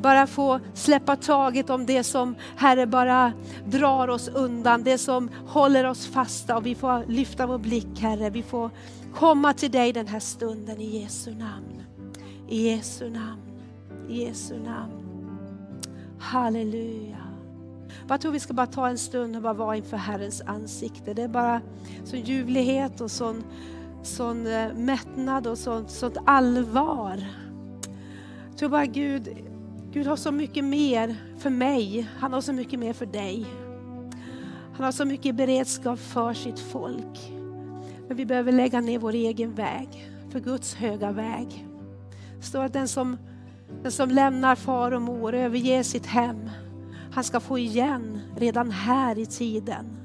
bara 0.03 0.27
få 0.27 0.61
släppa 0.75 1.17
taget 1.17 1.71
om 1.71 1.87
det 1.87 2.05
som 2.05 2.35
Herre 2.57 2.87
bara 2.87 3.33
drar 3.67 4.09
oss 4.09 4.29
undan, 4.29 4.83
det 4.83 4.99
som 4.99 5.31
håller 5.47 5.87
oss 5.87 6.07
fasta 6.07 6.57
och 6.57 6.67
vi 6.67 6.75
får 6.75 7.05
lyfta 7.09 7.47
vår 7.47 7.59
blick 7.59 8.01
Herre. 8.01 8.31
Vi 8.31 8.43
får 8.43 8.71
komma 9.15 9.53
till 9.53 9.71
dig 9.71 9.93
den 9.93 10.07
här 10.07 10.21
stunden 10.21 10.81
i 10.81 11.01
Jesu 11.01 11.35
namn. 11.35 11.83
I 12.49 12.71
Jesu 12.71 13.11
namn, 13.11 13.43
i 14.09 14.25
Jesu 14.25 14.55
namn. 14.59 15.00
Halleluja. 16.21 17.17
Jag 18.09 18.21
tror 18.21 18.33
vi 18.33 18.41
ska 18.41 18.55
bara 18.55 18.67
ta 18.67 18.89
en 18.89 18.99
stund 18.99 19.37
och 19.37 19.43
bara 19.43 19.53
vara 19.53 19.77
inför 19.77 19.97
Herrens 19.97 20.43
ansikte. 20.47 21.15
Det 21.15 21.23
är 21.23 21.29
bara 21.29 21.61
sån 22.05 22.21
ljuvlighet 22.21 23.01
och 23.01 23.11
sån, 23.11 23.45
sån 24.03 24.47
eh, 24.47 24.75
mättnad 24.75 25.47
och 25.47 25.59
sånt, 25.59 25.91
sånt 25.91 26.17
allvar. 26.27 27.25
Jag 28.49 28.59
tror 28.59 28.69
bara 28.69 28.87
Gud, 28.87 29.29
Gud 29.93 30.07
har 30.07 30.17
så 30.17 30.33
mycket 30.33 30.65
mer 30.65 31.17
för 31.39 31.51
mig. 31.51 32.09
Han 32.19 32.33
har 32.33 32.41
så 32.41 32.53
mycket 32.53 32.79
mer 32.79 32.93
för 32.93 33.07
dig. 33.07 33.47
Han 34.75 34.85
har 34.85 34.93
så 34.93 35.05
mycket 35.05 35.35
beredskap 35.35 35.99
för 35.99 36.35
sitt 36.35 36.59
folk. 36.59 37.33
Men 38.09 38.17
vi 38.17 38.27
behöver 38.27 38.53
lägga 38.53 38.81
ner 38.81 38.99
vår 38.99 39.15
egen 39.15 39.55
väg 39.55 40.11
för 40.31 40.41
Guds 40.41 40.75
höga 40.75 41.13
väg. 41.13 41.67
Det 42.37 42.43
står 42.43 42.65
att 42.65 42.73
den 42.73 42.89
som, 42.89 43.17
den 43.83 43.93
som 43.93 44.11
lämnar 44.11 44.55
far 44.55 44.93
och 44.93 45.03
mor, 45.03 45.35
överger 45.35 45.83
sitt 45.83 46.07
hem, 46.07 46.51
han 47.13 47.25
ska 47.25 47.41
få 47.41 47.59
igen 47.59 48.21
redan 48.37 48.71
här 48.71 49.19
i 49.19 49.27
tiden. 49.27 49.97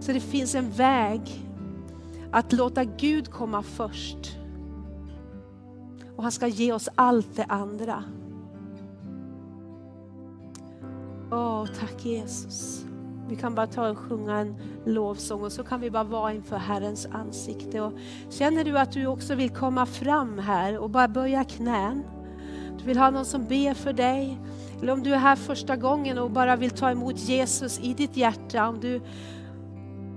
Så 0.00 0.12
det 0.12 0.20
finns 0.20 0.54
en 0.54 0.70
väg 0.70 1.20
att 2.30 2.52
låta 2.52 2.84
Gud 2.84 3.30
komma 3.30 3.62
först. 3.62 4.36
Och 6.16 6.22
han 6.22 6.32
ska 6.32 6.46
ge 6.46 6.72
oss 6.72 6.88
allt 6.94 7.36
det 7.36 7.44
andra. 7.44 8.04
Åh, 11.30 11.66
tack 11.80 12.04
Jesus. 12.04 12.84
Vi 13.28 13.36
kan 13.36 13.54
bara 13.54 13.66
ta 13.66 13.90
och 13.90 13.98
sjunga 13.98 14.38
en 14.38 14.56
lovsång 14.84 15.42
och 15.42 15.52
så 15.52 15.64
kan 15.64 15.80
vi 15.80 15.90
bara 15.90 16.04
vara 16.04 16.32
inför 16.32 16.56
Herrens 16.56 17.06
ansikte. 17.06 17.80
Och 17.80 17.92
känner 18.30 18.64
du 18.64 18.78
att 18.78 18.92
du 18.92 19.06
också 19.06 19.34
vill 19.34 19.50
komma 19.50 19.86
fram 19.86 20.38
här 20.38 20.78
och 20.78 20.90
bara 20.90 21.08
böja 21.08 21.44
knän. 21.44 22.04
Du 22.82 22.86
vill 22.86 22.98
ha 22.98 23.10
någon 23.10 23.24
som 23.24 23.44
ber 23.44 23.74
för 23.74 23.92
dig. 23.92 24.38
Eller 24.82 24.92
om 24.92 25.02
du 25.02 25.14
är 25.14 25.18
här 25.18 25.36
första 25.36 25.76
gången 25.76 26.18
och 26.18 26.30
bara 26.30 26.56
vill 26.56 26.70
ta 26.70 26.90
emot 26.90 27.18
Jesus 27.18 27.80
i 27.80 27.94
ditt 27.94 28.16
hjärta. 28.16 28.68
Om 28.68 28.80
du 28.80 29.00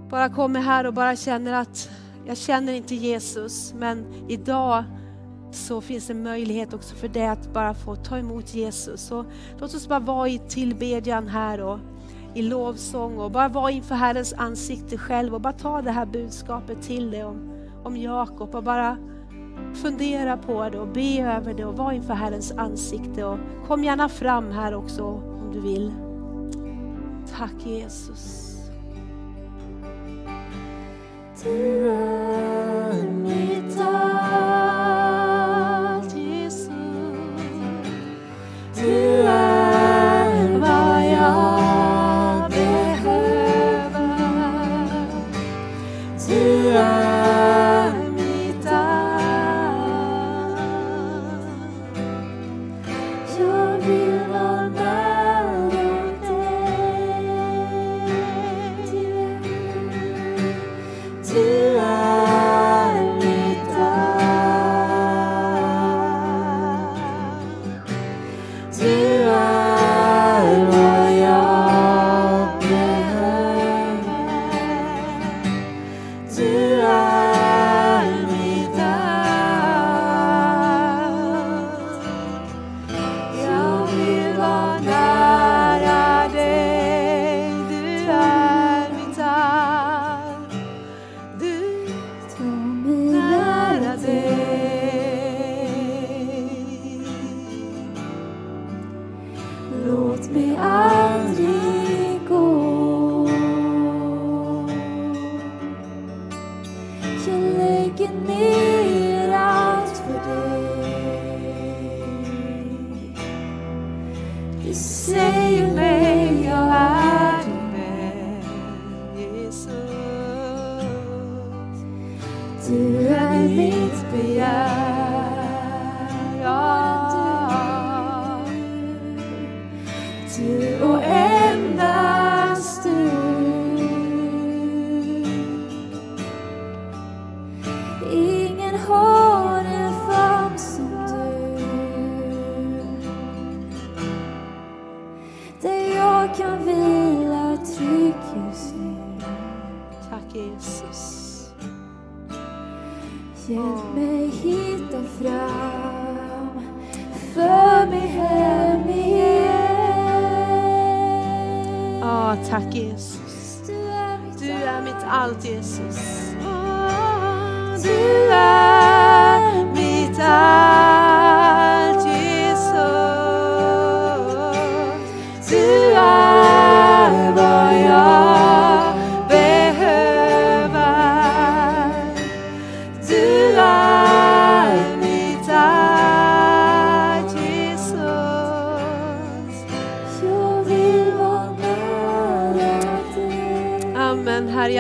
bara 0.09 0.29
kommer 0.29 0.59
här 0.59 0.87
och 0.87 0.93
bara 0.93 1.15
känner 1.15 1.53
att 1.53 1.89
jag 2.27 2.37
känner 2.37 2.73
inte 2.73 2.95
Jesus 2.95 3.73
men 3.73 4.05
idag 4.27 4.83
så 5.51 5.81
finns 5.81 6.07
det 6.07 6.13
möjlighet 6.13 6.73
också 6.73 6.95
för 6.95 7.07
dig 7.07 7.27
att 7.27 7.53
bara 7.53 7.73
få 7.73 7.95
ta 7.95 8.17
emot 8.17 8.55
Jesus. 8.55 9.01
Så 9.01 9.25
låt 9.59 9.73
oss 9.75 9.87
bara 9.87 9.99
vara 9.99 10.29
i 10.29 10.39
tillbedjan 10.49 11.27
här 11.27 11.61
och 11.61 11.79
i 12.33 12.41
lovsång 12.41 13.17
och 13.17 13.31
bara 13.31 13.47
vara 13.47 13.71
inför 13.71 13.95
Herrens 13.95 14.33
ansikte 14.33 14.97
själv 14.97 15.33
och 15.33 15.41
bara 15.41 15.53
ta 15.53 15.81
det 15.81 15.91
här 15.91 16.05
budskapet 16.05 16.81
till 16.81 17.11
dig 17.11 17.23
om, 17.23 17.51
om 17.83 17.97
Jakob 17.97 18.55
och 18.55 18.63
bara 18.63 18.97
fundera 19.73 20.37
på 20.37 20.69
det 20.69 20.79
och 20.79 20.87
be 20.87 21.21
över 21.21 21.53
det 21.53 21.65
och 21.65 21.77
var 21.77 21.91
inför 21.91 22.13
Herrens 22.13 22.51
ansikte. 22.51 23.25
Och 23.25 23.37
kom 23.67 23.83
gärna 23.83 24.09
fram 24.09 24.51
här 24.51 24.75
också 24.75 25.03
om 25.03 25.51
du 25.53 25.59
vill. 25.59 25.93
Tack 27.37 27.65
Jesus. 27.65 28.55
Du 31.43 31.89
är 31.89 33.09
mitt 33.11 33.79
all. 33.79 34.14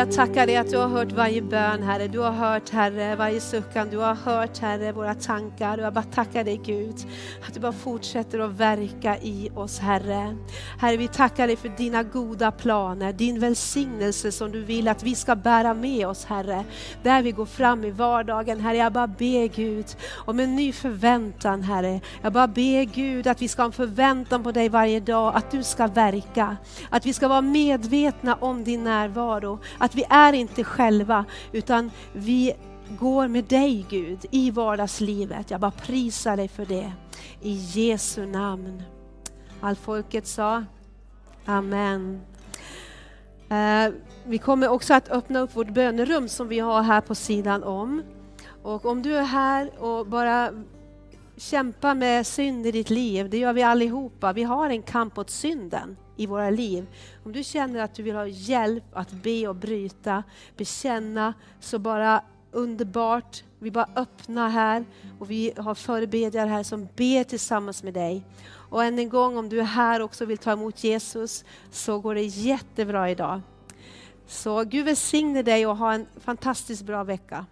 Jag 0.05 0.13
tackar 0.13 0.47
dig 0.47 0.57
att 0.57 0.71
du 0.71 0.77
har 0.77 0.87
hört 0.87 1.11
varje 1.11 1.41
bön 1.41 1.83
Herre. 1.83 2.07
Du 2.07 2.19
har 2.19 2.31
hört 2.31 2.69
Herre 2.69 3.15
varje 3.15 3.39
suckan. 3.39 3.89
Du 3.89 3.97
har 3.97 4.15
hört 4.15 4.57
Herre 4.57 4.91
våra 4.91 5.13
tankar. 5.13 5.77
Och 5.77 5.83
jag 5.83 5.93
bara 5.93 6.03
tackar 6.03 6.43
dig 6.43 6.61
Gud 6.65 6.95
att 7.47 7.53
du 7.53 7.59
bara 7.59 7.71
fortsätter 7.71 8.39
att 8.39 8.51
verka 8.51 9.17
i 9.17 9.49
oss 9.55 9.79
Herre. 9.79 10.37
Herre 10.79 10.97
vi 10.97 11.07
tackar 11.07 11.47
dig 11.47 11.55
för 11.55 11.69
dina 11.69 12.03
goda 12.03 12.51
planer, 12.51 13.13
din 13.13 13.39
välsignelse 13.39 14.31
som 14.31 14.51
du 14.51 14.63
vill 14.63 14.87
att 14.87 15.03
vi 15.03 15.15
ska 15.15 15.35
bära 15.35 15.73
med 15.73 16.07
oss 16.07 16.25
Herre. 16.25 16.63
Där 17.03 17.21
vi 17.21 17.31
går 17.31 17.45
fram 17.45 17.83
i 17.83 17.91
vardagen 17.91 18.59
Herre. 18.59 18.77
Jag 18.77 18.93
bara 18.93 19.07
ber 19.07 19.55
Gud 19.55 19.85
om 20.25 20.39
en 20.39 20.55
ny 20.55 20.71
förväntan 20.71 21.63
Herre. 21.63 21.99
Jag 22.21 22.33
bara 22.33 22.47
ber 22.47 22.83
Gud 22.83 23.27
att 23.27 23.41
vi 23.41 23.47
ska 23.47 23.61
ha 23.61 23.67
en 23.67 23.71
förväntan 23.71 24.43
på 24.43 24.51
dig 24.51 24.69
varje 24.69 24.99
dag, 24.99 25.35
att 25.35 25.51
du 25.51 25.63
ska 25.63 25.87
verka. 25.87 26.57
Att 26.89 27.05
vi 27.05 27.13
ska 27.13 27.27
vara 27.27 27.41
medvetna 27.41 28.35
om 28.35 28.63
din 28.63 28.83
närvaro. 28.83 29.59
Att 29.77 29.94
vi 29.95 30.05
är 30.09 30.33
inte 30.33 30.63
själva 30.63 31.25
utan 31.51 31.91
vi 32.13 32.53
går 32.99 33.27
med 33.27 33.43
dig 33.43 33.85
Gud 33.89 34.25
i 34.31 34.51
vardagslivet. 34.51 35.51
Jag 35.51 35.59
bara 35.59 35.71
prisar 35.71 36.37
dig 36.37 36.47
för 36.47 36.65
det. 36.65 36.91
I 37.41 37.51
Jesu 37.53 38.25
namn. 38.25 38.83
Allt 39.61 39.79
folket 39.79 40.27
sa 40.27 40.63
Amen. 41.45 42.21
Eh, 43.49 43.93
vi 44.25 44.37
kommer 44.37 44.67
också 44.67 44.93
att 44.93 45.09
öppna 45.09 45.39
upp 45.39 45.55
vårt 45.55 45.69
bönerum 45.69 46.27
som 46.27 46.47
vi 46.47 46.59
har 46.59 46.81
här 46.81 47.01
på 47.01 47.15
sidan 47.15 47.63
om. 47.63 48.03
Och 48.63 48.85
om 48.85 49.01
du 49.01 49.15
är 49.15 49.23
här 49.23 49.83
och 49.83 50.07
bara 50.07 50.49
kämpar 51.37 51.95
med 51.95 52.27
synd 52.27 52.65
i 52.65 52.71
ditt 52.71 52.89
liv, 52.89 53.29
det 53.29 53.37
gör 53.37 53.53
vi 53.53 53.63
allihopa. 53.63 54.33
Vi 54.33 54.43
har 54.43 54.69
en 54.69 54.81
kamp 54.81 55.15
mot 55.15 55.29
synden 55.29 55.97
i 56.15 56.25
våra 56.25 56.49
liv. 56.49 56.87
Om 57.23 57.31
du 57.31 57.43
känner 57.43 57.79
att 57.79 57.95
du 57.95 58.03
vill 58.03 58.15
ha 58.15 58.27
hjälp 58.27 58.83
att 58.93 59.11
be 59.11 59.47
och 59.47 59.55
bryta, 59.55 60.23
bekänna, 60.57 61.33
så 61.59 61.79
bara 61.79 62.21
underbart. 62.51 63.43
Vi 63.59 63.71
bara 63.71 63.89
öppnar 63.95 64.49
här 64.49 64.85
och 65.19 65.31
vi 65.31 65.53
har 65.57 65.75
förebedjare 65.75 66.49
här 66.49 66.63
som 66.63 66.87
ber 66.95 67.23
tillsammans 67.23 67.83
med 67.83 67.93
dig. 67.93 68.23
Och 68.69 68.83
än 68.83 68.99
en 68.99 69.09
gång, 69.09 69.37
om 69.37 69.49
du 69.49 69.59
är 69.59 69.63
här 69.63 69.99
och 69.99 70.05
också 70.05 70.25
vill 70.25 70.37
ta 70.37 70.51
emot 70.51 70.83
Jesus, 70.83 71.45
så 71.71 71.99
går 71.99 72.15
det 72.15 72.23
jättebra 72.23 73.09
idag. 73.09 73.41
Så 74.27 74.63
Gud 74.63 74.85
välsigne 74.85 75.41
dig 75.41 75.67
och 75.67 75.77
ha 75.77 75.93
en 75.93 76.05
fantastiskt 76.19 76.83
bra 76.83 77.03
vecka. 77.03 77.45